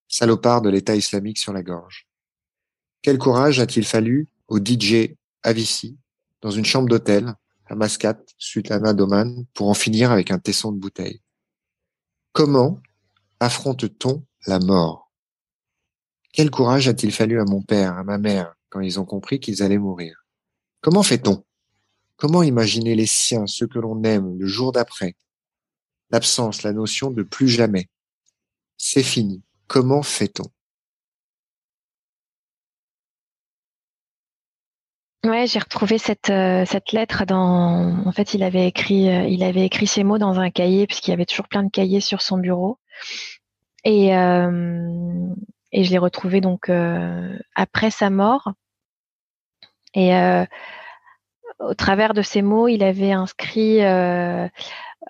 salopard 0.08 0.62
de 0.62 0.70
l'État 0.70 0.96
islamique 0.96 1.38
sur 1.38 1.52
la 1.52 1.62
gorge? 1.62 2.06
Quel 3.02 3.18
courage 3.18 3.60
a-t-il 3.60 3.84
fallu 3.84 4.28
au 4.48 4.58
DJ 4.58 5.14
Avici 5.42 5.98
dans 6.40 6.50
une 6.50 6.64
chambre 6.64 6.88
d'hôtel 6.88 7.34
à 7.74 7.76
Mascate, 7.76 8.34
Sultana 8.38 8.94
d'Oman, 8.94 9.46
pour 9.52 9.68
en 9.68 9.74
finir 9.74 10.12
avec 10.12 10.30
un 10.30 10.38
tesson 10.38 10.70
de 10.70 10.78
bouteille. 10.78 11.20
Comment 12.32 12.80
affronte-t-on 13.40 14.24
la 14.46 14.60
mort? 14.60 15.12
Quel 16.32 16.52
courage 16.52 16.86
a-t-il 16.86 17.12
fallu 17.12 17.40
à 17.40 17.44
mon 17.44 17.62
père, 17.62 17.98
à 17.98 18.04
ma 18.04 18.16
mère, 18.16 18.54
quand 18.70 18.80
ils 18.80 19.00
ont 19.00 19.04
compris 19.04 19.40
qu'ils 19.40 19.60
allaient 19.60 19.78
mourir? 19.78 20.24
Comment 20.82 21.02
fait-on? 21.02 21.44
Comment 22.16 22.44
imaginer 22.44 22.94
les 22.94 23.06
siens, 23.06 23.48
ceux 23.48 23.66
que 23.66 23.80
l'on 23.80 24.04
aime, 24.04 24.38
le 24.38 24.46
jour 24.46 24.70
d'après? 24.70 25.16
L'absence, 26.10 26.62
la 26.62 26.72
notion 26.72 27.10
de 27.10 27.24
plus 27.24 27.48
jamais. 27.48 27.88
C'est 28.76 29.02
fini. 29.02 29.42
Comment 29.66 30.04
fait-on? 30.04 30.46
Ouais, 35.24 35.46
j'ai 35.46 35.58
retrouvé 35.58 35.96
cette 35.96 36.28
euh, 36.28 36.66
cette 36.66 36.92
lettre 36.92 37.24
dans. 37.24 38.06
En 38.06 38.12
fait, 38.12 38.34
il 38.34 38.42
avait 38.42 38.66
écrit 38.68 39.08
euh, 39.08 39.26
il 39.26 39.42
avait 39.42 39.64
écrit 39.64 39.86
ces 39.86 40.04
mots 40.04 40.18
dans 40.18 40.38
un 40.38 40.50
cahier 40.50 40.86
puisqu'il 40.86 41.12
y 41.12 41.14
avait 41.14 41.24
toujours 41.24 41.48
plein 41.48 41.62
de 41.62 41.70
cahiers 41.70 42.02
sur 42.02 42.20
son 42.20 42.36
bureau. 42.36 42.78
Et 43.84 44.14
euh, 44.14 45.34
et 45.72 45.84
je 45.84 45.90
l'ai 45.90 45.98
retrouvé 45.98 46.42
donc 46.42 46.70
après 47.54 47.90
sa 47.90 48.10
mort. 48.10 48.52
Et 49.94 50.12
au 51.60 51.74
travers 51.74 52.14
de 52.14 52.22
ces 52.22 52.42
mots, 52.42 52.68
il 52.68 52.82
avait 52.82 53.12
inscrit 53.12 53.82
à, 53.82 54.50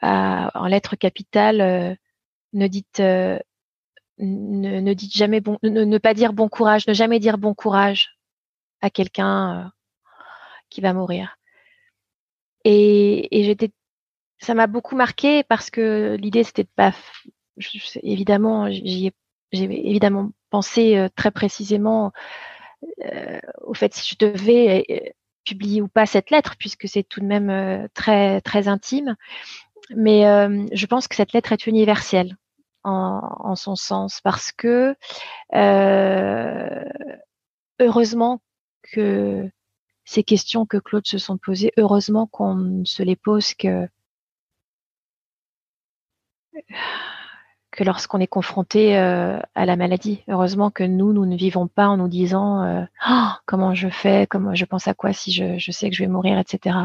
en 0.00 0.66
lettres 0.66 0.96
capitales 0.96 1.98
ne 2.52 2.66
dites 2.68 3.00
ne, 3.00 3.40
ne, 4.18 4.92
dites 4.94 5.14
jamais 5.14 5.40
bon 5.40 5.58
ne, 5.62 5.84
ne, 5.84 5.98
pas 5.98 6.14
dire 6.14 6.32
bon 6.32 6.48
courage, 6.48 6.86
ne 6.86 6.94
jamais 6.94 7.18
dire 7.18 7.36
bon 7.38 7.54
courage 7.54 8.16
à 8.80 8.90
quelqu'un 8.90 9.72
qui 10.74 10.80
va 10.80 10.92
mourir. 10.92 11.38
Et, 12.64 13.38
et 13.38 13.44
j'étais, 13.44 13.70
ça 14.40 14.54
m'a 14.54 14.66
beaucoup 14.66 14.96
marqué 14.96 15.44
parce 15.44 15.70
que 15.70 16.16
l'idée 16.18 16.42
c'était 16.44 16.64
de 16.64 16.68
pas, 16.74 16.92
évidemment, 18.02 18.68
j'y 18.70 19.06
ai, 19.06 19.12
j'ai 19.52 19.64
évidemment 19.88 20.30
pensé 20.50 20.96
euh, 20.96 21.08
très 21.14 21.30
précisément 21.30 22.12
euh, 23.04 23.38
au 23.62 23.74
fait 23.74 23.94
si 23.94 24.14
je 24.14 24.26
devais 24.26 24.84
euh, 24.90 25.10
publier 25.44 25.80
ou 25.80 25.88
pas 25.88 26.06
cette 26.06 26.30
lettre 26.30 26.56
puisque 26.58 26.88
c'est 26.88 27.04
tout 27.04 27.20
de 27.20 27.26
même 27.26 27.88
très 27.94 28.40
très 28.40 28.66
intime. 28.66 29.14
Mais 29.94 30.22
je 30.72 30.86
pense 30.86 31.06
que 31.06 31.14
cette 31.14 31.34
lettre 31.34 31.52
est 31.52 31.66
universelle. 31.66 32.36
en, 32.84 33.54
son 33.54 33.76
sens 33.76 34.22
parce 34.22 34.52
que 34.52 34.96
heureusement 37.78 38.40
que 38.82 39.50
ces 40.04 40.22
questions 40.22 40.66
que 40.66 40.76
Claude 40.76 41.06
se 41.06 41.18
sont 41.18 41.38
posées, 41.38 41.72
heureusement 41.76 42.26
qu'on 42.26 42.54
ne 42.54 42.84
se 42.84 43.02
les 43.02 43.16
pose 43.16 43.54
que 43.54 43.88
que 47.70 47.82
lorsqu'on 47.82 48.20
est 48.20 48.28
confronté 48.28 48.96
euh, 48.96 49.40
à 49.56 49.66
la 49.66 49.74
maladie. 49.74 50.22
Heureusement 50.28 50.70
que 50.70 50.84
nous, 50.84 51.12
nous 51.12 51.26
ne 51.26 51.36
vivons 51.36 51.66
pas 51.66 51.88
en 51.88 51.96
nous 51.96 52.06
disant 52.06 52.86
oh, 53.08 53.28
comment 53.46 53.74
je 53.74 53.88
fais, 53.88 54.28
comment 54.28 54.54
je 54.54 54.64
pense 54.64 54.86
à 54.86 54.94
quoi 54.94 55.12
si 55.12 55.32
je, 55.32 55.58
je, 55.58 55.70
sais 55.72 55.90
que 55.90 55.96
je 55.96 56.04
vais 56.04 56.08
mourir, 56.08 56.38
etc. 56.38 56.76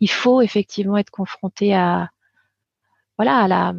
Il 0.00 0.10
faut 0.10 0.42
effectivement 0.42 0.98
être 0.98 1.10
confronté 1.10 1.74
à 1.74 2.10
voilà 3.16 3.38
à 3.38 3.48
la 3.48 3.72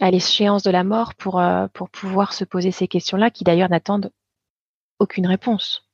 à 0.00 0.10
l'échéance 0.10 0.62
de 0.62 0.70
la 0.70 0.84
mort 0.84 1.14
pour 1.14 1.40
euh, 1.40 1.68
pour 1.72 1.90
pouvoir 1.90 2.32
se 2.32 2.44
poser 2.44 2.70
ces 2.70 2.88
questions-là, 2.88 3.30
qui 3.30 3.44
d'ailleurs 3.44 3.70
n'attendent 3.70 4.12
aucune 4.98 5.26
réponse. 5.26 5.85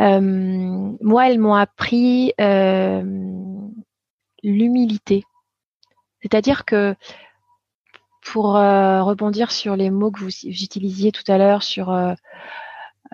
Moi, 0.00 1.28
elles 1.28 1.38
m'ont 1.38 1.54
appris 1.54 2.32
l'humilité 4.42 5.24
c'est-à-dire 6.22 6.64
que 6.64 6.94
pour 8.22 8.56
euh, 8.56 9.02
rebondir 9.02 9.50
sur 9.50 9.76
les 9.76 9.90
mots 9.90 10.10
que 10.10 10.20
vous, 10.20 10.30
utilisiez 10.44 11.12
tout 11.12 11.24
à 11.28 11.38
l'heure, 11.38 11.62
sur 11.62 11.90
euh, 11.90 12.12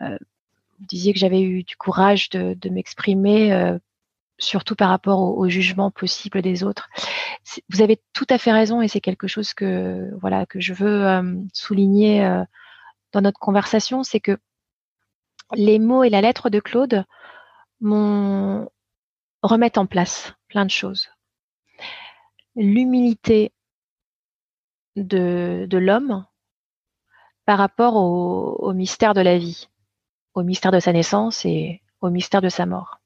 euh, 0.03 0.19
vous 0.79 0.87
disiez 0.87 1.13
que 1.13 1.19
j'avais 1.19 1.41
eu 1.41 1.63
du 1.63 1.77
courage 1.77 2.29
de, 2.31 2.69
m'exprimer, 2.69 3.77
surtout 4.39 4.75
par 4.75 4.91
rapport 4.91 5.39
au, 5.39 5.49
jugement 5.49 5.91
possible 5.91 6.43
des 6.43 6.65
autres. 6.65 6.91
Vous 7.71 7.81
avez 7.81 7.99
tout 8.13 8.27
à 8.29 8.37
fait 8.37 8.53
raison 8.53 8.83
et 8.83 8.89
c'est 8.89 9.01
quelque 9.01 9.27
chose 9.27 9.55
que 9.55 10.11
voilà 10.21 10.45
que 10.45 10.61
je 10.61 10.75
veux 10.75 11.47
souligner 11.55 12.29
dans 13.13 13.23
notre 13.23 13.41
conversation, 13.41 14.03
c'est 14.03 14.21
que 14.21 14.37
les 15.55 15.79
mots 15.79 16.05
et 16.05 16.11
la 16.11 16.21
lettre 16.21 16.51
de 16.51 16.61
Claude 16.61 17.05
m'ont 17.81 18.69
remettent 19.43 19.79
en 19.79 19.87
place 19.87 20.35
plein 20.49 20.65
de 20.65 20.71
choses 20.71 21.09
l'humilité 22.57 23.53
de, 24.97 25.69
l'homme 25.73 26.25
par 27.45 27.59
rapport 27.59 27.97
au, 27.97 28.73
mystère 28.73 29.15
de 29.15 29.21
la 29.21 29.39
vie, 29.39 29.69
au 30.35 30.43
mystère 30.43 30.73
de 30.73 30.81
sa 30.81 30.93
naissance 30.93 31.45
et 31.45 31.83
au 32.01 32.11
mystère 32.11 32.41
de 32.41 32.49
sa 32.49 32.67
mort, 32.67 32.99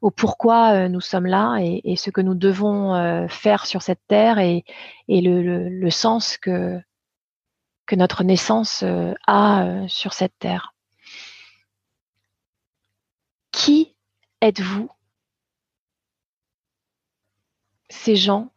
au 0.00 0.10
pourquoi 0.10 0.72
euh, 0.72 0.88
nous 0.88 1.00
sommes 1.00 1.26
là 1.26 1.58
et, 1.60 1.96
ce 1.96 2.10
que 2.10 2.20
nous 2.20 2.34
devons 2.34 2.94
euh, 2.94 3.26
faire 3.28 3.66
sur 3.66 3.82
cette 3.82 4.00
terre 4.06 4.38
et, 4.38 4.64
le, 5.08 5.90
sens 5.90 6.38
que, 6.38 6.80
que 7.86 7.96
notre 7.96 8.22
naissance 8.22 8.82
euh, 8.84 9.14
a 9.26 9.86
sur 9.88 10.12
cette 10.12 10.38
terre. 10.38 10.74
Qui 13.58 13.96
êtes-vous? 14.40 14.88
Ces 17.90 18.14
gens 18.14 18.52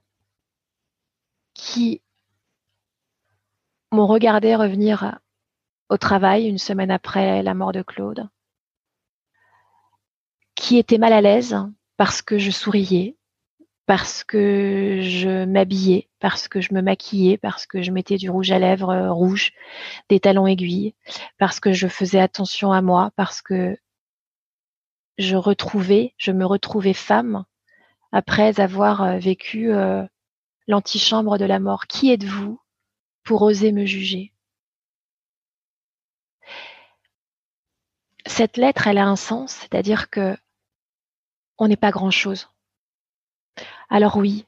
qui 1.55 2.03
m'ont 3.91 4.05
regardé 4.05 4.55
revenir 4.55 5.19
au 5.89 5.97
travail 5.97 6.47
une 6.47 6.59
semaine 6.59 6.91
après 6.91 7.41
la 7.41 7.55
mort 7.55 7.71
de 7.71 7.81
Claude, 7.81 8.29
qui 10.53 10.77
étaient 10.77 10.99
mal 10.99 11.13
à 11.13 11.21
l'aise 11.21 11.57
parce 11.97 12.21
que 12.21 12.37
je 12.37 12.51
souriais, 12.51 13.17
parce 13.87 14.23
que 14.23 14.99
je 15.01 15.45
m'habillais, 15.45 16.09
parce 16.19 16.47
que 16.47 16.61
je 16.61 16.75
me 16.75 16.83
maquillais, 16.83 17.39
parce 17.39 17.65
que 17.65 17.81
je 17.81 17.89
mettais 17.89 18.17
du 18.17 18.29
rouge 18.29 18.51
à 18.51 18.59
lèvres 18.59 19.07
rouge, 19.09 19.51
des 20.09 20.19
talons 20.19 20.45
aiguilles, 20.45 20.93
parce 21.39 21.59
que 21.59 21.73
je 21.73 21.87
faisais 21.87 22.19
attention 22.19 22.71
à 22.71 22.83
moi, 22.83 23.09
parce 23.15 23.41
que 23.41 23.75
je 25.21 25.35
retrouvais, 25.35 26.13
je 26.17 26.31
me 26.31 26.45
retrouvais 26.45 26.93
femme 26.93 27.45
après 28.11 28.59
avoir 28.59 29.03
euh, 29.03 29.17
vécu 29.17 29.73
euh, 29.73 30.03
l'antichambre 30.67 31.37
de 31.37 31.45
la 31.45 31.59
mort. 31.59 31.87
Qui 31.87 32.11
êtes-vous 32.11 32.59
pour 33.23 33.41
oser 33.43 33.71
me 33.71 33.85
juger? 33.85 34.33
Cette 38.25 38.57
lettre, 38.57 38.87
elle 38.87 38.97
a 38.97 39.05
un 39.05 39.15
sens, 39.15 39.53
c'est-à-dire 39.53 40.09
que 40.09 40.35
on 41.57 41.67
n'est 41.67 41.77
pas 41.77 41.91
grand-chose. 41.91 42.49
Alors 43.89 44.17
oui, 44.17 44.45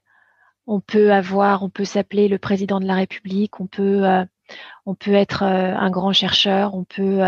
on 0.68 0.80
peut 0.80 1.14
avoir, 1.14 1.64
on 1.64 1.70
peut 1.70 1.86
s'appeler 1.86 2.28
le 2.28 2.40
président 2.40 2.80
de 2.80 2.86
la 2.86 2.96
République, 2.96 3.60
on 3.60 3.68
peut, 3.68 4.06
euh, 4.06 4.26
on 4.86 4.96
peut 4.96 5.14
être 5.14 5.44
un 5.44 5.92
grand 5.92 6.14
chercheur, 6.14 6.74
on 6.74 6.86
peut 6.86 7.22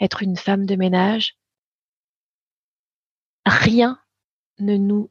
être 0.00 0.22
une 0.22 0.36
femme 0.36 0.66
de 0.66 0.76
ménage. 0.76 1.36
Rien 3.46 3.98
ne 4.58 4.76
nous 4.76 5.10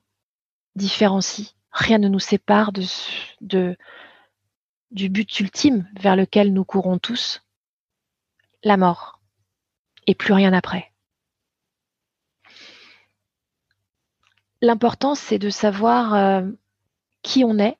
différencie. 0.76 1.56
Rien 1.72 1.98
ne 1.98 2.08
nous 2.08 2.20
sépare 2.20 2.72
de, 2.74 3.78
du 4.92 5.10
but 5.10 5.40
ultime 5.40 5.90
vers 6.00 6.16
lequel 6.16 6.54
nous 6.54 6.66
courons 6.66 7.00
tous, 7.00 7.44
la 8.64 8.78
mort, 8.78 9.22
et 10.08 10.16
plus 10.16 10.34
rien 10.34 10.54
après. 10.54 10.92
L'important, 14.62 15.16
c'est 15.16 15.40
de 15.40 15.50
savoir 15.50 16.14
euh, 16.14 16.52
qui 17.24 17.44
on 17.44 17.58
est 17.58 17.78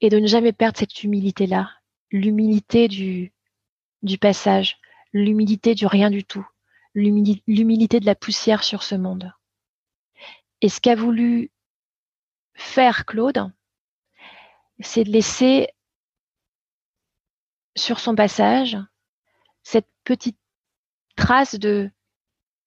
et 0.00 0.10
de 0.10 0.18
ne 0.18 0.26
jamais 0.26 0.52
perdre 0.52 0.78
cette 0.78 1.02
humilité-là, 1.02 1.70
l'humilité 2.10 2.88
du, 2.88 3.32
du 4.02 4.18
passage, 4.18 4.78
l'humilité 5.14 5.74
du 5.74 5.86
rien 5.86 6.10
du 6.10 6.24
tout, 6.24 6.46
l'humilité 6.94 8.00
de 8.00 8.06
la 8.06 8.14
poussière 8.14 8.62
sur 8.62 8.82
ce 8.82 8.94
monde. 8.94 9.32
Et 10.60 10.68
ce 10.68 10.80
qu'a 10.80 10.94
voulu 10.94 11.50
faire 12.54 13.04
Claude, 13.04 13.50
c'est 14.80 15.04
de 15.04 15.10
laisser 15.10 15.68
sur 17.76 17.98
son 18.00 18.14
passage 18.14 18.78
cette 19.62 19.88
petite 20.04 20.38
trace 21.16 21.56
de 21.56 21.90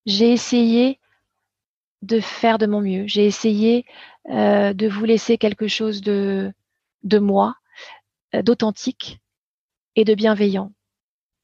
j'ai 0.06 0.32
essayé 0.32 1.00
de 2.02 2.20
faire 2.20 2.58
de 2.58 2.66
mon 2.66 2.82
mieux, 2.82 3.08
j'ai 3.08 3.26
essayé 3.26 3.86
euh, 4.30 4.74
de 4.74 4.88
vous 4.88 5.06
laisser 5.06 5.38
quelque 5.38 5.68
chose 5.68 6.02
de, 6.02 6.54
de 7.04 7.20
moi, 7.20 7.56
euh, 8.36 8.42
d'authentique 8.42 9.20
et 9.96 10.06
de 10.06 10.14
bienveillant. 10.16 10.72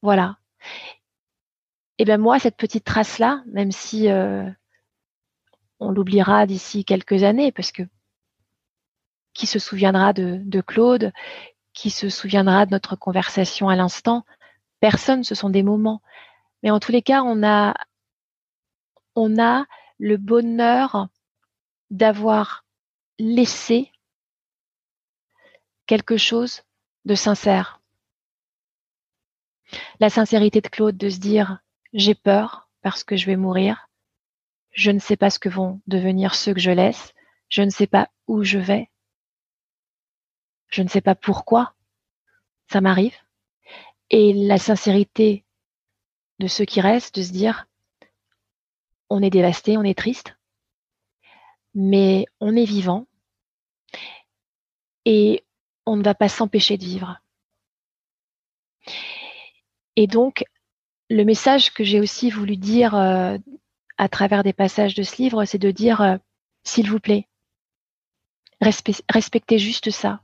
Voilà. 0.02 0.38
Et 2.04 2.06
bien 2.06 2.18
moi, 2.18 2.38
cette 2.38 2.58
petite 2.58 2.84
trace-là, 2.84 3.42
même 3.46 3.72
si 3.72 4.12
euh, 4.12 4.44
on 5.80 5.90
l'oubliera 5.90 6.46
d'ici 6.46 6.84
quelques 6.84 7.24
années 7.24 7.54
parce 7.54 7.72
que 7.72 7.84
qui 9.32 9.48
se 9.48 9.58
souviendra 9.58 10.12
de, 10.12 10.60
Claude, 10.60 11.14
qui 11.72 11.90
se 11.90 12.10
souviendra 12.10 12.66
de 12.66 12.72
notre 12.72 12.98
conversation 12.98 13.70
à 13.70 13.78
l'instant 13.78 14.26
Personne, 14.82 15.24
ce 15.24 15.34
sont 15.34 15.50
des 15.50 15.64
moments. 15.64 16.02
Mais 16.62 16.72
en 16.72 16.82
tous 16.82 16.92
les 16.92 17.02
cas, 17.02 17.24
on 17.24 17.42
a, 17.42 17.74
on 19.16 19.42
a 19.42 19.66
le 19.98 20.18
bonheur 20.18 21.08
d'avoir 21.90 22.66
laissé 23.18 23.94
quelque 25.86 26.18
chose 26.18 26.64
de 27.06 27.16
sincère. 27.16 27.80
La 30.02 30.10
sincérité 30.10 30.60
de 30.60 30.68
Claude 30.68 30.98
de 30.98 31.08
se 31.08 31.20
dire 31.20 31.63
j'ai 31.94 32.16
peur 32.16 32.70
parce 32.82 33.04
que 33.04 33.16
je 33.16 33.26
vais 33.26 33.36
mourir, 33.36 33.90
je 34.72 34.92
ne 34.92 35.00
sais 35.00 35.16
pas 35.16 35.30
ce 35.30 35.40
que 35.40 35.50
vont 35.50 35.82
devenir 35.88 36.36
ceux 36.36 36.54
que 36.54 36.60
je 36.60 36.72
laisse, 36.72 37.14
je 37.50 37.62
ne 37.62 37.70
sais 37.70 37.88
pas 37.88 38.10
où 38.28 38.44
je 38.44 38.58
vais, 38.58 38.90
je 40.70 40.82
ne 40.82 40.88
sais 40.88 41.02
pas 41.02 41.16
pourquoi 41.16 41.76
ça 42.72 42.82
m'arrive. 42.82 43.16
Et 44.10 44.34
la 44.34 44.58
sincérité 44.58 45.46
de 46.40 46.48
ceux 46.48 46.66
qui 46.66 46.82
restent, 46.82 47.16
de 47.16 47.24
se 47.24 47.32
dire, 47.32 47.68
on 49.10 49.22
est 49.22 49.30
dévasté, 49.30 49.78
on 49.78 49.84
est 49.84 49.98
triste, 49.98 50.36
mais 51.76 52.26
on 52.40 52.56
est 52.56 52.66
vivant 52.66 53.08
et 55.06 55.46
on 55.86 55.96
ne 55.96 56.04
va 56.04 56.16
pas 56.16 56.30
s'empêcher 56.30 56.78
de 56.78 56.84
vivre. 56.84 57.20
Et 59.96 60.08
donc, 60.08 60.44
le 61.14 61.26
message 61.26 61.72
que 61.74 61.84
j'ai 61.84 62.00
aussi 62.00 62.32
voulu 62.32 62.58
dire 62.58 62.96
euh, 62.96 63.38
à 63.98 64.10
travers 64.10 64.44
des 64.44 64.54
passages 64.54 64.96
de 64.96 65.04
ce 65.04 65.22
livre, 65.22 65.46
c'est 65.46 65.60
de 65.60 65.70
dire, 65.70 66.02
euh, 66.02 66.18
s'il 66.64 66.90
vous 66.90 67.00
plaît, 67.00 67.28
respectez 68.62 69.60
juste 69.60 69.92
ça. 69.92 70.22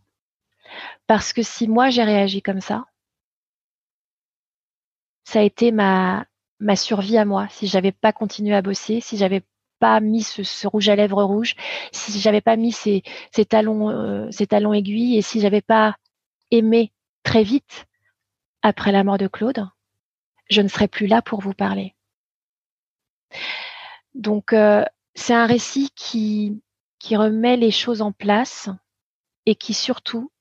Parce 1.05 1.31
que 1.33 1.43
si 1.43 1.67
moi 1.67 1.89
j'ai 1.89 2.03
réagi 2.03 2.41
comme 2.41 2.61
ça, 2.61 2.85
ça 5.25 5.39
a 5.39 5.43
été 5.43 5.71
ma, 5.71 6.25
ma 6.59 6.75
survie 6.75 7.17
à 7.17 7.25
moi. 7.25 7.47
Si 7.51 7.67
j'avais 7.67 7.91
pas 7.91 8.11
continué 8.11 8.55
à 8.55 8.61
bosser, 8.63 8.99
si 8.99 9.17
j'avais 9.17 9.43
pas 9.79 9.99
mis 9.99 10.23
ce, 10.23 10.67
rouge 10.67 10.89
à 10.89 10.95
lèvres 10.95 11.23
rouge, 11.23 11.55
si 11.91 12.19
j'avais 12.19 12.41
pas 12.41 12.55
mis 12.55 12.71
ces, 12.71 13.03
talons, 13.47 13.89
euh, 13.89 14.27
ces 14.31 14.47
talons 14.47 14.73
aiguilles, 14.73 15.17
et 15.17 15.21
si 15.21 15.39
j'avais 15.39 15.61
pas 15.61 15.95
aimé 16.49 16.91
très 17.23 17.43
vite 17.43 17.85
après 18.63 18.91
la 18.91 19.03
mort 19.03 19.17
de 19.17 19.27
Claude, 19.27 19.67
je 20.49 20.61
ne 20.61 20.67
serais 20.67 20.87
plus 20.87 21.07
là 21.07 21.21
pour 21.21 21.41
vous 21.41 21.53
parler. 21.53 21.95
Donc, 24.15 24.53
euh, 24.53 24.83
c'est 25.15 25.33
un 25.33 25.45
récit 25.45 25.91
qui, 25.95 26.61
remet 27.11 27.57
les 27.57 27.71
choses 27.71 28.01
en 28.01 28.11
place 28.11 28.69
et 29.45 29.55
qui 29.55 29.73
surtout 29.73 30.31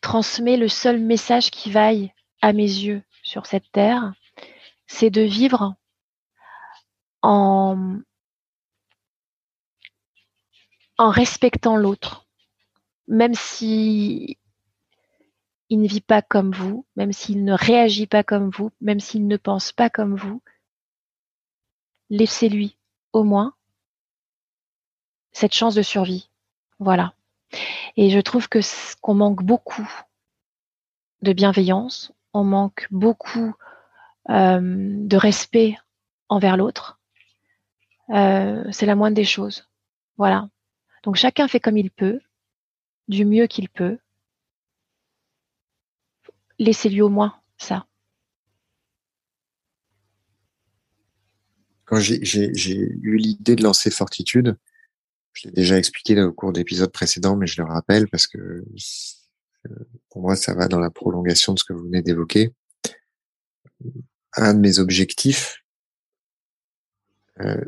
transmet 0.00 0.56
le 0.56 0.68
seul 0.68 1.00
message 1.00 1.50
qui 1.50 1.70
vaille 1.70 2.12
à 2.42 2.52
mes 2.52 2.62
yeux 2.62 3.02
sur 3.22 3.46
cette 3.46 3.70
terre, 3.72 4.12
c'est 4.86 5.10
de 5.10 5.22
vivre 5.22 5.74
en 7.22 8.02
respectant 10.98 11.76
l'autre, 11.76 12.26
même 13.08 13.34
si 13.34 14.38
il 15.70 15.80
ne 15.80 15.88
vit 15.88 16.00
pas 16.00 16.20
comme 16.20 16.50
vous, 16.50 16.84
même 16.96 17.12
s'il 17.12 17.44
ne 17.44 17.52
réagit 17.52 18.06
pas 18.06 18.24
comme 18.24 18.50
vous, 18.50 18.72
même 18.80 19.00
s'il 19.00 19.26
ne 19.26 19.36
pense 19.36 19.72
pas 19.72 19.88
comme 19.88 20.16
vous, 20.16 20.42
laissez-lui 22.10 22.76
au 23.12 23.22
moins 23.22 23.54
cette 25.32 25.54
chance 25.54 25.76
de 25.76 25.82
survie. 25.82 26.28
Voilà. 26.80 27.14
Et 27.96 28.10
je 28.10 28.18
trouve 28.18 28.48
que 28.48 28.58
qu'on 29.00 29.14
manque 29.14 29.44
beaucoup 29.44 29.88
de 31.22 31.32
bienveillance, 31.32 32.12
on 32.32 32.44
manque 32.44 32.88
beaucoup 32.90 33.54
euh, 34.28 34.60
de 34.60 35.16
respect 35.16 35.78
envers 36.28 36.56
l'autre. 36.56 36.98
Euh, 38.10 38.64
c'est 38.72 38.86
la 38.86 38.96
moindre 38.96 39.16
des 39.16 39.24
choses. 39.24 39.68
Voilà. 40.16 40.48
Donc 41.04 41.16
chacun 41.16 41.46
fait 41.48 41.60
comme 41.60 41.78
il 41.78 41.90
peut, 41.90 42.20
du 43.08 43.24
mieux 43.24 43.46
qu'il 43.46 43.68
peut. 43.68 43.98
Laissez-lui 46.60 47.00
au 47.00 47.08
moins 47.08 47.34
ça. 47.56 47.86
Quand 51.86 51.98
j'ai 51.98 52.20
eu 52.22 53.16
l'idée 53.16 53.56
de 53.56 53.64
lancer 53.64 53.90
Fortitude, 53.90 54.56
je 55.32 55.48
l'ai 55.48 55.54
déjà 55.54 55.78
expliqué 55.78 56.20
au 56.22 56.32
cours 56.32 56.52
d'épisodes 56.52 56.92
précédents, 56.92 57.34
mais 57.34 57.46
je 57.46 57.60
le 57.60 57.66
rappelle 57.66 58.08
parce 58.08 58.26
que 58.26 58.64
pour 60.10 60.20
moi, 60.20 60.36
ça 60.36 60.52
va 60.54 60.68
dans 60.68 60.78
la 60.78 60.90
prolongation 60.90 61.54
de 61.54 61.58
ce 61.58 61.64
que 61.64 61.72
vous 61.72 61.84
venez 61.84 62.02
d'évoquer. 62.02 62.52
Un 64.34 64.52
de 64.52 64.60
mes 64.60 64.78
objectifs, 64.78 65.64
euh, 67.40 67.64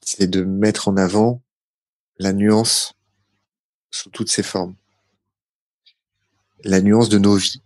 c'est 0.00 0.28
de 0.28 0.44
mettre 0.44 0.88
en 0.88 0.96
avant 0.96 1.42
la 2.18 2.32
nuance 2.32 2.94
sous 3.90 4.08
toutes 4.08 4.30
ses 4.30 4.42
formes. 4.42 4.76
La 6.64 6.80
nuance 6.80 7.10
de 7.10 7.18
nos 7.18 7.36
vies, 7.36 7.62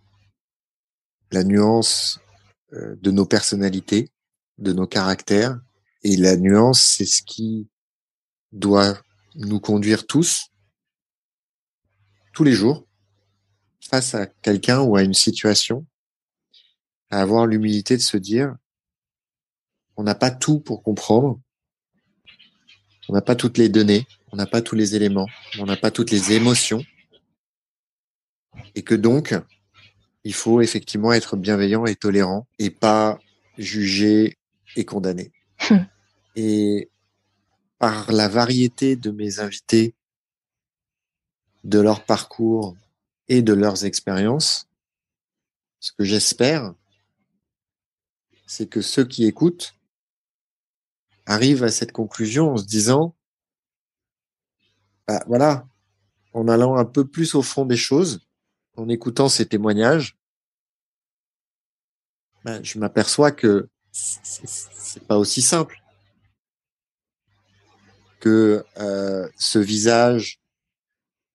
la 1.31 1.43
nuance 1.43 2.19
euh, 2.73 2.95
de 3.01 3.11
nos 3.11 3.25
personnalités, 3.25 4.11
de 4.57 4.73
nos 4.73 4.87
caractères, 4.87 5.59
et 6.03 6.15
la 6.17 6.37
nuance, 6.37 6.81
c'est 6.81 7.05
ce 7.05 7.23
qui 7.23 7.67
doit 8.51 8.97
nous 9.35 9.59
conduire 9.59 10.05
tous, 10.05 10.47
tous 12.33 12.43
les 12.43 12.53
jours, 12.53 12.87
face 13.81 14.15
à 14.15 14.25
quelqu'un 14.25 14.81
ou 14.81 14.95
à 14.95 15.03
une 15.03 15.13
situation, 15.13 15.85
à 17.09 17.21
avoir 17.21 17.47
l'humilité 17.47 17.97
de 17.97 18.01
se 18.01 18.17
dire, 18.17 18.55
on 19.97 20.03
n'a 20.03 20.15
pas 20.15 20.31
tout 20.31 20.59
pour 20.59 20.83
comprendre, 20.83 21.39
on 23.07 23.13
n'a 23.13 23.21
pas 23.21 23.35
toutes 23.35 23.57
les 23.57 23.69
données, 23.69 24.07
on 24.31 24.35
n'a 24.37 24.47
pas 24.47 24.61
tous 24.61 24.75
les 24.75 24.95
éléments, 24.95 25.27
on 25.59 25.65
n'a 25.65 25.77
pas 25.77 25.91
toutes 25.91 26.11
les 26.11 26.33
émotions, 26.33 26.83
et 28.73 28.83
que 28.83 28.95
donc, 28.95 29.33
il 30.25 30.33
faut 30.33 30.59
effectivement 30.59 31.13
être 31.13 31.37
bienveillant 31.37 31.85
et 31.85 31.95
tolérant 31.95 32.47
et 32.57 32.71
pas 32.71 33.19
juger 33.57 34.37
et 34.75 34.83
condamner. 34.83 35.31
et 36.35 36.89
par 37.77 38.11
la 38.11 38.27
variété 38.27 38.95
de 38.95 39.11
mes 39.11 39.39
invités, 39.39 39.93
de 41.63 41.79
leur 41.79 42.03
parcours 42.03 42.75
et 43.27 43.43
de 43.43 43.53
leurs 43.53 43.85
expériences, 43.85 44.67
ce 45.79 45.91
que 45.91 46.03
j'espère, 46.03 46.73
c'est 48.47 48.67
que 48.67 48.81
ceux 48.81 49.05
qui 49.05 49.25
écoutent 49.25 49.75
arrivent 51.27 51.63
à 51.63 51.71
cette 51.71 51.91
conclusion 51.91 52.53
en 52.53 52.57
se 52.57 52.65
disant, 52.65 53.15
bah, 55.07 55.23
voilà, 55.27 55.67
en 56.33 56.47
allant 56.47 56.75
un 56.77 56.85
peu 56.85 57.07
plus 57.07 57.35
au 57.35 57.43
fond 57.43 57.65
des 57.65 57.77
choses, 57.77 58.25
en 58.77 58.89
écoutant 58.89 59.29
ces 59.29 59.45
témoignages, 59.45 60.17
bah, 62.43 62.61
je 62.61 62.77
m'aperçois 62.77 63.31
que 63.31 63.69
c'est 63.91 65.07
pas 65.07 65.17
aussi 65.17 65.41
simple 65.41 65.81
que 68.19 68.65
euh, 68.77 69.29
ce 69.37 69.59
visage 69.59 70.39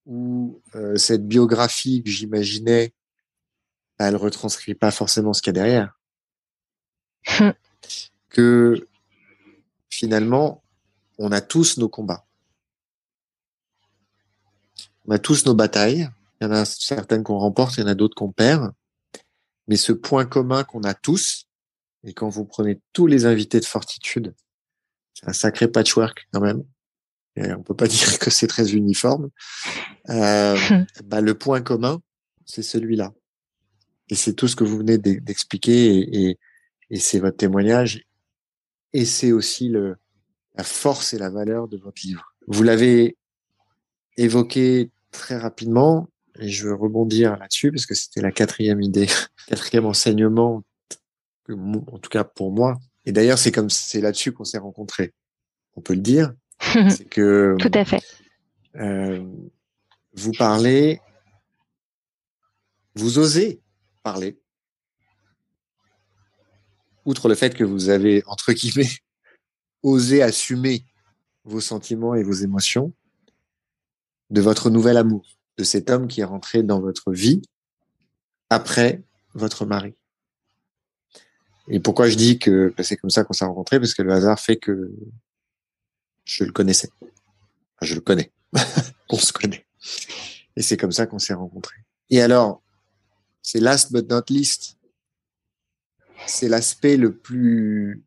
ou 0.07 0.61
euh, 0.75 0.97
cette 0.97 1.27
biographie 1.27 2.03
que 2.03 2.11
j'imaginais, 2.11 2.93
elle 3.99 4.17
retranscrit 4.17 4.75
pas 4.75 4.91
forcément 4.91 5.33
ce 5.33 5.41
qu'il 5.41 5.57
y 5.57 5.59
a 5.59 5.63
derrière. 5.63 5.99
que 8.29 8.89
finalement, 9.89 10.63
on 11.19 11.33
a 11.33 11.41
tous 11.41 11.79
nos 11.79 11.89
combats. 11.89 12.27
On 15.07 15.13
a 15.13 15.19
tous 15.19 15.47
nos 15.47 15.55
batailles. 15.55 16.09
Il 16.41 16.45
y 16.45 16.47
en 16.47 16.53
a 16.53 16.65
certaines 16.65 17.23
qu'on 17.23 17.39
remporte, 17.39 17.77
il 17.77 17.81
y 17.81 17.83
en 17.85 17.89
a 17.89 17.95
d'autres 17.95 18.15
qu'on 18.15 18.33
perd. 18.33 18.73
Mais 19.69 19.77
ce 19.77 19.93
point 19.93 20.25
commun 20.25 20.65
qu'on 20.65 20.83
a 20.83 20.95
tous, 20.95 21.47
et 22.05 22.15
quand 22.15 22.29
vous 22.29 22.45
prenez 22.45 22.81
tous 22.93 23.07
les 23.07 23.27
invités 23.27 23.61
de 23.61 23.65
Fortitude, 23.67 24.35
c'est 25.15 25.29
un 25.29 25.33
sacré 25.33 25.69
patchwork 25.69 26.27
quand 26.33 26.41
même. 26.41 26.65
Et 27.37 27.53
on 27.53 27.63
peut 27.63 27.77
pas 27.77 27.87
dire 27.89 28.19
que 28.19 28.31
c'est 28.31 28.47
très 28.47 28.73
uniforme. 28.73 29.31
Euh, 30.09 30.57
bah, 31.05 31.21
le 31.21 31.35
point 31.35 31.61
commun, 31.61 32.01
c'est 32.45 32.63
celui-là. 32.63 33.13
Et 34.09 34.15
c'est 34.15 34.35
tout 34.35 34.49
ce 34.49 34.57
que 34.57 34.65
vous 34.65 34.79
venez 34.79 34.99
d'expliquer 34.99 36.29
et, 36.29 36.39
c'est 36.99 37.21
votre 37.21 37.37
témoignage. 37.37 38.05
Et 38.93 39.05
c'est 39.05 39.31
aussi 39.31 39.69
la 39.69 40.65
force 40.65 41.15
et 41.15 41.19
la 41.19 41.31
valeur 41.31 41.69
de 41.69 41.77
votre 41.77 42.03
livre. 42.03 42.35
Vous 42.49 42.65
l'avez 42.65 43.17
évoqué 44.17 44.91
très 45.13 45.37
rapidement 45.37 46.09
et 46.41 46.49
je 46.49 46.67
veux 46.67 46.75
rebondir 46.75 47.37
là-dessus 47.39 47.71
parce 47.71 47.87
que 47.87 47.95
c'était 47.95 48.21
la 48.21 48.33
quatrième 48.33 48.81
idée, 48.81 49.07
quatrième 49.47 49.87
enseignement, 49.87 50.63
en 51.49 51.99
tout 51.99 52.11
cas 52.11 52.25
pour 52.25 52.53
moi. 52.53 52.79
Et 53.05 53.13
d'ailleurs, 53.13 53.39
c'est 53.39 53.53
comme 53.53 53.71
c'est 53.71 54.01
là-dessus 54.01 54.33
qu'on 54.33 54.45
s'est 54.45 54.59
rencontrés. 54.59 55.13
On 55.75 55.81
peut 55.81 55.95
le 55.95 56.01
dire. 56.01 56.33
c'est 56.91 57.09
que 57.09 57.57
tout 57.59 57.71
à 57.73 57.85
fait. 57.85 58.03
Euh, 58.77 59.25
vous 60.13 60.33
parlez, 60.33 61.01
vous 62.95 63.19
osez 63.19 63.61
parler, 64.03 64.39
outre 67.05 67.29
le 67.29 67.35
fait 67.35 67.55
que 67.55 67.65
vous 67.65 67.89
avez 67.89 68.23
entre 68.27 68.53
guillemets 68.53 68.91
osé 69.83 70.23
assumer 70.23 70.85
vos 71.45 71.61
sentiments 71.61 72.15
et 72.15 72.23
vos 72.23 72.33
émotions, 72.33 72.93
de 74.29 74.41
votre 74.41 74.71
nouvel 74.71 74.97
amour, 74.97 75.40
de 75.61 75.65
cet 75.65 75.91
homme 75.91 76.09
qui 76.09 76.23
est 76.23 76.25
rentré 76.25 76.63
dans 76.63 76.81
votre 76.81 77.13
vie 77.13 77.43
après 78.49 79.03
votre 79.35 79.67
mari. 79.67 79.95
Et 81.69 81.81
pourquoi 81.81 82.09
je 82.09 82.17
dis 82.17 82.39
que 82.39 82.75
c'est 82.83 82.97
comme 82.97 83.11
ça 83.11 83.25
qu'on 83.25 83.35
s'est 83.35 83.45
rencontrés 83.45 83.79
Parce 83.79 83.93
que 83.93 84.01
le 84.01 84.11
hasard 84.11 84.41
fait 84.41 84.57
que 84.57 84.91
je 86.25 86.45
le 86.45 86.53
connaissais. 86.53 86.89
je 87.83 87.95
le 87.95 88.01
connais. 88.01 88.33
On 89.11 89.19
se 89.19 89.33
connaît. 89.35 89.67
Et 90.57 90.63
c'est 90.63 90.79
comme 90.79 90.93
ça 90.93 91.07
qu'on 91.07 91.19
s'est 91.19 91.35
rencontrés. 91.35 91.85
Et 92.09 92.23
alors, 92.23 92.63
c'est 93.43 93.61
last 93.61 93.93
but 93.93 94.09
not 94.09 94.23
least. 94.31 94.79
C'est 96.27 96.49
l'aspect 96.49 96.97
le 96.97 97.15
plus, 97.15 98.03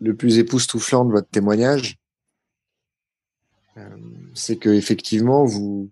le 0.00 0.16
plus 0.16 0.38
époustouflant 0.38 1.04
de 1.04 1.12
votre 1.12 1.28
témoignage. 1.28 1.96
Euh, 3.76 3.96
c'est 4.34 4.56
que 4.56 4.70
effectivement, 4.70 5.44
vous, 5.44 5.90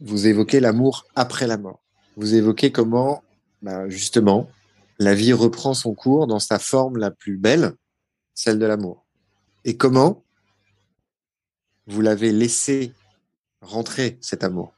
évoquez 0.00 0.60
l'amour 0.60 1.06
après 1.14 1.46
la 1.46 1.56
mort. 1.56 1.80
Vous 2.16 2.34
évoquez 2.34 2.72
comment, 2.72 3.22
bah, 3.62 3.88
justement, 3.88 4.48
la 4.98 5.14
vie 5.14 5.32
reprend 5.32 5.74
son 5.74 5.94
cours 5.94 6.26
dans 6.26 6.40
sa 6.40 6.58
forme 6.58 6.98
la 6.98 7.10
plus 7.10 7.36
belle, 7.36 7.74
celle 8.34 8.58
de 8.58 8.66
l'amour. 8.66 9.06
Et 9.64 9.76
comment 9.76 10.24
vous 11.86 12.00
l'avez 12.00 12.32
laissé 12.32 12.92
rentrer 13.60 14.18
cet 14.20 14.42
amour? 14.42 14.74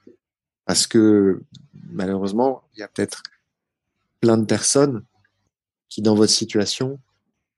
Parce 0.66 0.86
que 0.86 1.42
malheureusement, 1.90 2.62
il 2.74 2.80
y 2.80 2.82
a 2.82 2.88
peut-être 2.88 3.22
plein 4.20 4.36
de 4.36 4.44
personnes 4.44 5.04
qui, 5.88 6.02
dans 6.02 6.14
votre 6.14 6.32
situation, 6.32 7.00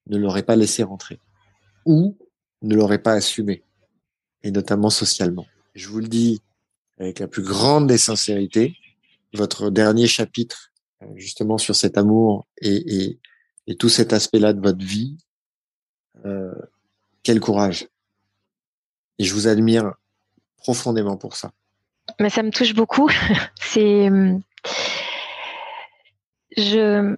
ne 0.06 0.18
l'auraient 0.18 0.42
pas 0.42 0.56
laissé 0.56 0.82
rentrer 0.82 1.20
ou 1.84 2.16
ne 2.62 2.76
l'auraient 2.76 3.02
pas 3.02 3.12
assumé, 3.12 3.62
et 4.42 4.50
notamment 4.50 4.90
socialement. 4.90 5.46
Je 5.74 5.88
vous 5.88 6.00
le 6.00 6.08
dis 6.08 6.40
avec 6.98 7.18
la 7.18 7.28
plus 7.28 7.42
grande 7.42 7.86
des 7.86 7.98
sincérités, 7.98 8.76
votre 9.34 9.70
dernier 9.70 10.06
chapitre, 10.06 10.70
euh, 11.02 11.06
justement 11.16 11.58
sur 11.58 11.74
cet 11.74 11.96
amour 11.96 12.46
et, 12.60 13.04
et, 13.04 13.18
et 13.66 13.76
tout 13.76 13.88
cet 13.88 14.12
aspect-là 14.12 14.52
de 14.52 14.60
votre 14.60 14.84
vie, 14.84 15.16
euh, 16.24 16.52
quel 17.22 17.40
courage. 17.40 17.88
Et 19.18 19.24
je 19.24 19.34
vous 19.34 19.48
admire 19.48 19.94
profondément 20.56 21.16
pour 21.16 21.36
ça. 21.36 21.52
Mais 22.20 22.30
ça 22.30 22.42
me 22.42 22.50
touche 22.50 22.74
beaucoup. 22.74 23.10
C'est 23.60 24.10
je 26.56 27.16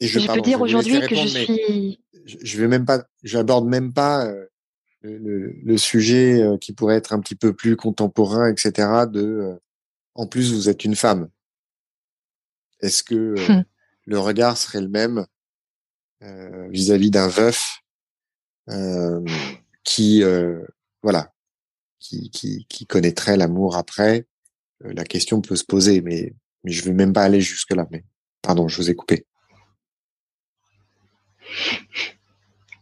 je, 0.00 0.32
peux 0.32 0.40
dire 0.40 0.60
aujourd'hui 0.60 1.00
que 1.00 1.14
je 1.14 1.26
suis. 1.26 2.00
Je 2.24 2.60
vais 2.60 2.68
même 2.68 2.84
pas, 2.84 3.04
j'aborde 3.22 3.66
même 3.66 3.92
pas 3.92 4.24
euh, 4.26 4.46
le, 5.02 5.52
le, 5.52 5.78
sujet 5.78 6.42
euh, 6.42 6.58
qui 6.58 6.72
pourrait 6.72 6.96
être 6.96 7.12
un 7.12 7.20
petit 7.20 7.34
peu 7.34 7.54
plus 7.54 7.76
contemporain, 7.76 8.50
etc. 8.50 9.06
De, 9.10 9.20
euh, 9.20 9.56
en 10.14 10.26
plus, 10.26 10.52
vous 10.52 10.68
êtes 10.68 10.84
une 10.84 10.96
femme. 10.96 11.28
Est-ce 12.80 13.02
que 13.02 13.34
hum. 13.50 13.64
le 14.06 14.18
regard 14.18 14.56
serait 14.56 14.80
le 14.80 14.88
même 14.88 15.26
vis-à-vis 16.68 17.10
d'un 17.10 17.28
veuf 17.28 17.80
qui, 19.84 20.22
voilà, 21.02 21.32
qui, 21.98 22.30
qui, 22.30 22.66
qui 22.68 22.86
connaîtrait 22.86 23.38
l'amour 23.38 23.76
après? 23.76 24.26
La 24.80 25.04
question 25.04 25.40
peut 25.40 25.56
se 25.56 25.64
poser, 25.64 26.02
mais, 26.02 26.34
mais 26.64 26.72
je 26.72 26.84
veux 26.84 26.92
même 26.92 27.14
pas 27.14 27.22
aller 27.22 27.40
jusque 27.40 27.72
là. 27.72 27.86
Mais 27.90 28.04
pardon, 28.42 28.68
je 28.68 28.76
vous 28.76 28.90
ai 28.90 28.94
coupé. 28.94 29.26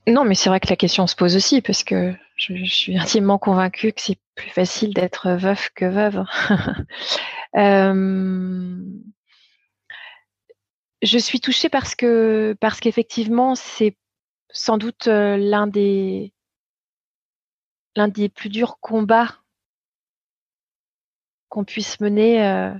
Non, 0.09 0.25
mais 0.25 0.35
c'est 0.35 0.49
vrai 0.49 0.59
que 0.59 0.71
la 0.71 0.77
question 0.77 1.07
se 1.07 1.15
pose 1.15 1.37
aussi 1.37 1.61
parce 1.61 1.85
que 1.85 2.15
je, 2.37 2.65
suis 2.65 2.99
intimement 2.99 3.37
convaincue 3.37 3.93
que 3.93 4.01
c'est 4.01 4.19
plus 4.35 4.49
facile 4.49 4.95
d'être 4.95 5.31
veuf 5.33 5.71
que 5.75 5.85
veuve. 5.85 6.25
Euh, 7.57 8.77
je 11.01 11.19
suis 11.19 11.41
touchée 11.41 11.71
parce 11.71 11.95
que 11.95 12.55
parce 12.61 12.79
qu'effectivement 12.79 13.55
c'est 13.55 13.97
sans 14.51 14.77
doute 14.77 15.09
euh, 15.09 15.39
l'un 15.39 15.67
des 15.67 16.35
l'un 17.97 18.09
des 18.09 18.29
plus 18.29 18.51
durs 18.51 18.79
combats 18.81 19.35
qu'on 21.49 21.65
puisse 21.65 22.01
mener 22.01 22.47
euh, 22.47 22.75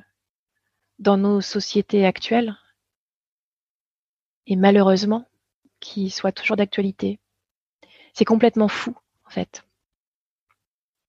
dans 0.99 1.17
nos 1.17 1.41
sociétés 1.41 2.05
actuelles. 2.05 2.55
Et 4.47 4.57
malheureusement, 4.57 5.27
qui 5.81 6.11
soit 6.11 6.33
toujours 6.33 6.57
d'actualité. 6.57 7.21
C'est 8.15 8.25
complètement 8.25 8.69
fou, 8.69 8.97
en 9.27 9.31
fait. 9.31 9.65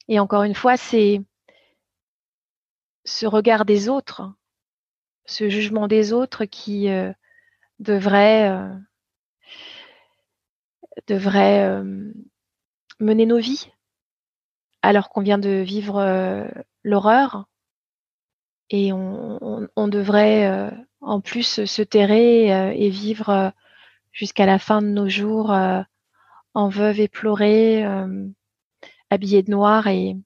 Et 0.08 0.20
encore 0.20 0.44
une 0.44 0.56
fois, 0.56 0.76
c'est 0.76 1.22
ce 3.06 3.26
regard 3.26 3.66
des 3.66 3.90
autres, 3.90 4.34
ce 5.26 5.50
jugement 5.50 5.88
des 5.88 6.14
autres 6.14 6.46
qui 6.46 6.90
euh, 6.90 7.12
devrait, 7.80 8.50
euh, 8.50 8.76
devrait 11.08 11.64
euh, 11.68 12.12
mener 13.00 13.26
nos 13.26 13.38
vies, 13.38 13.72
alors 14.82 15.10
qu'on 15.10 15.22
vient 15.22 15.38
de 15.38 15.62
vivre 15.62 16.48
l'horreur. 16.84 17.46
Et 18.72 18.94
on, 18.94 19.68
on 19.76 19.88
devrait 19.88 20.72
en 21.02 21.22
plus 21.22 21.66
se 21.66 21.82
terrer 21.82 22.48
et 22.80 22.90
vivre 22.90 23.52
jusqu'à 24.12 24.46
la 24.46 24.60
fin 24.60 24.82
de 24.82 24.88
nos 24.88 25.10
jours 25.10 25.52
euh, 25.52 25.82
en 26.54 26.70
veuve 26.70 27.00
éplorée, 27.00 27.86
euh, 27.86 28.28
habillée 29.10 29.44
de 29.44 29.52
noir 29.52 29.88
et, 29.88 30.18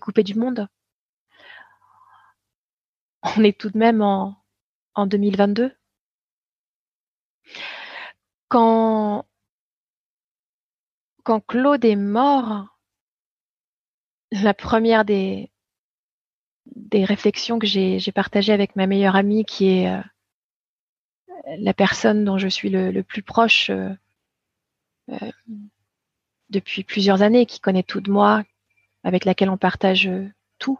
coupée 0.00 0.22
du 0.22 0.34
monde. 0.34 0.68
On 3.22 3.44
est 3.44 3.58
tout 3.58 3.70
de 3.70 3.78
même 3.78 4.02
en, 4.02 4.36
en 4.94 5.06
2022. 5.06 5.72
Quand, 8.48 9.26
quand 11.24 11.40
Claude 11.40 11.84
est 11.84 11.96
mort, 11.96 12.66
la 14.32 14.54
première 14.54 15.04
des, 15.04 15.50
des 16.66 17.04
réflexions 17.04 17.58
que 17.58 17.66
j'ai 17.66 18.12
partagées 18.12 18.52
avec 18.52 18.76
ma 18.76 18.86
meilleure 18.86 19.16
amie, 19.16 19.44
qui 19.44 19.68
est 19.68 19.88
euh, 19.88 20.00
la 21.46 21.74
personne 21.74 22.24
dont 22.24 22.38
je 22.38 22.48
suis 22.48 22.70
le, 22.70 23.02
plus 23.02 23.22
proche 23.22 23.70
euh, 23.70 23.90
euh, 25.10 25.32
depuis 26.50 26.84
plusieurs 26.84 27.22
années, 27.22 27.46
qui 27.46 27.60
connaît 27.60 27.82
tout 27.82 28.00
de 28.00 28.10
moi, 28.10 28.42
avec 29.04 29.24
laquelle 29.24 29.50
on 29.50 29.56
partage 29.56 30.06
euh, 30.06 30.28
tout. 30.58 30.78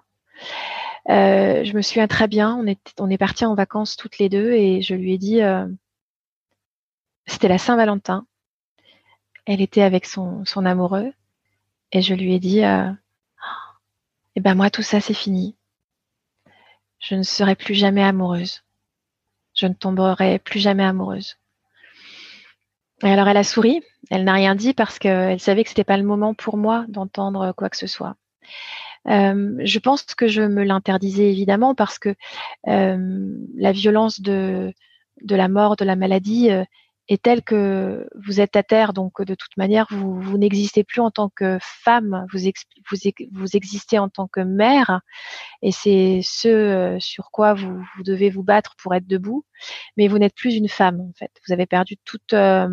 je 1.06 1.74
me 1.74 1.82
souviens 1.82 2.08
très 2.08 2.28
bien, 2.28 2.56
on 2.56 3.10
est, 3.10 3.18
partis 3.18 3.44
en 3.44 3.54
vacances 3.54 3.96
toutes 3.96 4.18
les 4.18 4.28
deux 4.28 4.52
et 4.52 4.82
je 4.82 4.94
lui 4.94 5.14
ai 5.14 5.18
dit, 5.18 5.40
c'était 7.26 7.48
la 7.48 7.58
Saint-Valentin, 7.58 8.26
elle 9.46 9.60
était 9.60 9.82
avec 9.82 10.06
son, 10.06 10.44
son, 10.44 10.66
amoureux 10.66 11.12
et 11.92 12.02
je 12.02 12.14
lui 12.14 12.34
ai 12.34 12.38
dit, 12.38 12.60
eh 14.36 14.40
ben 14.40 14.54
moi 14.54 14.70
tout 14.70 14.82
ça 14.82 15.00
c'est 15.00 15.14
fini, 15.14 15.56
je 16.98 17.14
ne 17.14 17.22
serai 17.22 17.54
plus 17.54 17.74
jamais 17.74 18.02
amoureuse 18.02 18.62
je 19.60 19.66
ne 19.66 19.74
tomberai 19.74 20.38
plus 20.38 20.58
jamais 20.58 20.84
amoureuse. 20.84 21.36
Alors 23.02 23.28
elle 23.28 23.36
a 23.36 23.44
souri, 23.44 23.82
elle 24.10 24.24
n'a 24.24 24.32
rien 24.32 24.54
dit 24.54 24.74
parce 24.74 24.98
qu'elle 24.98 25.40
savait 25.40 25.62
que 25.62 25.68
c'était 25.68 25.84
pas 25.84 25.96
le 25.96 26.02
moment 26.02 26.34
pour 26.34 26.56
moi 26.56 26.84
d'entendre 26.88 27.52
quoi 27.52 27.70
que 27.70 27.76
ce 27.76 27.86
soit. 27.86 28.16
Euh, 29.08 29.56
je 29.64 29.78
pense 29.78 30.02
que 30.02 30.28
je 30.28 30.42
me 30.42 30.62
l'interdisais 30.62 31.30
évidemment 31.30 31.74
parce 31.74 31.98
que 31.98 32.14
euh, 32.68 33.34
la 33.56 33.72
violence 33.72 34.20
de, 34.20 34.74
de 35.22 35.36
la 35.36 35.48
mort, 35.48 35.76
de 35.76 35.84
la 35.84 35.96
maladie, 35.96 36.50
euh, 36.50 36.64
est 37.10 37.22
telle 37.22 37.42
que 37.42 38.08
vous 38.14 38.40
êtes 38.40 38.54
à 38.54 38.62
terre, 38.62 38.92
donc 38.92 39.20
de 39.20 39.34
toute 39.34 39.56
manière, 39.56 39.86
vous, 39.90 40.38
n'existez 40.38 40.84
plus 40.84 41.00
en 41.00 41.10
tant 41.10 41.28
que 41.28 41.58
femme, 41.60 42.24
vous, 42.32 42.38
vous, 43.32 43.56
existez 43.56 43.98
en 43.98 44.08
tant 44.08 44.28
que 44.28 44.40
mère, 44.40 45.00
et 45.60 45.72
c'est 45.72 46.20
ce 46.22 46.48
euh, 46.48 47.00
sur 47.00 47.32
quoi 47.32 47.54
vous, 47.54 47.84
devez 48.04 48.30
vous 48.30 48.44
battre 48.44 48.76
pour 48.80 48.94
être 48.94 49.08
debout, 49.08 49.44
mais 49.96 50.06
vous 50.06 50.18
n'êtes 50.18 50.36
plus 50.36 50.54
une 50.54 50.68
femme, 50.68 51.00
en 51.00 51.12
fait. 51.18 51.32
Vous 51.46 51.52
avez 51.52 51.66
perdu 51.66 51.96
toute... 52.04 52.32
Euh, 52.32 52.68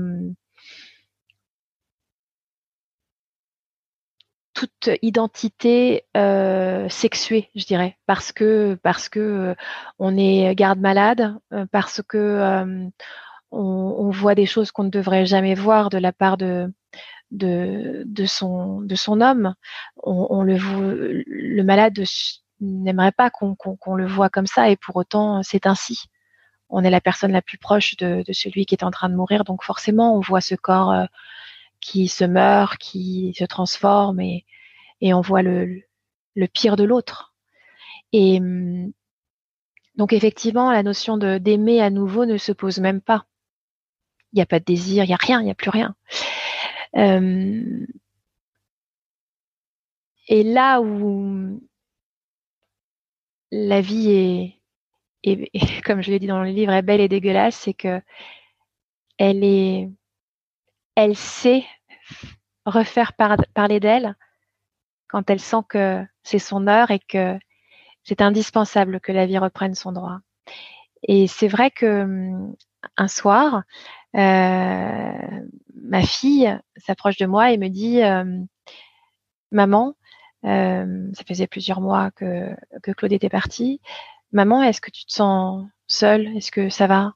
toute 4.54 4.90
identité 5.04 6.06
euh, 6.16 6.90
sexuée, 6.90 7.52
je 7.54 7.66
dirais, 7.66 7.96
parce 8.08 8.32
que 8.32 8.76
parce 8.82 9.08
que 9.08 9.56
on 10.00 10.18
est 10.18 10.56
garde 10.56 10.80
malade, 10.80 11.38
parce 11.72 12.02
que 12.02 12.90
on, 13.52 14.10
voit 14.10 14.36
des 14.36 14.46
choses 14.46 14.72
qu'on 14.72 14.84
ne 14.84 14.90
devrait 14.90 15.26
jamais 15.26 15.56
voir 15.56 15.90
de 15.90 15.98
la 15.98 16.12
part 16.12 16.38
de, 16.38 16.72
son, 18.26 19.22
homme. 19.22 19.56
On, 20.04 20.44
le, 20.44 21.24
le 21.26 21.64
malade 21.64 21.98
n'aimerait 22.60 23.12
pas 23.12 23.30
qu'on 23.30 23.96
le 23.96 24.08
voit 24.08 24.30
comme 24.30 24.48
ça 24.48 24.70
et 24.70 24.76
pour 24.76 24.96
autant 24.96 25.44
c'est 25.44 25.66
ainsi. 25.66 26.06
On 26.70 26.84
est 26.84 26.90
la 26.90 27.02
personne 27.02 27.32
la 27.32 27.42
plus 27.42 27.58
proche 27.58 27.96
de, 27.98 28.24
celui 28.32 28.66
qui 28.66 28.76
est 28.76 28.84
en 28.84 28.92
train 28.92 29.10
de 29.10 29.16
mourir, 29.16 29.44
donc 29.44 29.64
forcément 29.64 30.16
on 30.16 30.20
voit 30.20 30.42
ce 30.42 30.56
corps 30.56 30.92
euh, 30.92 31.06
qui 31.80 32.08
se 32.08 32.26
meurt, 32.26 32.78
qui 32.78 33.34
se 33.38 33.46
transforme 33.46 34.20
et, 34.20 34.46
on 35.02 35.22
voit 35.22 35.44
le, 35.44 35.82
le 36.36 36.48
pire 36.48 36.76
de 36.76 36.84
l'autre. 36.84 37.34
Et 38.12 38.40
hum, 38.40 38.92
donc 39.96 40.14
effectivement, 40.14 40.72
la 40.72 40.84
notion 40.84 41.18
d'aimer 41.18 41.82
à 41.82 41.90
nouveau 41.90 42.26
ne 42.26 42.38
se 42.38 42.52
pose 42.52 42.80
même 42.80 43.02
pas 43.02 43.26
il 44.34 44.38
n'y 44.38 44.42
a 44.42 44.46
pas 44.46 44.60
de 44.60 44.66
désir, 44.66 45.04
il 45.04 45.08
n'y 45.08 45.14
a 45.14 45.18
rien, 45.18 45.42
il 45.42 45.46
n'y 45.46 45.52
a 45.52 45.56
plus 45.56 45.70
rien. 45.70 45.96
Euh, 46.96 47.86
et 50.28 50.44
là 50.44 50.82
où 50.82 51.62
la 53.52 53.82
vie 53.82 54.60
est, 55.24 55.52
comme 55.86 56.02
je 56.02 56.12
l'ai 56.12 56.20
dit 56.20 56.28
dans 56.28 56.44
le 56.44 56.50
livre, 56.50 56.72
est 56.72 56.82
belle 56.82 57.02
et 57.02 57.08
dégueulasse, 57.08 57.56
c'est 57.56 57.74
que 57.74 58.02
elle 59.18 59.44
est, 59.44 59.90
elle 60.96 61.16
sait 61.16 61.66
refaire 62.66 63.14
parler 63.14 63.80
d'elle 63.80 64.16
quand 65.08 65.30
elle 65.30 65.40
sent 65.40 65.64
que 65.70 66.06
c'est 66.24 66.40
son 66.40 66.68
heure 66.68 66.92
et 66.92 67.00
que 67.00 67.40
c'est 68.04 68.22
indispensable 68.22 69.00
que 69.00 69.12
la 69.12 69.26
vie 69.26 69.38
reprenne 69.38 69.76
son 69.76 69.92
droit. 69.92 70.20
Et 71.04 71.28
c'est 71.28 71.48
vrai 71.48 71.72
que 71.72 72.30
un 72.98 73.08
soir, 73.08 73.64
euh, 74.16 75.42
ma 75.84 76.02
fille 76.02 76.58
s'approche 76.78 77.18
de 77.18 77.26
moi 77.26 77.52
et 77.52 77.58
me 77.58 77.68
dit 77.70 78.02
euh, 78.04 78.40
Maman, 79.52 79.96
euh, 80.46 81.10
ça 81.14 81.24
faisait 81.28 81.48
plusieurs 81.48 81.82
mois 81.82 82.12
que, 82.12 82.56
Claude 82.94 83.14
était 83.14 83.30
parti. 83.30 83.82
Maman, 84.32 84.64
est-ce 84.64 84.82
que 84.82 84.92
tu 84.92 85.06
te 85.06 85.12
sens 85.14 85.68
seule? 85.88 86.36
Est-ce 86.38 86.52
que 86.52 86.70
ça 86.70 86.88
va? 86.88 87.14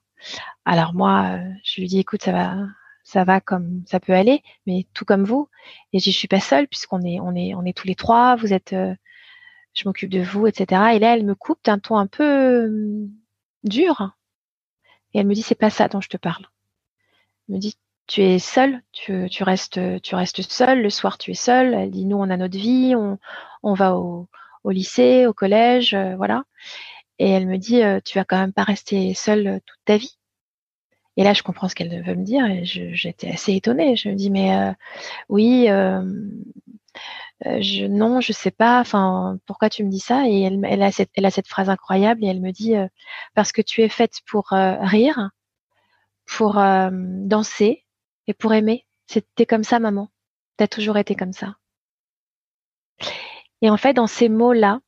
Alors 0.64 0.94
moi, 0.94 1.40
je 1.64 1.80
lui 1.80 1.88
dis 1.88 1.98
écoute, 1.98 2.22
ça 2.22 2.32
va, 2.32 2.56
ça 3.04 3.24
va 3.24 3.40
comme 3.40 3.82
ça 3.86 4.00
peut 4.00 4.14
aller, 4.14 4.42
mais 4.66 4.86
tout 4.94 5.04
comme 5.04 5.24
vous. 5.24 5.48
Et 5.92 5.98
je 5.98 6.10
suis 6.10 6.28
pas 6.28 6.40
seule 6.40 6.68
puisqu'on 6.68 7.02
est, 7.02 7.20
on 7.20 7.34
est, 7.34 7.54
on 7.54 7.64
est 7.64 7.76
tous 7.76 7.86
les 7.88 7.96
trois. 7.96 8.36
Vous 8.36 8.52
êtes, 8.52 8.74
je 9.74 9.82
m'occupe 9.88 10.10
de 10.10 10.22
vous, 10.22 10.46
etc. 10.46 10.94
Et 10.94 10.98
là, 10.98 11.14
elle 11.14 11.24
me 11.26 11.34
coupe 11.34 11.64
d'un 11.64 11.78
ton 11.78 11.96
un 11.98 12.06
peu 12.06 12.70
dur. 13.64 14.14
Et 15.14 15.20
elle 15.20 15.26
me 15.26 15.34
dit 15.34 15.42
c'est 15.42 15.54
pas 15.54 15.70
ça 15.70 15.88
dont 15.88 16.00
je 16.00 16.08
te 16.08 16.16
parle. 16.16 16.46
Elle 17.48 17.56
me 17.56 17.60
dit 17.60 17.76
tu 18.06 18.22
es 18.22 18.38
seule, 18.38 18.82
tu, 18.92 19.28
restes, 19.40 19.80
tu 20.02 20.14
restes 20.14 20.42
seule. 20.42 20.82
Le 20.82 20.90
soir, 20.90 21.18
tu 21.18 21.30
es 21.30 21.34
seule. 21.34 21.74
Elle 21.74 21.90
dit 21.90 22.04
nous, 22.04 22.18
on 22.18 22.30
a 22.30 22.36
notre 22.36 22.58
vie, 22.58 22.94
on, 22.96 23.18
on 23.62 23.74
va 23.74 23.96
au, 23.96 24.28
lycée, 24.66 25.26
au 25.26 25.32
collège, 25.32 25.94
euh, 25.94 26.16
voilà. 26.16 26.44
Et 27.18 27.30
elle 27.30 27.46
me 27.46 27.58
dit, 27.58 27.82
euh, 27.82 28.00
tu 28.04 28.18
vas 28.18 28.24
quand 28.24 28.38
même 28.38 28.52
pas 28.52 28.64
rester 28.64 29.14
seule 29.14 29.46
euh, 29.46 29.58
toute 29.64 29.80
ta 29.84 29.96
vie. 29.96 30.18
Et 31.16 31.24
là, 31.24 31.34
je 31.34 31.42
comprends 31.42 31.68
ce 31.68 31.74
qu'elle 31.74 32.02
veut 32.02 32.14
me 32.14 32.24
dire 32.24 32.46
et 32.46 32.64
j'étais 32.64 33.30
assez 33.30 33.54
étonnée. 33.54 33.96
Je 33.96 34.08
me 34.08 34.14
dis, 34.14 34.30
mais 34.30 34.74
oui, 35.28 35.68
je, 37.44 37.86
non, 37.86 38.20
je 38.20 38.32
sais 38.32 38.50
pas. 38.50 38.80
Enfin, 38.80 39.38
pourquoi 39.46 39.70
tu 39.70 39.84
me 39.84 39.90
dis 39.90 40.00
ça? 40.00 40.28
Et 40.28 40.42
elle, 40.42 40.82
a 40.82 40.92
cette, 40.92 41.48
phrase 41.48 41.68
incroyable 41.68 42.24
et 42.24 42.28
elle 42.28 42.40
me 42.40 42.52
dit, 42.52 42.74
parce 43.34 43.52
que 43.52 43.62
tu 43.62 43.82
es 43.82 43.88
faite 43.88 44.20
pour 44.26 44.48
rire, 44.50 45.30
pour 46.26 46.54
danser 46.54 47.84
et 48.26 48.34
pour 48.34 48.52
aimer. 48.54 48.86
C'était 49.06 49.46
comme 49.46 49.64
ça, 49.64 49.78
maman. 49.78 50.08
Tu 50.58 50.64
as 50.64 50.68
toujours 50.68 50.98
été 50.98 51.14
comme 51.14 51.32
ça. 51.32 51.56
Et 53.60 53.70
en 53.70 53.76
fait, 53.76 53.94
dans 53.94 54.06
ces 54.06 54.28
mots-là, 54.28 54.80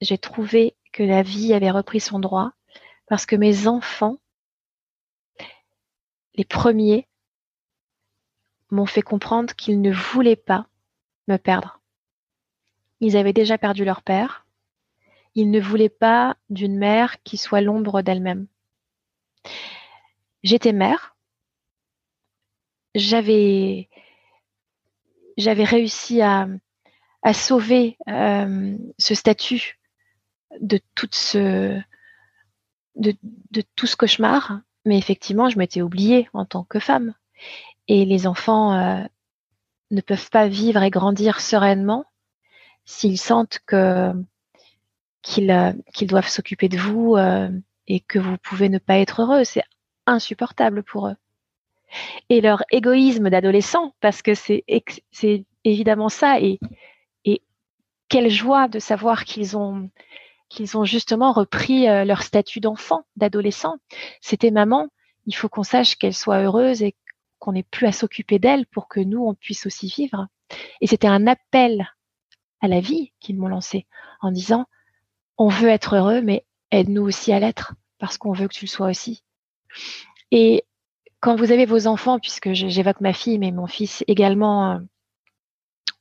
j'ai 0.00 0.18
trouvé 0.18 0.76
que 0.92 1.02
la 1.02 1.22
vie 1.22 1.54
avait 1.54 1.70
repris 1.70 2.00
son 2.00 2.18
droit 2.18 2.52
parce 3.06 3.26
que 3.26 3.36
mes 3.36 3.66
enfants, 3.66 4.18
les 6.34 6.44
premiers, 6.44 7.08
m'ont 8.70 8.86
fait 8.86 9.02
comprendre 9.02 9.54
qu'ils 9.54 9.80
ne 9.80 9.92
voulaient 9.92 10.36
pas 10.36 10.69
perdre. 11.38 11.80
Ils 13.00 13.16
avaient 13.16 13.32
déjà 13.32 13.58
perdu 13.58 13.84
leur 13.84 14.02
père. 14.02 14.46
Ils 15.34 15.50
ne 15.50 15.60
voulaient 15.60 15.88
pas 15.88 16.36
d'une 16.50 16.76
mère 16.76 17.22
qui 17.22 17.36
soit 17.36 17.60
l'ombre 17.60 18.02
d'elle-même. 18.02 18.46
J'étais 20.42 20.72
mère. 20.72 21.16
J'avais, 22.94 23.88
j'avais 25.36 25.64
réussi 25.64 26.20
à, 26.22 26.48
à 27.22 27.32
sauver 27.32 27.96
euh, 28.08 28.76
ce 28.98 29.14
statut 29.14 29.78
de 30.60 30.80
tout 30.94 31.08
ce 31.12 31.80
de, 32.96 33.14
de, 33.52 33.62
tout 33.76 33.86
ce 33.86 33.96
cauchemar, 33.96 34.60
mais 34.84 34.98
effectivement, 34.98 35.48
je 35.48 35.58
m'étais 35.58 35.80
oubliée 35.80 36.28
en 36.32 36.44
tant 36.44 36.64
que 36.64 36.80
femme. 36.80 37.14
Et 37.86 38.04
les 38.04 38.26
enfants 38.26 38.72
euh, 38.74 39.04
ne 39.90 40.00
peuvent 40.00 40.30
pas 40.30 40.48
vivre 40.48 40.82
et 40.82 40.90
grandir 40.90 41.40
sereinement 41.40 42.04
s'ils 42.84 43.18
sentent 43.18 43.60
euh, 43.72 44.12
qu'ils 45.22 46.06
doivent 46.08 46.28
s'occuper 46.28 46.68
de 46.68 46.78
vous 46.78 47.16
et 47.86 48.00
que 48.00 48.18
vous 48.18 48.36
pouvez 48.38 48.68
ne 48.68 48.78
pas 48.78 48.98
être 48.98 49.22
heureux. 49.22 49.44
C'est 49.44 49.64
insupportable 50.06 50.82
pour 50.82 51.08
eux. 51.08 51.16
Et 52.28 52.40
leur 52.40 52.62
égoïsme 52.70 53.30
d'adolescent, 53.30 53.94
parce 54.00 54.22
que 54.22 54.34
c'est 54.34 54.64
évidemment 55.64 56.08
ça, 56.08 56.40
et 56.40 56.58
quelle 58.10 58.28
joie 58.28 58.68
de 58.68 58.78
savoir 58.78 59.24
qu'ils 59.24 59.56
ont 59.56 59.88
qu'ils 60.50 60.76
ont 60.76 60.84
justement 60.84 61.30
repris 61.30 61.88
euh, 61.88 62.04
leur 62.04 62.22
statut 62.22 62.58
d'enfant, 62.58 63.04
d'adolescent. 63.14 63.76
C'était 64.20 64.50
maman, 64.50 64.88
il 65.26 65.32
faut 65.32 65.48
qu'on 65.48 65.62
sache 65.62 65.94
qu'elle 65.94 66.12
soit 66.12 66.40
heureuse 66.40 66.82
et 66.82 66.96
qu'on 67.40 67.52
n'ait 67.52 67.64
plus 67.64 67.86
à 67.86 67.92
s'occuper 67.92 68.38
d'elle 68.38 68.66
pour 68.66 68.86
que 68.86 69.00
nous, 69.00 69.24
on 69.24 69.34
puisse 69.34 69.66
aussi 69.66 69.88
vivre. 69.88 70.28
Et 70.80 70.86
c'était 70.86 71.08
un 71.08 71.26
appel 71.26 71.90
à 72.60 72.68
la 72.68 72.80
vie 72.80 73.12
qu'ils 73.18 73.36
m'ont 73.36 73.48
lancé 73.48 73.86
en 74.20 74.30
disant, 74.30 74.66
on 75.38 75.48
veut 75.48 75.68
être 75.68 75.96
heureux, 75.96 76.20
mais 76.20 76.44
aide-nous 76.70 77.02
aussi 77.02 77.32
à 77.32 77.40
l'être 77.40 77.74
parce 77.98 78.18
qu'on 78.18 78.32
veut 78.32 78.46
que 78.46 78.54
tu 78.54 78.66
le 78.66 78.70
sois 78.70 78.88
aussi. 78.88 79.24
Et 80.30 80.64
quand 81.20 81.36
vous 81.36 81.50
avez 81.52 81.66
vos 81.66 81.86
enfants, 81.86 82.18
puisque 82.18 82.52
j'évoque 82.52 83.00
ma 83.00 83.12
fille, 83.12 83.38
mais 83.38 83.50
mon 83.50 83.66
fils 83.66 84.04
également, 84.06 84.80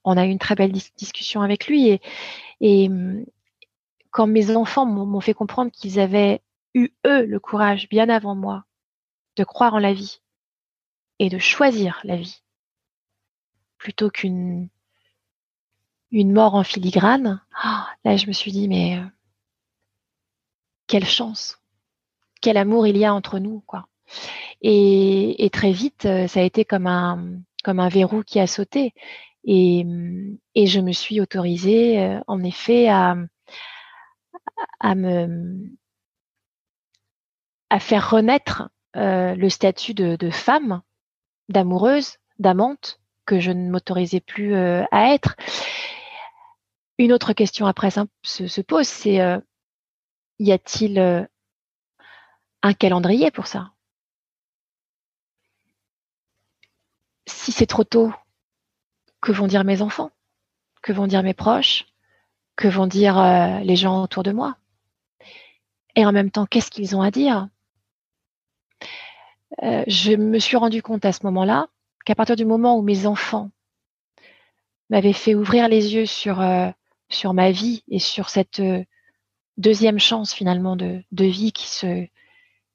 on 0.03 0.17
a 0.17 0.25
eu 0.25 0.29
une 0.29 0.39
très 0.39 0.55
belle 0.55 0.71
discussion 0.71 1.41
avec 1.41 1.67
lui 1.67 1.99
et, 2.61 2.89
quand 4.11 4.25
mes 4.25 4.55
enfants 4.55 4.87
m'ont 4.87 5.21
fait 5.21 5.35
comprendre 5.35 5.71
qu'ils 5.71 5.99
avaient 5.99 6.41
eu 6.73 6.89
eux 7.05 7.25
le 7.25 7.39
courage 7.39 7.87
bien 7.89 8.09
avant 8.09 8.33
moi 8.33 8.65
de 9.35 9.43
croire 9.43 9.75
en 9.75 9.79
la 9.79 9.93
vie 9.93 10.19
et 11.19 11.29
de 11.29 11.37
choisir 11.37 11.99
la 12.03 12.15
vie 12.15 12.41
plutôt 13.77 14.09
qu'une 14.09 14.69
une 16.11 16.33
mort 16.33 16.55
en 16.55 16.63
filigrane, 16.63 17.39
ah, 17.61 17.87
là 18.03 18.17
je 18.17 18.25
me 18.27 18.31
suis 18.31 18.51
dit 18.51 18.67
mais 18.67 18.97
euh, 18.97 19.05
quelle 20.87 21.05
chance, 21.05 21.59
quel 22.41 22.57
amour 22.57 22.87
il 22.87 22.97
y 22.97 23.05
a 23.05 23.13
entre 23.13 23.39
nous 23.39 23.61
quoi. 23.67 23.87
Et, 24.61 25.49
très 25.53 25.71
vite 25.71 26.05
euh, 26.05 26.27
ça 26.27 26.39
a 26.39 26.43
été 26.43 26.65
comme 26.65 26.87
un 26.87 27.89
verrou 27.89 28.23
qui 28.23 28.39
a 28.39 28.47
sauté 28.47 28.93
et, 29.43 29.85
je 30.55 30.79
me 30.79 30.91
suis 30.91 31.21
autorisée, 31.21 31.99
euh, 31.99 32.19
en 32.27 32.43
effet, 32.43 32.89
à, 32.89 33.15
me 34.95 35.69
faire 37.79 38.09
renaître 38.09 38.69
le 38.95 39.49
statut 39.49 39.93
de 39.93 40.29
femme, 40.29 40.81
d'amoureuse, 41.49 42.17
d'amante, 42.37 42.99
que 43.25 43.39
je 43.39 43.51
ne 43.51 43.69
m'autorisais 43.69 44.21
plus 44.21 44.55
euh, 44.55 44.83
à 44.91 45.13
être. 45.13 45.35
Une 46.97 47.11
autre 47.11 47.33
question 47.33 47.65
après 47.65 47.91
se, 48.23 48.47
se 48.47 48.61
pose, 48.61 48.87
c'est 48.87 49.21
euh, 49.21 49.39
y 50.39 50.51
a-t-il 50.51 50.99
euh, 50.99 51.23
un 52.63 52.73
calendrier 52.73 53.31
pour 53.31 53.47
ça? 53.47 53.71
Si 57.27 57.51
c'est 57.51 57.67
trop 57.67 57.83
tôt, 57.83 58.13
que 59.21 59.31
vont 59.31 59.47
dire 59.47 59.63
mes 59.63 59.81
enfants? 59.81 60.11
Que 60.81 60.93
vont 60.93 61.07
dire 61.07 61.23
mes 61.23 61.33
proches? 61.33 61.85
Que 62.55 62.67
vont 62.67 62.87
dire 62.87 63.61
les 63.63 63.75
gens 63.75 64.03
autour 64.03 64.23
de 64.23 64.31
moi? 64.31 64.57
Et 65.95 66.05
en 66.05 66.11
même 66.11 66.31
temps, 66.31 66.45
qu'est-ce 66.45 66.71
qu'ils 66.71 66.95
ont 66.95 67.01
à 67.01 67.11
dire? 67.11 67.47
Euh, 69.63 69.83
Je 69.87 70.13
me 70.13 70.39
suis 70.39 70.57
rendu 70.57 70.81
compte 70.81 71.05
à 71.05 71.11
ce 71.11 71.25
moment-là 71.25 71.67
qu'à 72.05 72.15
partir 72.15 72.35
du 72.35 72.45
moment 72.45 72.77
où 72.77 72.81
mes 72.81 73.05
enfants 73.05 73.51
m'avaient 74.89 75.13
fait 75.13 75.35
ouvrir 75.35 75.67
les 75.67 75.93
yeux 75.93 76.05
sur, 76.05 76.41
euh, 76.41 76.69
sur 77.09 77.33
ma 77.33 77.51
vie 77.51 77.83
et 77.89 77.99
sur 77.99 78.29
cette 78.29 78.59
euh, 78.59 78.83
deuxième 79.57 79.99
chance 79.99 80.33
finalement 80.33 80.75
de, 80.75 81.03
de 81.11 81.25
vie 81.25 81.51
qui 81.51 81.67
se 81.67 82.07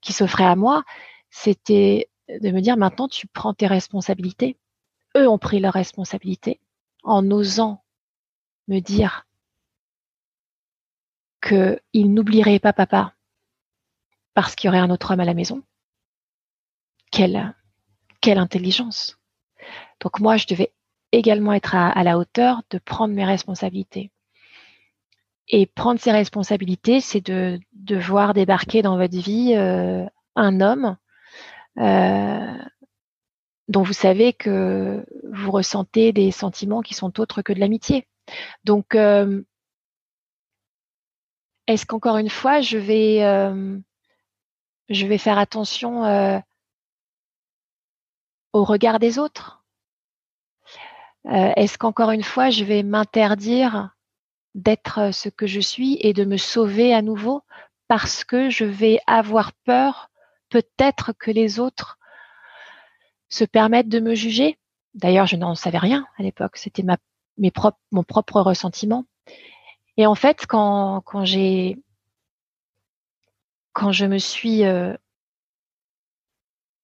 qui 0.01 0.13
s'offrait 0.13 0.45
à 0.45 0.55
moi, 0.55 0.85
c'était 1.31 2.11
de 2.29 2.51
me 2.51 2.61
dire 2.61 2.77
maintenant 2.77 3.09
tu 3.09 3.27
prends 3.27 3.55
tes 3.55 3.67
responsabilités 3.67 4.59
eux 5.17 5.29
ont 5.29 5.39
pris 5.39 5.61
leurs 5.61 5.73
responsabilités 5.73 6.61
en 7.03 7.31
osant 7.31 7.83
me 8.69 8.81
dire 8.81 9.27
qu'ils 11.43 12.13
n'oublieraient 12.13 12.59
pas 12.59 12.73
papa 12.73 13.15
parce 14.33 14.55
qu'il 14.55 14.69
y 14.69 14.71
aurait 14.71 14.79
un 14.79 14.91
autre 14.91 15.13
homme 15.13 15.21
à 15.21 15.25
la 15.25 15.35
maison. 15.35 15.63
Quelle, 17.15 17.55
intelligence. 18.39 19.21
Donc 20.01 20.19
moi, 20.19 20.37
je 20.37 20.49
devais 20.49 20.73
également 21.13 21.53
être 21.53 21.77
à, 21.77 22.03
la 22.03 22.19
hauteur 22.19 22.63
de 22.71 22.79
prendre 22.79 23.15
mes 23.15 23.25
responsabilités. 23.25 24.11
Et 25.49 25.67
prendre 25.67 26.01
ses 26.01 26.11
responsabilités, 26.11 27.01
c'est 27.01 27.21
de, 27.21 27.61
voir 28.01 28.35
débarquer 28.35 28.83
dans 28.83 28.97
votre 28.97 29.17
vie 29.17 29.55
euh, 29.55 30.05
un 30.35 30.61
homme 30.61 30.97
euh, 31.79 32.59
dont 33.69 33.83
vous 33.83 33.93
savez 33.93 34.33
que 34.33 35.07
vous 35.33 35.53
ressentez 35.53 36.13
des 36.13 36.33
sentiments 36.33 36.83
qui 36.83 36.95
sont 36.95 37.21
autres 37.21 37.43
que 37.43 37.53
de 37.53 37.61
l'amitié. 37.61 38.09
Donc, 38.65 38.97
euh, 38.97 39.41
est-ce 41.69 41.87
qu'encore 41.87 42.17
une 42.17 42.29
fois, 42.29 42.61
je 42.61 42.77
vais, 42.77 43.19
faire 45.19 45.39
attention 45.39 46.43
au 48.55 48.65
regard 48.65 48.99
des 48.99 49.19
autres 49.19 49.63
Est-ce 51.27 51.77
qu'encore 51.77 52.13
une 52.13 52.23
fois, 52.23 52.49
je 52.49 52.65
vais 52.65 52.83
m'interdire 52.83 53.91
d'être 54.55 55.13
ce 55.13 55.29
que 55.29 55.47
je 55.47 55.61
suis 55.61 55.99
et 56.01 56.13
de 56.13 56.25
me 56.25 56.37
sauver 56.37 56.95
à 56.95 57.03
nouveau 57.03 57.43
parce 57.89 58.25
que 58.25 58.49
je 58.51 58.65
vais 58.65 59.01
avoir 59.07 59.53
peur 59.65 60.11
peut-être 60.49 61.13
que 61.13 61.31
les 61.31 61.59
autres 61.59 61.99
se 63.29 63.45
permettre 63.45 63.89
de 63.89 64.01
me 64.01 64.15
juger? 64.15 64.59
D'ailleurs, 64.95 65.27
je 65.27 65.37
n'en 65.37 65.57
savais 65.57 65.79
rien 65.79 66.07
à 66.17 66.23
l'époque. 66.23 66.57
C'était 66.57 66.85
ma, 66.85 66.97
mon 67.91 68.05
propre 68.05 68.41
ressentiment. 68.41 69.05
Et 69.97 70.07
en 70.07 70.15
fait, 70.15 70.47
quand, 70.47 71.01
quand 71.01 71.25
j'ai, 71.25 71.83
quand 73.73 73.91
je 73.91 74.07
me 74.07 74.19
suis 74.19 74.65
euh, 74.65 74.95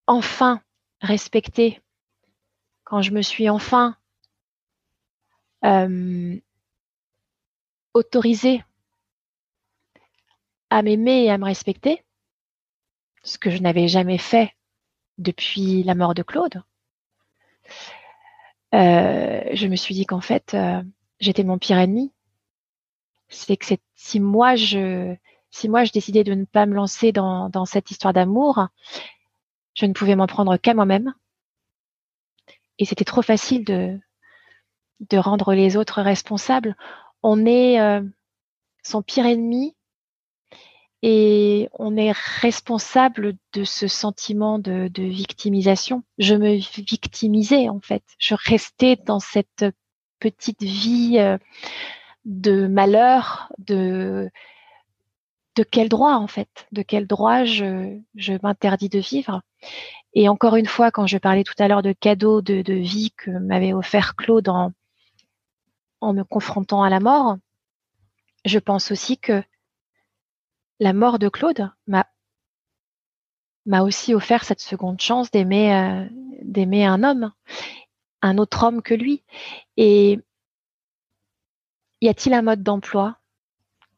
enfin 0.09 0.61
respectée, 1.01 1.81
quand 2.85 3.03
je 3.03 3.13
me 3.13 3.23
suis 3.23 3.49
enfin 3.49 3.97
euh, 5.65 6.39
autorisée 7.95 8.63
à 10.71 10.83
m'aimer 10.83 11.25
et 11.25 11.31
à 11.31 11.39
me 11.39 11.45
respecter, 11.45 12.05
ce 13.23 13.39
que 13.39 13.51
je 13.51 13.59
n'avais 13.59 13.89
jamais 13.89 14.19
fait 14.19 14.55
depuis 15.19 15.83
la 15.83 15.95
mort 15.95 16.15
de 16.15 16.23
Claude, 16.23 16.63
euh, 18.75 19.43
je 19.53 19.67
me 19.67 19.77
suis 19.77 19.95
dit 19.95 20.07
qu'en 20.07 20.21
fait, 20.21 20.55
euh, 20.55 20.83
j'étais 21.19 21.45
mon 21.45 21.59
pire 21.59 21.79
ennemi. 21.79 22.13
C'est 23.29 23.57
que 23.57 23.67
si 23.95 24.21
moi 24.21 24.57
je 24.57 25.15
si 25.51 25.69
moi 25.69 25.85
je 25.85 25.93
décidais 25.93 26.25
de 26.25 26.35
ne 26.35 26.45
pas 26.45 26.67
me 26.67 26.75
lancer 26.75 27.13
dans, 27.13 27.49
dans 27.49 27.65
cette 27.65 27.91
histoire 27.91 28.13
d'amour, 28.13 28.69
je 29.81 29.87
ne 29.87 29.95
pouvais 29.95 30.15
m'en 30.15 30.27
prendre 30.27 30.59
qu'à 30.59 30.75
moi-même. 30.75 31.15
Et 32.79 32.85
c'était 32.85 33.05
trop 33.05 33.23
facile 33.23 33.65
de 33.65 35.17
rendre 35.17 35.55
les 35.55 35.79
autres 35.79 36.03
responsables. 36.03 36.77
On 37.23 37.47
est 37.47 37.81
euh, 37.81 38.03
son 38.83 39.01
pire 39.01 39.25
ennemi 39.25 39.75
et 41.03 41.71
on 41.73 41.97
est 41.97 42.13
responsable 42.13 43.37
de 43.55 43.65
ce 43.65 43.89
sentiment 43.89 44.59
de, 44.59 44.89
de, 44.89 45.03
victimisation. 45.03 46.03
Je 46.19 46.35
me 46.35 46.57
victimisais 46.57 47.71
en 47.71 47.81
fait. 47.81 48.03
Je 48.19 48.35
restais 48.35 48.97
dans 48.97 49.21
cette 49.21 49.65
petite 50.19 50.63
vie 50.63 51.17
euh, 51.19 51.39
de 52.27 52.67
malheur, 52.67 53.51
de 53.57 54.31
de 55.57 55.63
quel 55.63 55.89
droit 55.89 56.15
en 56.15 56.27
fait, 56.27 56.67
de 56.73 56.83
quel 56.83 57.07
droit 57.07 57.45
je, 57.45 57.99
m'interdis 58.43 58.89
de 58.89 58.99
vivre? 58.99 59.43
Et 60.15 60.29
encore 60.29 60.57
une 60.57 60.67
fois, 60.67 60.91
quand 60.91 61.07
je 61.07 61.19
parlais 61.19 61.45
tout 61.45 61.55
à 61.59 61.69
l'heure 61.69 61.83
de 61.83 61.93
cadeaux 61.93 62.41
de, 62.43 62.73
vie 62.73 63.13
que 63.17 63.31
m'avait 63.31 63.73
offert 63.73 64.17
Claude 64.17 64.49
en, 64.49 64.73
me 66.03 66.23
confrontant 66.23 66.83
à 66.83 66.91
la 66.91 67.01
mort, 67.01 67.37
je 68.45 68.59
pense 68.59 68.91
aussi 68.91 69.19
que 69.19 69.43
la 70.79 70.93
mort 70.93 71.19
de 71.19 71.29
Claude 71.29 71.71
m'a 71.87 72.07
m'a 73.67 73.83
aussi 73.83 74.15
offert 74.15 74.45
cette 74.45 74.61
seconde 74.61 75.01
chance 75.01 75.31
d'aimer 75.31 75.75
euh, 75.75 76.07
d'aimer 76.43 76.87
un 76.87 77.03
homme, 77.05 77.33
un 78.23 78.39
autre 78.39 78.65
homme 78.65 78.83
que 78.83 78.95
lui. 78.95 79.23
Et 79.77 80.19
y 82.01 82.09
a-t-il 82.09 82.35
un 82.35 82.43
mode 82.43 82.63
d'emploi 82.63 83.19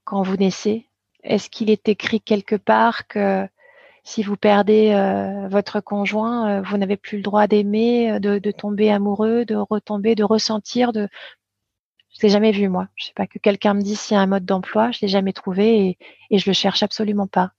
quand 0.05 0.23
vous 0.23 0.37
naissez? 0.37 0.89
Est-ce 1.23 1.51
qu'il 1.51 1.71
est 1.71 1.89
écrit 1.89 2.21
quelque 2.21 2.57
part 2.57 3.07
que 3.07 3.47
si 4.05 4.23
vous 4.23 4.37
perdez 4.37 4.91
euh, 4.93 5.49
votre 5.49 5.81
conjoint, 5.81 6.59
euh, 6.59 6.63
vous 6.63 6.77
n'avez 6.77 6.97
plus 6.97 7.19
le 7.19 7.23
droit 7.23 7.47
d'aimer, 7.47 8.19
de, 8.19 8.39
de, 8.39 8.51
tomber 8.51 8.91
amoureux, 8.91 9.45
de 9.45 9.55
retomber, 9.55 10.15
de 10.15 10.25
ressentir, 10.25 10.93
de 10.93 11.09
je 12.11 12.21
l'ai 12.23 12.29
jamais 12.29 12.53
vu 12.53 12.69
moi. 12.69 12.89
Je 12.97 13.07
sais 13.07 13.13
pas 13.15 13.27
que 13.27 13.39
quelqu'un 13.39 13.75
me 13.75 13.83
dise 13.83 14.01
s'il 14.01 14.17
y 14.17 14.19
a 14.19 14.23
un 14.23 14.27
mode 14.27 14.45
d'emploi, 14.45 14.91
je 14.91 15.01
l'ai 15.03 15.09
jamais 15.09 15.33
trouvé 15.33 15.87
et, 15.87 15.99
et 16.31 16.39
je 16.39 16.49
le 16.51 16.55
cherche 16.55 16.83
absolument 16.83 17.27
pas. 17.27 17.53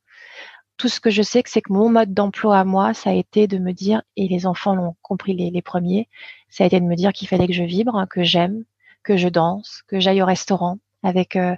Tout 0.78 0.89
ce 0.89 0.99
que 0.99 1.09
je 1.09 1.22
sais, 1.22 1.43
c'est 1.45 1.61
que 1.61 1.72
mon 1.72 1.89
mode 1.89 2.14
d'emploi 2.14 2.59
à 2.59 2.64
moi, 2.64 2.93
ça 2.93 3.11
a 3.11 3.14
été 3.14 3.47
de 3.47 3.57
me 3.57 3.72
dire, 3.74 4.01
et 4.18 4.28
les 4.28 4.45
enfants 4.45 4.76
l'ont 4.76 4.95
compris 5.01 5.34
les, 5.34 5.61
premiers, 5.61 6.09
ça 6.49 6.64
a 6.64 6.68
été 6.68 6.80
de 6.80 6.86
me 6.86 6.95
dire 6.95 7.14
qu'il 7.14 7.28
fallait 7.28 7.47
que 7.47 7.53
je 7.53 7.64
vibre, 7.64 8.05
que 8.09 8.24
j'aime, 8.24 8.64
que 9.03 9.18
je 9.18 9.30
danse, 9.30 9.84
que 9.88 9.99
j'aille 9.99 10.22
au 10.22 10.26
restaurant 10.26 10.80
avec 11.03 11.36
euh, 11.36 11.55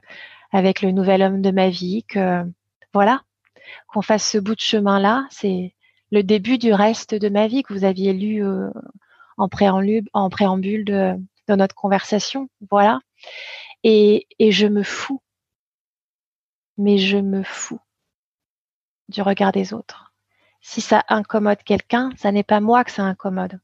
avec 0.56 0.82
le 0.82 0.92
nouvel 0.92 1.22
homme 1.22 1.42
de 1.42 1.52
ma 1.52 1.68
vie, 1.68 2.06
que 2.08 2.46
voilà, 2.94 3.24
qu'on 3.90 4.02
fasse 4.02 4.26
ce 4.32 4.38
bout 4.38 4.56
de 4.56 4.62
chemin 4.62 5.02
là, 5.02 5.28
c'est 5.30 5.76
le 6.12 6.24
début 6.24 6.58
du 6.58 6.72
reste 6.72 7.14
de 7.14 7.28
ma 7.28 7.48
vie 7.48 7.62
que 7.62 7.74
vous 7.74 7.84
aviez 7.84 8.14
lu 8.14 8.42
euh, 8.42 8.70
en 9.36 9.50
préambule, 9.50 10.86
de, 10.86 11.18
notre 11.50 11.76
conversation. 11.76 12.48
Voilà. 12.72 13.02
Et, 13.84 14.28
et 14.40 14.54
je 14.54 14.66
me 14.66 14.82
fous. 14.82 15.22
Mais 16.78 17.00
je 17.00 17.18
me 17.18 17.44
fous 17.44 17.82
du 19.10 19.22
regard 19.22 19.52
des 19.52 19.74
autres. 19.74 20.14
Si 20.62 20.80
ça 20.80 21.04
incommode 21.10 21.64
quelqu'un, 21.64 22.12
ça 22.16 22.32
n'est 22.32 22.44
pas 22.44 22.62
moi 22.62 22.86
que 22.86 22.92
ça 22.92 23.04
incommode. 23.04 23.60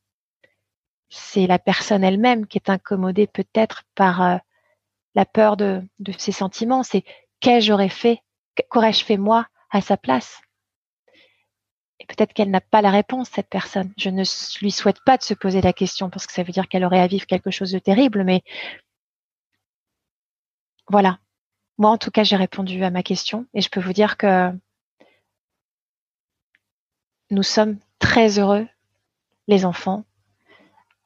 C'est 1.08 1.48
la 1.48 1.58
personne 1.58 2.04
elle-même 2.04 2.48
qui 2.48 2.58
est 2.58 2.70
incommodée 2.70 3.28
peut-être 3.28 3.84
par 3.96 4.22
euh, 4.22 4.38
la 5.16 5.26
peur 5.26 5.58
de, 5.58 5.82
ses 6.18 6.32
sentiments. 6.32 6.84
C'est 6.84 7.04
qu'ai-je 7.40 7.88
fait, 7.90 8.20
qu'aurais-je 8.70 9.04
fait 9.04 9.18
moi 9.18 9.48
à 9.70 9.82
sa 9.82 9.98
place? 9.98 10.42
Et 12.00 12.06
peut-être 12.06 12.34
qu'elle 12.34 12.50
n'a 12.50 12.62
pas 12.62 12.82
la 12.82 12.90
réponse, 12.90 13.30
cette 13.30 13.50
personne. 13.50 13.94
Je 13.98 14.10
ne 14.10 14.24
lui 14.62 14.72
souhaite 14.72 15.02
pas 15.06 15.18
de 15.18 15.24
se 15.24 15.36
poser 15.36 15.62
la 15.62 15.74
question 15.74 16.10
parce 16.10 16.26
que 16.26 16.34
ça 16.34 16.44
veut 16.44 16.52
dire 16.52 16.68
qu'elle 16.68 16.84
aurait 16.84 17.00
à 17.00 17.08
vivre 17.08 17.28
quelque 17.28 17.52
chose 17.52 17.72
de 17.72 17.80
terrible, 17.80 18.24
mais 18.24 18.42
voilà. 20.90 21.20
Moi, 21.78 21.90
en 21.92 21.98
tout 21.98 22.12
cas, 22.12 22.24
j'ai 22.24 22.36
répondu 22.36 22.84
à 22.84 22.90
ma 22.90 23.04
question 23.04 23.46
et 23.54 23.62
je 23.62 23.70
peux 23.70 23.80
vous 23.80 23.94
dire 23.94 24.18
que 24.18 24.52
nous 27.30 27.44
sommes 27.44 27.78
très 28.00 28.40
heureux, 28.40 28.68
les 29.48 29.66
enfants, 29.66 30.04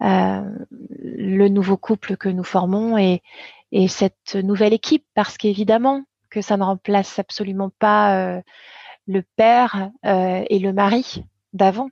euh, 0.02 0.42
le 0.80 1.48
nouveau 1.48 1.78
couple 1.78 2.18
que 2.18 2.30
nous 2.30 2.44
formons 2.44 2.98
et, 2.98 3.22
et 3.72 3.88
cette 3.88 4.36
nouvelle 4.36 4.74
équipe, 4.74 5.06
parce 5.14 5.38
qu'évidemment 5.38 6.04
que 6.30 6.42
ça 6.42 6.58
ne 6.58 6.64
remplace 6.64 7.20
absolument 7.20 7.72
pas 7.80 8.18
euh, 8.18 8.42
le 9.08 9.22
père 9.22 9.90
euh, 10.06 10.44
et 10.50 10.60
le 10.60 10.74
mari 10.74 11.24
d'avant. 11.54 11.90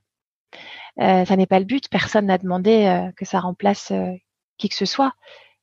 Euh, 0.99 1.25
ça 1.25 1.35
n'est 1.35 1.47
pas 1.47 1.59
le 1.59 1.65
but. 1.65 1.89
Personne 1.89 2.27
n'a 2.27 2.37
demandé 2.37 3.09
que 3.15 3.25
ça 3.25 3.39
remplace 3.39 3.91
qui 4.57 4.69
que 4.69 4.75
ce 4.75 4.85
soit. 4.85 5.13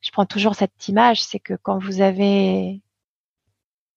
Je 0.00 0.10
prends 0.10 0.26
toujours 0.26 0.54
cette 0.54 0.88
image, 0.88 1.22
c'est 1.22 1.38
que 1.38 1.54
quand 1.54 1.78
vous 1.78 2.00
avez, 2.00 2.80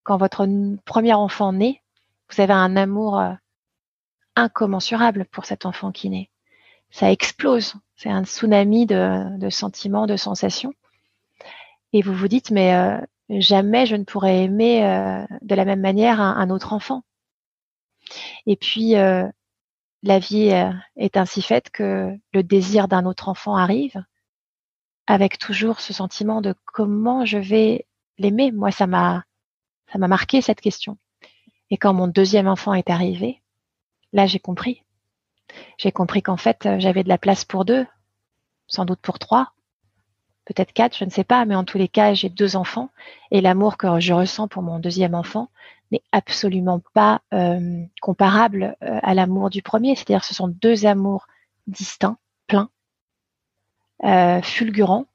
quand 0.03 0.17
votre 0.17 0.47
premier 0.85 1.13
enfant 1.13 1.53
naît, 1.53 1.81
vous 2.29 2.41
avez 2.41 2.53
un 2.53 2.75
amour 2.75 3.23
incommensurable 4.35 5.25
pour 5.31 5.45
cet 5.45 5.65
enfant 5.65 5.91
qui 5.91 6.09
naît. 6.09 6.29
Ça 6.91 7.11
explose. 7.11 7.75
C'est 7.95 8.09
un 8.09 8.25
tsunami 8.25 8.85
de, 8.85 9.37
de, 9.37 9.49
sentiments, 9.49 10.07
de 10.07 10.17
sensations. 10.17 10.73
Et 11.93 12.01
vous 12.01 12.13
vous 12.13 12.27
dites, 12.27 12.51
mais 12.51 12.75
euh, 12.75 12.99
jamais 13.29 13.85
je 13.85 13.95
ne 13.95 14.03
pourrais 14.03 14.43
aimer 14.43 14.81
de 15.41 15.55
la 15.55 15.65
même 15.65 15.81
manière 15.81 16.19
un, 16.19 16.49
autre 16.49 16.73
enfant. 16.73 17.03
Et 18.45 18.55
puis, 18.55 18.95
euh, 18.95 19.27
la 20.01 20.19
vie 20.19 20.51
euh, 20.51 20.71
est 20.97 21.17
ainsi 21.17 21.41
faite 21.41 21.69
que 21.69 22.17
le 22.33 22.43
désir 22.43 22.87
d'un 22.87 23.05
autre 23.05 23.29
enfant 23.29 23.55
arrive 23.55 24.03
avec 25.07 25.37
toujours 25.37 25.79
ce 25.79 25.93
sentiment 25.93 26.41
de 26.41 26.55
comment 26.65 27.25
je 27.25 27.37
vais 27.37 27.87
l'aimer. 28.17 28.51
Moi, 28.51 28.71
ça 28.71 28.87
m'a, 28.87 29.23
ça 29.91 29.97
m'a 29.97 30.07
marqué 30.07 30.41
cette 30.41 30.61
question. 30.61 30.97
Et 31.69 31.77
quand 31.77 31.93
mon 31.93 32.07
deuxième 32.07 32.47
enfant 32.47 32.73
est 32.73 32.89
arrivé, 32.89 33.41
là, 34.11 34.25
j'ai 34.25 34.39
compris. 34.39 34.83
J'ai 35.77 35.91
compris 35.91 36.21
qu'en 36.21 36.37
fait, 36.37 36.67
j'avais 36.79 37.03
de 37.03 37.09
la 37.09 37.17
place 37.17 37.45
pour 37.45 37.65
deux, 37.65 37.85
sans 38.67 38.85
doute 38.85 39.01
pour 39.01 39.19
trois, 39.19 39.52
peut-être 40.45 40.73
quatre, 40.73 40.97
je 40.97 41.05
ne 41.05 41.09
sais 41.09 41.23
pas, 41.23 41.45
mais 41.45 41.55
en 41.55 41.63
tous 41.63 41.77
les 41.77 41.87
cas, 41.87 42.13
j'ai 42.13 42.29
deux 42.29 42.55
enfants 42.55 42.89
et 43.31 43.41
l'amour 43.41 43.77
que 43.77 43.99
je 43.99 44.13
ressens 44.13 44.47
pour 44.47 44.61
mon 44.61 44.79
deuxième 44.79 45.15
enfant 45.15 45.49
n'est 45.91 46.03
absolument 46.11 46.81
pas 46.93 47.21
euh, 47.33 47.83
comparable 48.01 48.75
euh, 48.83 48.99
à 49.03 49.13
l'amour 49.13 49.49
du 49.49 49.61
premier. 49.61 49.95
C'est-à-dire, 49.95 50.23
ce 50.23 50.33
sont 50.33 50.47
deux 50.47 50.85
amours 50.85 51.27
distincts, 51.67 52.17
pleins, 52.47 52.69
euh, 54.03 54.41
fulgurants, 54.41 55.05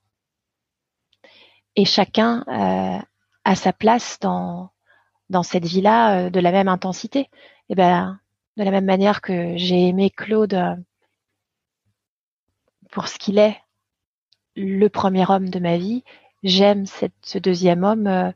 et 1.77 1.85
chacun 1.85 2.45
a 3.45 3.55
sa 3.55 3.73
place 3.73 4.19
dans 4.19 4.73
cette 5.45 5.65
vie-là 5.65 6.29
de 6.29 6.41
la 6.41 6.51
même 6.51 6.67
intensité. 6.67 7.31
Et 7.69 7.77
ben, 7.77 8.19
de 8.57 8.65
la 8.65 8.73
même 8.73 8.85
manière 8.85 9.21
que 9.21 9.57
j'ai 9.57 9.87
aimé 9.87 10.11
Claude 10.11 10.85
pour 12.91 13.07
ce 13.07 13.17
qu'il 13.17 13.39
est 13.39 13.57
le 14.59 14.89
premier 14.89 15.25
homme 15.31 15.49
de 15.49 15.61
ma 15.61 15.79
vie, 15.79 16.03
j'aime 16.43 16.85
ce 16.87 17.39
deuxième 17.39 17.85
homme 17.85 18.07
euh, 18.07 18.33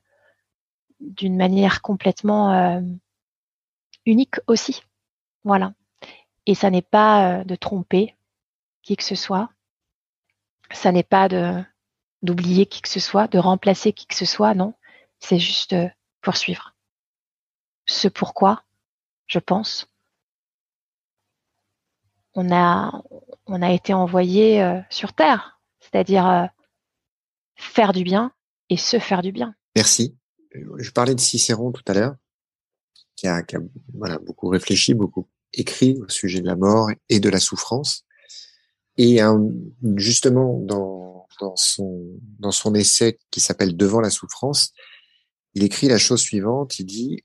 d'une 1.01 1.37
manière 1.37 1.83
complètement 1.83 2.53
euh, 2.53 2.81
unique 4.07 4.37
aussi. 4.47 4.83
Voilà. 5.45 5.75
Et 6.47 6.55
ça 6.55 6.71
n'est 6.71 6.83
pas 6.83 7.41
euh, 7.41 7.45
de 7.45 7.57
tromper 7.57 8.15
qui 8.83 8.97
que 8.97 9.03
ce 9.03 9.17
soit. 9.17 9.51
Ça 10.71 10.93
n'est 10.93 11.03
pas 11.03 11.29
d'oublier 12.23 12.67
qui 12.67 12.83
que 12.83 12.89
ce 12.89 13.01
soit, 13.01 13.27
de 13.29 13.39
remplacer 13.39 13.93
qui 13.93 14.07
que 14.07 14.15
ce 14.15 14.25
soit, 14.25 14.55
non. 14.55 14.75
C'est 15.19 15.39
juste 15.39 15.75
poursuivre. 16.21 16.75
Ce 17.87 18.09
pourquoi, 18.09 18.63
je 19.27 19.39
pense, 19.39 19.87
on 22.35 22.51
a, 22.53 23.03
on 23.47 23.61
a 23.61 23.71
été 23.73 23.93
envoyé 23.93 24.83
sur 24.89 25.13
Terre 25.13 25.61
c'est-à-dire 25.93 26.27
euh, 26.27 26.47
faire 27.57 27.93
du 27.93 28.05
bien 28.05 28.33
et 28.71 28.77
se 28.77 28.99
faire 28.99 29.23
du 29.23 29.33
bien. 29.33 29.55
Merci. 29.77 30.17
Je 30.79 30.91
parlais 30.91 31.15
de 31.15 31.21
Cicéron 31.21 31.73
tout 31.73 31.83
à 31.87 31.95
l'heure, 31.95 32.17
qui 33.17 33.27
a, 33.27 33.43
beaucoup 34.25 34.49
réfléchi, 34.49 34.95
beaucoup 34.95 35.29
écrit 35.53 35.99
au 36.01 36.09
sujet 36.09 36.41
de 36.41 36.47
la 36.47 36.57
mort 36.57 36.91
et 37.09 37.21
de 37.21 37.29
la 37.29 37.41
souffrance. 37.41 38.05
Et 38.99 39.21
justement, 39.97 40.59
dans, 40.61 41.27
dans, 41.41 41.57
son, 41.57 42.21
dans 42.39 42.51
son 42.51 42.75
essai 42.75 43.19
qui 43.31 43.41
s'appelle 43.41 43.77
Devant 43.77 44.01
la 44.01 44.11
souffrance, 44.11 44.73
il 45.55 45.63
écrit 45.63 45.89
la 45.89 45.99
chose 45.99 46.21
suivante, 46.21 46.79
il 46.79 46.85
dit, 46.85 47.25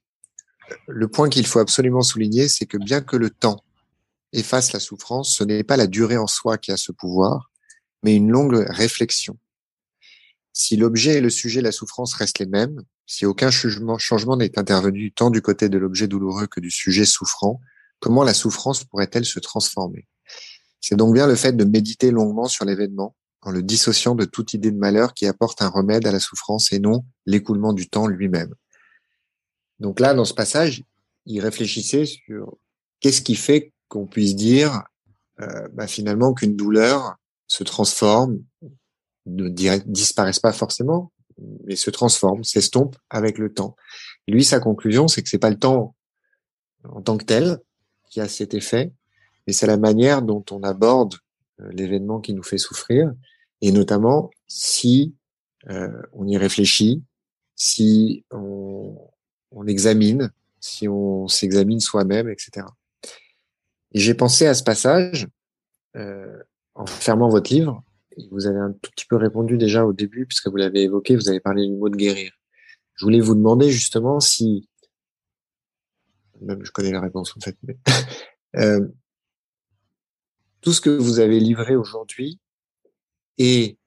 le 0.87 1.07
point 1.07 1.29
qu'il 1.29 1.45
faut 1.45 1.59
absolument 1.59 2.01
souligner, 2.01 2.47
c'est 2.47 2.65
que 2.65 2.77
bien 2.77 3.01
que 3.01 3.15
le 3.15 3.29
temps 3.29 3.63
efface 4.33 4.73
la 4.73 4.79
souffrance, 4.79 5.35
ce 5.35 5.43
n'est 5.43 5.63
pas 5.63 5.77
la 5.77 5.87
durée 5.87 6.17
en 6.17 6.27
soi 6.27 6.57
qui 6.57 6.71
a 6.71 6.77
ce 6.77 6.91
pouvoir, 6.91 7.46
mais 8.03 8.15
une 8.15 8.29
longue 8.29 8.65
réflexion. 8.69 9.37
Si 10.53 10.75
l'objet 10.75 11.17
et 11.17 11.21
le 11.21 11.29
sujet 11.29 11.59
de 11.59 11.65
la 11.65 11.71
souffrance 11.71 12.13
restent 12.13 12.39
les 12.39 12.47
mêmes, 12.47 12.81
si 13.05 13.25
aucun 13.25 13.51
changement 13.51 14.37
n'est 14.37 14.57
intervenu 14.59 15.11
tant 15.11 15.29
du 15.29 15.41
côté 15.41 15.69
de 15.69 15.77
l'objet 15.77 16.07
douloureux 16.07 16.47
que 16.47 16.59
du 16.59 16.71
sujet 16.71 17.05
souffrant, 17.05 17.61
comment 17.99 18.23
la 18.23 18.33
souffrance 18.33 18.83
pourrait-elle 18.83 19.25
se 19.25 19.39
transformer? 19.39 20.07
C'est 20.81 20.95
donc 20.95 21.13
bien 21.13 21.27
le 21.27 21.35
fait 21.35 21.53
de 21.53 21.63
méditer 21.63 22.11
longuement 22.11 22.47
sur 22.47 22.65
l'événement, 22.65 23.15
en 23.41 23.51
le 23.51 23.63
dissociant 23.63 24.15
de 24.15 24.25
toute 24.25 24.53
idée 24.53 24.71
de 24.71 24.77
malheur 24.77 25.13
qui 25.13 25.25
apporte 25.25 25.61
un 25.61 25.69
remède 25.69 26.05
à 26.07 26.11
la 26.11 26.19
souffrance 26.19 26.71
et 26.73 26.79
non 26.79 27.05
l'écoulement 27.25 27.73
du 27.73 27.89
temps 27.89 28.07
lui-même. 28.07 28.53
Donc 29.79 29.99
là, 29.99 30.13
dans 30.13 30.25
ce 30.25 30.33
passage, 30.33 30.83
il 31.25 31.39
réfléchissait 31.39 32.05
sur 32.05 32.57
qu'est-ce 32.99 33.21
qui 33.21 33.35
fait 33.35 33.73
qu'on 33.87 34.07
puisse 34.07 34.35
dire 34.35 34.83
euh, 35.39 35.67
bah, 35.73 35.87
finalement 35.87 36.33
qu'une 36.33 36.55
douleur 36.55 37.15
se 37.47 37.63
transforme, 37.63 38.43
ne 39.25 39.49
disparaisse 39.49 40.39
pas 40.39 40.53
forcément, 40.53 41.11
mais 41.65 41.75
se 41.75 41.89
transforme, 41.89 42.43
s'estompe 42.43 42.95
avec 43.09 43.37
le 43.37 43.53
temps. 43.53 43.75
Lui, 44.27 44.43
sa 44.43 44.59
conclusion, 44.59 45.07
c'est 45.07 45.23
que 45.23 45.29
c'est 45.29 45.37
pas 45.37 45.49
le 45.49 45.59
temps 45.59 45.95
en 46.83 47.01
tant 47.01 47.17
que 47.17 47.25
tel 47.25 47.59
qui 48.09 48.21
a 48.21 48.27
cet 48.27 48.53
effet, 48.53 48.91
mais 49.45 49.53
c'est 49.53 49.67
la 49.67 49.77
manière 49.77 50.21
dont 50.21 50.43
on 50.51 50.63
aborde 50.63 51.15
euh, 51.61 51.69
l'événement 51.71 52.19
qui 52.19 52.33
nous 52.33 52.43
fait 52.43 52.57
souffrir, 52.57 53.11
et 53.61 53.71
notamment 53.71 54.29
si 54.47 55.15
euh, 55.69 56.01
on 56.13 56.27
y 56.27 56.37
réfléchit, 56.37 57.03
si 57.55 58.23
on, 58.31 58.95
on 59.51 59.67
examine, 59.67 60.31
si 60.59 60.87
on 60.87 61.27
s'examine 61.27 61.79
soi-même, 61.79 62.29
etc. 62.29 62.65
Et 63.93 63.99
j'ai 63.99 64.13
pensé 64.13 64.45
à 64.45 64.53
ce 64.53 64.63
passage 64.63 65.27
euh, 65.95 66.41
en 66.77 66.85
fermant 66.85 67.29
votre 67.29 67.51
livre. 67.51 67.83
Vous 68.31 68.47
avez 68.47 68.59
un 68.59 68.71
tout 68.71 68.91
petit 68.91 69.05
peu 69.05 69.15
répondu 69.15 69.57
déjà 69.57 69.85
au 69.85 69.93
début, 69.93 70.25
puisque 70.25 70.47
vous 70.47 70.55
l'avez 70.55 70.83
évoqué, 70.83 71.15
vous 71.15 71.29
avez 71.29 71.39
parlé 71.39 71.67
du 71.67 71.73
mot 71.73 71.89
de 71.89 71.95
guérir. 71.95 72.31
Je 72.95 73.05
voulais 73.05 73.19
vous 73.19 73.35
demander 73.35 73.69
justement 73.69 74.19
si, 74.19 74.67
même 76.41 76.63
je 76.63 76.71
connais 76.71 76.91
la 76.91 77.01
réponse 77.01 77.35
en 77.35 77.39
fait, 77.39 77.55
mais 77.63 77.77
euh, 78.55 78.87
tout 80.61 80.73
ce 80.73 80.81
que 80.81 80.89
vous 80.89 81.19
avez 81.19 81.39
livré 81.39 81.75
aujourd'hui 81.75 82.39
et 83.37 83.77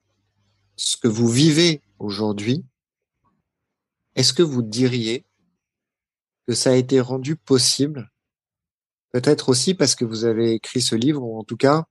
ce 0.76 0.96
que 0.96 1.08
vous 1.08 1.28
vivez 1.28 1.82
aujourd'hui, 1.98 2.64
est-ce 4.14 4.32
que 4.32 4.42
vous 4.42 4.62
diriez 4.62 5.24
que 6.46 6.54
ça 6.54 6.70
a 6.70 6.74
été 6.74 7.00
rendu 7.00 7.36
possible? 7.36 8.10
Peut-être 9.12 9.48
aussi 9.48 9.74
parce 9.74 9.96
que 9.96 10.04
vous 10.04 10.24
avez 10.24 10.52
écrit 10.52 10.80
ce 10.80 10.94
livre, 10.94 11.22
ou 11.22 11.36
en 11.36 11.42
tout 11.42 11.56
cas, 11.56 11.86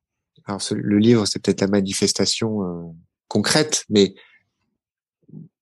alors 0.46 0.62
le 0.72 0.98
livre, 0.98 1.26
c'est 1.26 1.40
peut-être 1.40 1.62
la 1.62 1.68
manifestation 1.68 2.64
euh, 2.64 2.92
concrète, 3.28 3.86
mais 3.90 4.16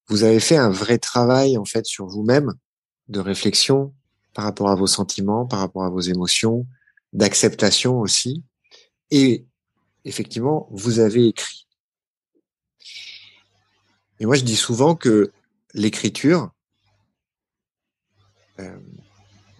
vous 0.07 0.23
avez 0.23 0.39
fait 0.39 0.57
un 0.57 0.69
vrai 0.69 0.97
travail 0.97 1.57
en 1.57 1.65
fait 1.65 1.85
sur 1.85 2.07
vous-même 2.07 2.53
de 3.09 3.19
réflexion 3.19 3.93
par 4.33 4.45
rapport 4.45 4.69
à 4.69 4.75
vos 4.75 4.87
sentiments, 4.87 5.45
par 5.45 5.59
rapport 5.59 5.83
à 5.83 5.89
vos 5.89 5.99
émotions, 5.99 6.65
d'acceptation 7.13 7.99
aussi. 7.99 8.43
Et 9.11 9.45
effectivement, 10.05 10.67
vous 10.71 10.99
avez 10.99 11.27
écrit. 11.27 11.67
Et 14.19 14.25
moi, 14.25 14.35
je 14.35 14.43
dis 14.43 14.55
souvent 14.55 14.95
que 14.95 15.31
l'écriture 15.73 16.51
euh, 18.59 18.79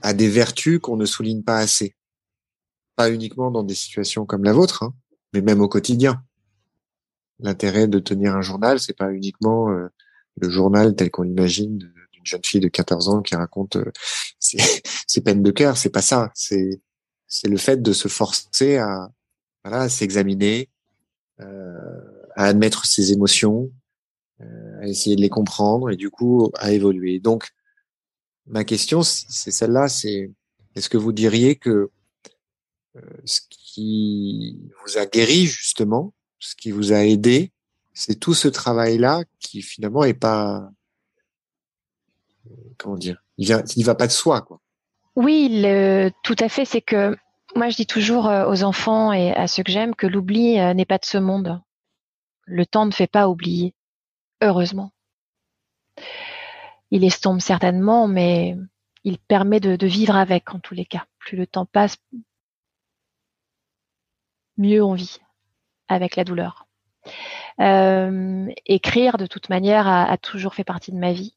a 0.01 0.13
des 0.13 0.30
vertus 0.30 0.80
qu'on 0.80 0.97
ne 0.97 1.05
souligne 1.05 1.43
pas 1.43 1.57
assez. 1.57 1.95
Pas 2.95 3.11
uniquement 3.11 3.51
dans 3.51 3.63
des 3.63 3.76
situations 3.76 4.26
comme 4.26 4.43
la 4.43 4.53
vôtre, 4.53 4.84
hein, 4.84 4.93
mais 5.34 5.41
même 5.41 5.61
au 5.61 5.67
quotidien. 5.67 6.23
L'intérêt 7.39 7.88
de 7.88 7.99
tenir 7.99 8.36
un 8.36 8.41
journal, 8.41 8.80
c'est 8.80 8.97
pas 8.97 9.11
uniquement 9.11 9.69
euh, 9.69 9.88
le 10.38 10.49
journal 10.49 10.95
tel 10.95 11.11
qu'on 11.11 11.23
l'imagine 11.23 11.78
d'une 11.78 12.25
jeune 12.25 12.43
fille 12.43 12.59
de 12.59 12.67
14 12.67 13.09
ans 13.09 13.21
qui 13.21 13.36
raconte 13.36 13.75
euh, 13.75 13.91
ses, 14.39 15.21
peines 15.21 15.43
de 15.43 15.51
cœur. 15.51 15.78
C'est 15.78 15.89
pas 15.89 16.01
ça. 16.01 16.32
C'est 16.34 16.82
c'est 17.28 17.49
le 17.49 17.57
fait 17.57 17.82
de 17.82 17.91
se 17.91 18.07
forcer 18.07 18.78
à 18.78 19.11
voilà, 19.63 19.84
à 19.84 19.89
s'examiner, 19.89 20.69
euh, 21.41 22.23
à 22.36 22.45
admettre 22.45 22.86
ses 22.86 23.11
émotions, 23.11 23.69
euh, 24.41 24.80
à 24.82 24.88
essayer 24.88 25.15
de 25.15 25.21
les 25.21 25.30
comprendre 25.30 25.89
et 25.89 25.97
du 25.97 26.09
coup 26.09 26.51
à 26.55 26.71
évoluer. 26.71 27.19
Donc 27.19 27.49
ma 28.45 28.63
question, 28.63 29.03
c'est 29.03 29.51
celle-là, 29.51 29.89
c'est 29.89 30.32
est-ce 30.75 30.89
que 30.89 30.97
vous 30.97 31.11
diriez 31.11 31.57
que 31.57 31.89
euh, 32.95 33.01
ce 33.25 33.41
qui 33.49 33.66
vous 33.82 34.97
a 34.97 35.05
guéri 35.05 35.45
justement, 35.45 36.13
ce 36.39 36.55
qui 36.55 36.71
vous 36.71 36.93
a 36.93 37.05
aidé, 37.05 37.51
c'est 37.93 38.19
tout 38.19 38.34
ce 38.34 38.47
travail-là 38.47 39.23
qui 39.39 39.61
finalement 39.61 40.03
est 40.03 40.13
pas 40.13 40.69
comment 42.78 42.97
dire, 42.97 43.23
il 43.38 43.45
vient, 43.45 43.63
il 43.75 43.84
va 43.84 43.95
pas 43.95 44.07
de 44.07 44.11
soi 44.11 44.41
quoi. 44.41 44.61
Oui, 45.15 45.49
tout 46.23 46.36
à 46.39 46.47
fait. 46.47 46.65
C'est 46.65 46.82
que 46.82 47.17
moi 47.55 47.69
je 47.69 47.75
dis 47.75 47.88
toujours 47.88 48.28
euh, 48.28 48.49
aux 48.49 48.63
enfants 48.63 49.11
et 49.13 49.34
à 49.34 49.47
ceux 49.47 49.63
que 49.63 49.71
j'aime 49.71 49.95
que 49.95 50.05
l'oubli 50.05 50.59
euh, 50.59 50.73
n'est 50.73 50.86
pas 50.86 50.99
de 50.99 51.05
ce 51.05 51.17
monde. 51.17 51.59
Le 52.45 52.65
temps 52.65 52.86
ne 52.86 52.91
fait 52.91 53.07
pas 53.07 53.28
oublier, 53.28 53.73
heureusement 54.41 54.91
il 56.91 57.03
estompe 57.03 57.41
certainement, 57.41 58.07
mais 58.07 58.55
il 59.03 59.17
permet 59.17 59.59
de, 59.59 59.86
vivre 59.86 60.15
avec 60.15 60.53
en 60.53 60.59
tous 60.59 60.73
les 60.73 60.86
cas. 60.86 61.05
Plus 61.19 61.38
le 61.38 61.47
temps 61.47 61.65
passe, 61.65 61.97
mieux 64.58 64.84
on 64.84 64.93
vit 64.93 65.20
avec 65.88 66.16
la 66.16 66.24
douleur. 66.24 66.68
Euh, 67.60 68.47
écrire, 68.66 69.18
de 69.18 69.26
toute 69.26 69.49
manière, 69.49 69.88
a, 69.88 70.18
toujours 70.18 70.53
fait 70.53 70.64
partie 70.64 70.91
de 70.91 70.97
ma 70.97 71.14
vie. 71.14 71.36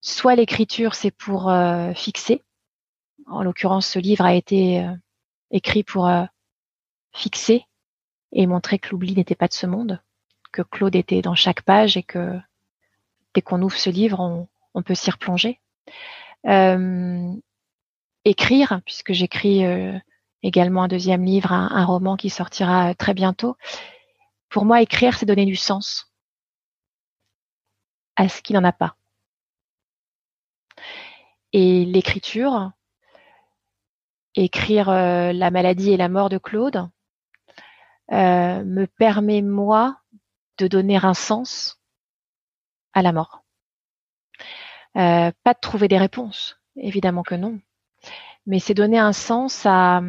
Soit 0.00 0.36
l'écriture, 0.36 0.94
c'est 0.94 1.10
pour 1.10 1.50
euh, 1.50 1.92
fixer. 1.94 2.42
En 3.26 3.42
l'occurrence, 3.42 3.86
ce 3.86 3.98
livre 3.98 4.24
a 4.24 4.34
été 4.34 4.80
euh, 4.80 4.92
écrit 5.50 5.82
pour 5.82 6.10
fixer 7.12 7.66
et 8.32 8.46
montrer 8.46 8.78
que 8.78 8.90
l'oubli 8.90 9.14
n'était 9.14 9.34
pas 9.34 9.48
de 9.48 9.54
ce 9.54 9.66
monde, 9.66 10.00
que 10.52 10.62
Claude 10.62 10.96
était 10.96 11.22
dans 11.22 11.34
chaque 11.34 11.62
page 11.62 11.96
et 11.96 12.02
que 12.02 12.38
dès 13.34 13.42
qu'on 13.42 13.62
ouvre 13.62 13.76
ce 13.76 13.90
livre, 13.90 14.48
on, 14.74 14.82
peut 14.82 14.94
s'y 14.94 15.10
replonger. 15.10 15.60
Euh, 16.46 17.32
écrire, 18.24 18.80
puisque 18.84 19.12
j'écris 19.12 19.64
euh, 19.64 19.98
également 20.44 20.84
un 20.84 20.88
deuxième 20.88 21.24
livre, 21.24 21.52
un, 21.52 21.84
roman 21.84 22.16
qui 22.16 22.30
sortira 22.30 22.90
euh, 22.90 22.94
très 22.94 23.14
bientôt. 23.14 23.56
Pour 24.48 24.64
moi, 24.64 24.80
écrire, 24.82 25.18
c'est 25.18 25.26
donner 25.26 25.46
du 25.46 25.56
sens 25.56 26.12
à 28.14 28.28
ce 28.28 28.40
qui 28.42 28.52
n'en 28.52 28.62
a 28.62 28.72
pas. 28.72 28.96
Et 31.52 31.84
l'écriture, 31.84 32.70
écrire 34.36 34.90
la 34.90 35.50
maladie 35.50 35.92
et 35.92 35.96
la 35.96 36.08
mort 36.08 36.28
de 36.28 36.38
Claude, 36.38 36.88
me 38.10 38.84
permet, 38.86 39.42
moi, 39.42 40.00
de 40.58 40.68
donner 40.68 40.96
un 41.02 41.14
sens 41.14 41.80
à 42.92 43.02
la 43.02 43.12
mort. 43.12 43.44
Euh, 44.96 45.32
pas 45.42 45.54
de 45.54 45.60
trouver 45.60 45.88
des 45.88 45.98
réponses, 45.98 46.56
évidemment 46.76 47.24
que 47.24 47.34
non, 47.34 47.58
mais 48.46 48.58
c'est 48.58 48.74
donner 48.74 48.98
un 48.98 49.12
sens 49.12 49.66
à, 49.66 50.00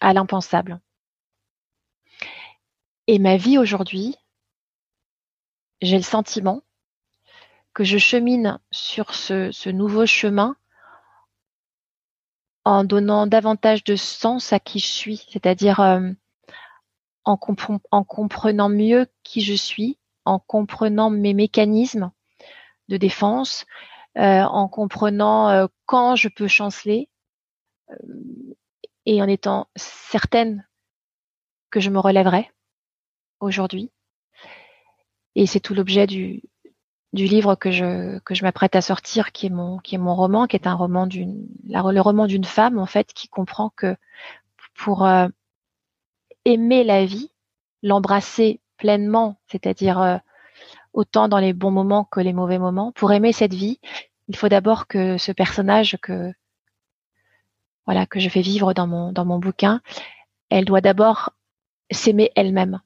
l'impensable. 0.00 0.80
Et 3.06 3.18
ma 3.18 3.36
vie 3.36 3.58
aujourd'hui, 3.58 4.16
j'ai 5.80 5.96
le 5.96 6.02
sentiment 6.02 6.62
que 7.74 7.84
je 7.84 7.98
chemine 7.98 8.58
sur 8.70 9.14
ce, 9.14 9.68
nouveau 9.70 10.06
chemin 10.06 10.56
en 12.64 12.84
donnant 12.84 13.26
davantage 13.26 13.84
de 13.84 13.96
sens 13.96 14.52
à 14.52 14.60
qui 14.60 14.78
je 14.78 14.86
suis, 14.86 15.26
c'est-à-dire 15.30 15.80
euh, 15.80 16.10
en, 17.24 17.38
en, 17.90 18.04
comprenant 18.04 18.68
mieux 18.68 19.06
qui 19.22 19.40
je 19.40 19.54
suis, 19.54 19.98
en 20.24 20.38
comprenant 20.38 21.08
mes 21.08 21.32
mécanismes 21.34 22.10
de 22.88 22.96
défense, 22.96 23.64
euh, 24.16 24.42
en 24.42 24.68
comprenant 24.68 25.48
euh, 25.48 25.66
quand 25.86 26.16
je 26.16 26.28
peux 26.28 26.48
chanceler 26.48 27.08
et 29.06 29.22
en 29.22 29.28
étant 29.28 29.68
certaine 29.76 30.66
que 31.70 31.80
je 31.80 31.90
me 31.90 31.98
relèverai 31.98 32.50
aujourd'hui. 33.40 33.90
Et 35.34 35.46
c'est 35.46 35.60
tout 35.60 35.74
l'objet 35.74 36.06
du, 36.06 36.42
du 37.12 37.24
livre 37.24 37.54
que 37.54 37.70
je 37.70 38.18
que 38.20 38.34
je 38.34 38.42
m'apprête 38.44 38.76
à 38.76 38.80
sortir, 38.80 39.32
qui 39.32 39.46
est 39.46 39.50
mon 39.50 39.78
qui 39.78 39.94
est 39.94 39.98
mon 39.98 40.14
roman, 40.14 40.46
qui 40.46 40.56
est 40.56 40.66
un 40.66 40.74
roman 40.74 41.06
d'une 41.06 41.46
le 41.64 42.00
roman 42.00 42.26
d'une 42.26 42.44
femme 42.44 42.78
en 42.78 42.86
fait 42.86 43.12
qui 43.12 43.28
comprend 43.28 43.70
que 43.76 43.96
pour 44.74 45.06
euh, 45.06 45.28
aimer 46.44 46.84
la 46.84 47.04
vie, 47.04 47.30
l'embrasser 47.82 48.60
pleinement, 48.76 49.40
c'est-à-dire 49.46 50.00
euh, 50.00 50.18
autant 50.92 51.28
dans 51.28 51.38
les 51.38 51.52
bons 51.52 51.70
moments 51.70 52.04
que 52.04 52.20
les 52.20 52.32
mauvais 52.32 52.58
moments, 52.58 52.92
pour 52.92 53.12
aimer 53.12 53.32
cette 53.32 53.54
vie, 53.54 53.80
il 54.28 54.36
faut 54.36 54.48
d'abord 54.48 54.86
que 54.86 55.18
ce 55.18 55.32
personnage 55.32 55.98
que 56.02 56.32
voilà 57.88 58.04
que 58.04 58.20
je 58.20 58.28
fais 58.28 58.42
vivre 58.42 58.74
dans 58.74 58.86
mon 58.86 59.12
dans 59.12 59.24
mon 59.24 59.38
bouquin, 59.38 59.80
elle 60.50 60.66
doit 60.66 60.82
d'abord 60.82 61.30
s'aimer 61.90 62.30
elle-même. 62.36 62.82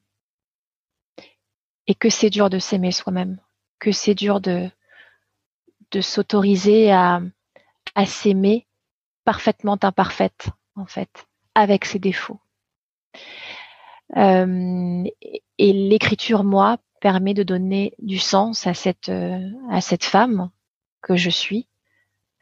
Et 1.88 1.96
que 1.96 2.08
c'est 2.08 2.30
dur 2.30 2.48
de 2.48 2.60
s'aimer 2.60 2.92
soi-même 2.92 3.40
que 3.82 3.90
c'est 3.90 4.14
dur 4.14 4.40
de, 4.40 4.70
de 5.90 6.00
s'autoriser 6.00 6.92
à, 6.92 7.20
à 7.96 8.06
s'aimer 8.06 8.68
parfaitement 9.24 9.76
imparfaite, 9.82 10.50
en 10.76 10.86
fait, 10.86 11.26
avec 11.56 11.84
ses 11.84 11.98
défauts. 11.98 12.38
Euh, 14.16 15.02
et 15.58 15.72
l'écriture, 15.72 16.44
moi, 16.44 16.78
permet 17.00 17.34
de 17.34 17.42
donner 17.42 17.92
du 17.98 18.20
sens 18.20 18.68
à 18.68 18.74
cette, 18.74 19.08
euh, 19.08 19.50
à 19.68 19.80
cette 19.80 20.04
femme 20.04 20.50
que 21.00 21.16
je 21.16 21.30
suis. 21.30 21.66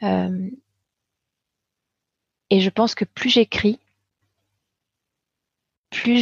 Euh, 0.03 0.51
et 2.51 2.61
je 2.61 2.71
pense 2.71 2.95
que 2.95 3.05
plus 3.05 3.31
j'écris, 3.31 3.79
plus 5.91 6.19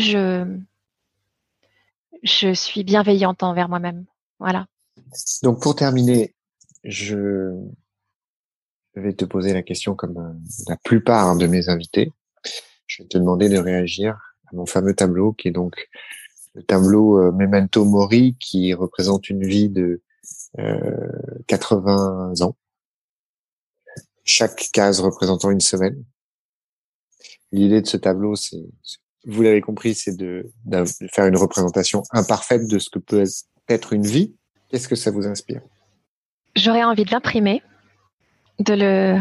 je, 2.22 2.53
suis 2.55 2.85
bienveillante 2.85 3.43
envers 3.43 3.68
moi-même. 3.68 4.05
Voilà. 4.39 4.66
Donc 5.43 5.62
pour 5.62 5.74
terminer, 5.74 6.35
je 6.85 7.55
vais 8.95 9.14
te 9.14 9.24
poser 9.24 9.53
la 9.53 9.62
question 9.62 9.95
comme 9.95 10.18
euh, 10.18 10.33
la 10.68 10.76
plupart 10.76 11.37
de 11.37 11.47
mes 11.47 11.68
invités. 11.68 12.12
Je 12.87 13.03
vais 13.03 13.09
te 13.09 13.18
demander 13.18 13.49
de 13.49 13.59
réagir 13.59 14.35
à 14.47 14.57
mon 14.57 14.66
fameux 14.66 14.95
tableau 14.95 15.33
qui 15.33 15.49
est 15.49 15.53
donc 15.53 15.89
le 16.55 16.62
tableau 16.62 17.18
euh, 17.18 17.33
Memento 17.33 17.85
Mori 17.85 18.37
qui 18.41 18.74
représente 18.74 19.31
une 19.31 19.45
vie 19.45 19.68
de 19.68 20.03
80 21.47 22.33
euh, 22.33 22.45
ans. 22.45 22.57
Chaque 24.24 24.70
case 24.72 25.01
représentant 25.01 25.51
une 25.51 25.61
semaine. 25.61 26.05
L'idée 27.53 27.80
de 27.80 27.86
ce 27.86 27.96
tableau, 27.96 28.36
c'est, 28.36 28.64
vous 29.24 29.42
l'avez 29.42 29.61
compris, 29.61 29.94
c'est 29.94 30.16
de, 30.16 30.51
faire 31.12 31.26
une 31.26 31.36
représentation 31.36 32.03
imparfaite 32.11 32.68
de 32.68 32.78
ce 32.78 32.90
que 32.90 32.99
peut 32.99 33.24
être 33.68 33.92
une 33.92 34.07
vie, 34.07 34.34
Qu'est-ce 34.68 34.88
que 34.88 34.96
ça 34.96 35.11
vous 35.11 35.26
inspire? 35.26 35.62
J'aurais 36.55 36.84
envie 36.84 37.05
de 37.05 37.11
l'imprimer, 37.11 37.62
de 38.59 39.18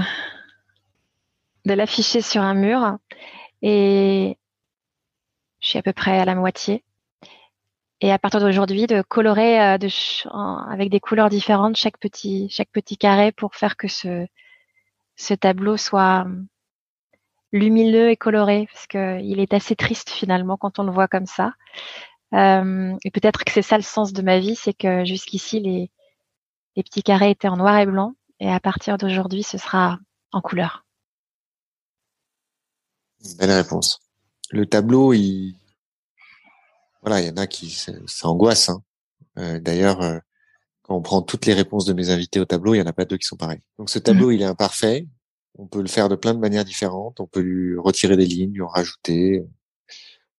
l'afficher 1.65 2.21
sur 2.21 2.41
un 2.41 2.53
mur 2.53 2.97
et 3.61 4.37
je 5.59 5.69
suis 5.69 5.79
à 5.79 5.81
peu 5.81 5.93
près 5.93 6.19
à 6.19 6.25
la 6.25 6.35
moitié. 6.35 6.83
Et 7.99 8.11
à 8.11 8.19
partir 8.19 8.39
d'aujourd'hui, 8.39 8.85
de 8.85 9.01
colorer 9.01 9.59
euh, 9.59 9.77
avec 10.69 10.89
des 10.89 10.99
couleurs 10.99 11.29
différentes 11.29 11.77
chaque 11.77 11.97
petit 11.97 12.97
carré 12.99 13.31
pour 13.31 13.55
faire 13.55 13.75
que 13.75 13.87
ce 13.87 15.33
tableau 15.33 15.77
soit 15.77 16.27
lumineux 17.51 18.09
et 18.09 18.17
coloré 18.17 18.67
parce 18.71 18.87
que 18.87 19.21
il 19.21 19.39
est 19.39 19.53
assez 19.53 19.75
triste 19.75 20.09
finalement 20.09 20.57
quand 20.57 20.79
on 20.79 20.83
le 20.83 20.91
voit 20.91 21.07
comme 21.07 21.25
ça. 21.25 21.53
Euh, 22.33 22.93
et 23.03 23.11
peut-être 23.11 23.43
que 23.45 23.51
c'est 23.51 23.61
ça 23.61 23.77
le 23.77 23.83
sens 23.83 24.11
de 24.13 24.21
ma 24.21 24.39
vie, 24.39 24.55
c'est 24.55 24.73
que 24.73 25.05
jusqu'ici 25.05 25.59
les, 25.59 25.91
les 26.75 26.83
petits 26.83 27.03
carrés 27.03 27.31
étaient 27.31 27.47
en 27.47 27.57
noir 27.57 27.77
et 27.77 27.85
blanc, 27.85 28.13
et 28.39 28.51
à 28.51 28.59
partir 28.59 28.97
d'aujourd'hui, 28.97 29.43
ce 29.43 29.57
sera 29.57 29.97
en 30.31 30.41
couleur. 30.41 30.85
Belle 33.39 33.51
réponse. 33.51 33.99
Le 34.51 34.65
tableau, 34.65 35.13
il, 35.13 35.55
voilà, 37.01 37.21
il 37.21 37.27
y 37.27 37.31
en 37.31 37.37
a 37.37 37.47
qui, 37.47 37.69
ça, 37.69 37.93
angoisse. 38.23 38.69
Hein. 38.69 38.83
Euh, 39.37 39.59
D'ailleurs, 39.59 40.01
euh, 40.01 40.19
quand 40.83 40.95
on 40.95 41.01
prend 41.01 41.21
toutes 41.21 41.45
les 41.45 41.53
réponses 41.53 41.85
de 41.85 41.93
mes 41.93 42.09
invités 42.09 42.39
au 42.39 42.45
tableau, 42.45 42.75
il 42.75 42.77
y 42.77 42.81
en 42.81 42.85
a 42.85 42.93
pas 42.93 43.05
deux 43.05 43.17
qui 43.17 43.25
sont 43.25 43.37
pareils. 43.37 43.61
Donc 43.77 43.89
ce 43.89 43.99
tableau, 43.99 44.29
mmh. 44.29 44.33
il 44.33 44.41
est 44.41 44.45
imparfait. 44.45 45.07
On 45.57 45.67
peut 45.67 45.81
le 45.81 45.87
faire 45.87 46.09
de 46.09 46.15
plein 46.15 46.33
de 46.33 46.39
manières 46.39 46.65
différentes. 46.65 47.19
On 47.19 47.27
peut 47.27 47.41
lui 47.41 47.77
retirer 47.77 48.15
des 48.15 48.25
lignes, 48.25 48.53
lui 48.53 48.61
en 48.61 48.67
rajouter, 48.67 49.43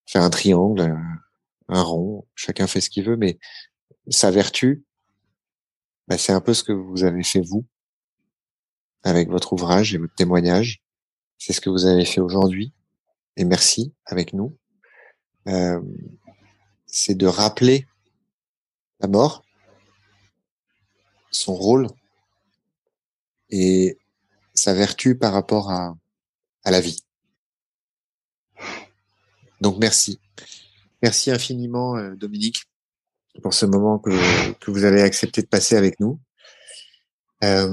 faire 0.07 0.23
un 0.23 0.31
triangle 0.31 0.97
un 1.69 1.83
rond, 1.83 2.27
chacun 2.35 2.66
fait 2.66 2.81
ce 2.81 2.91
qu'il 2.91 3.05
veut, 3.05 3.16
mais 3.16 3.39
sa 4.09 4.31
vertu, 4.31 4.85
bah, 6.09 6.16
c'est 6.16 6.33
un 6.33 6.41
peu 6.41 6.55
ce 6.55 6.64
que 6.64 6.73
vous 6.73 7.05
avez 7.05 7.23
fait 7.23 7.41
vous 7.41 7.66
avec 9.03 9.29
votre 9.29 9.53
ouvrage 9.53 9.95
et 9.95 9.99
votre 9.99 10.14
témoignage. 10.14 10.83
C'est 11.37 11.53
ce 11.53 11.61
que 11.61 11.71
vous 11.71 11.87
avez 11.87 12.05
fait 12.05 12.21
aujourd'hui, 12.21 12.73
et 13.37 13.45
merci 13.45 13.95
avec 14.07 14.33
nous. 14.33 14.57
Euh, 15.47 15.81
c'est 16.87 17.14
de 17.14 17.27
rappeler 17.27 17.87
la 19.01 19.09
mort, 19.09 19.45
son 21.31 21.55
rôle 21.55 21.87
et 23.51 23.98
sa 24.59 24.75
vertu 24.75 25.17
par 25.17 25.33
rapport 25.33 25.71
à, 25.71 25.97
à 26.65 26.71
la 26.71 26.81
vie. 26.81 27.03
Donc 29.61 29.79
merci. 29.79 30.21
Merci 31.03 31.31
infiniment, 31.31 31.97
euh, 31.97 32.15
Dominique, 32.15 32.65
pour 33.43 33.55
ce 33.55 33.67
moment 33.67 33.99
que, 33.99 34.11
que 34.61 34.71
vous 34.71 34.85
avez 34.85 35.03
accepté 35.03 35.43
de 35.43 35.47
passer 35.47 35.77
avec 35.77 36.01
nous. 36.01 36.21
Euh, 37.45 37.69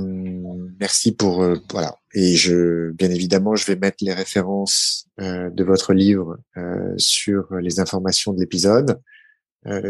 merci 0.79 1.11
pour 1.11 1.41
euh, 1.41 1.55
voilà 1.71 1.97
et 2.13 2.35
je 2.35 2.91
bien 2.91 3.09
évidemment 3.09 3.55
je 3.55 3.65
vais 3.65 3.75
mettre 3.75 3.97
les 4.01 4.13
références 4.13 5.07
euh, 5.19 5.49
de 5.49 5.63
votre 5.63 5.93
livre 5.93 6.37
euh, 6.55 6.93
sur 6.97 7.51
les 7.55 7.79
informations 7.79 8.31
de 8.33 8.39
l'épisode. 8.39 9.01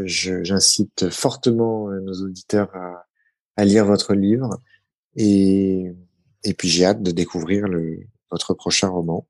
J'incite 0.05 1.09
fortement 1.09 1.89
nos 1.89 2.23
auditeurs 2.23 2.73
à, 2.73 3.05
à, 3.57 3.65
lire 3.65 3.83
votre 3.83 4.13
livre 4.13 4.61
et 5.17 5.91
et 6.45 6.53
puis 6.53 6.69
j'ai 6.69 6.85
hâte 6.85 7.03
de 7.03 7.11
découvrir 7.11 7.67
le, 7.67 8.07
votre 8.31 8.53
prochain 8.53 8.87
roman. 8.87 9.27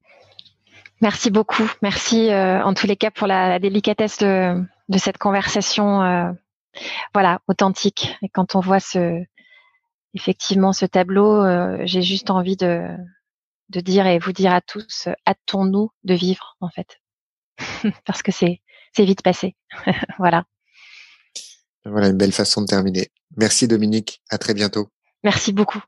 Merci 1.02 1.32
beaucoup. 1.32 1.70
Merci 1.82 2.30
euh, 2.30 2.64
en 2.64 2.74
tous 2.74 2.88
les 2.88 2.96
cas 2.96 3.12
pour 3.12 3.28
la, 3.28 3.60
délicatesse 3.60 4.18
de, 4.20 4.62
de, 4.90 4.98
cette 4.98 5.18
conversation, 5.18 6.02
euh, 6.02 6.32
voilà, 7.14 7.42
authentique. 7.48 8.16
Et 8.22 8.30
quand 8.30 8.56
on 8.56 8.60
voit 8.60 8.80
ce, 8.80 9.24
effectivement, 10.14 10.74
ce 10.74 10.86
tableau, 10.86 11.44
euh, 11.44 11.80
j'ai 11.84 12.02
juste 12.02 12.30
envie 12.30 12.56
de, 12.56 12.88
de 13.70 13.80
dire 13.80 14.08
et 14.08 14.20
vous 14.20 14.32
dire 14.32 14.54
à 14.54 14.62
tous, 14.62 15.10
hâtons-nous 15.28 15.92
de 16.04 16.14
vivre 16.14 16.56
en 16.62 16.70
fait, 16.70 17.02
parce 18.06 18.22
que 18.22 18.32
c'est 18.32 18.62
c'est 18.96 19.06
vite 19.06 19.22
passé. 19.22 19.56
voilà. 20.18 20.46
Voilà 21.84 22.08
une 22.08 22.18
belle 22.18 22.32
façon 22.32 22.62
de 22.62 22.68
terminer. 22.68 23.10
Merci 23.36 23.68
Dominique. 23.68 24.22
À 24.30 24.38
très 24.38 24.54
bientôt. 24.54 24.90
Merci 25.24 25.52
beaucoup. 25.52 25.82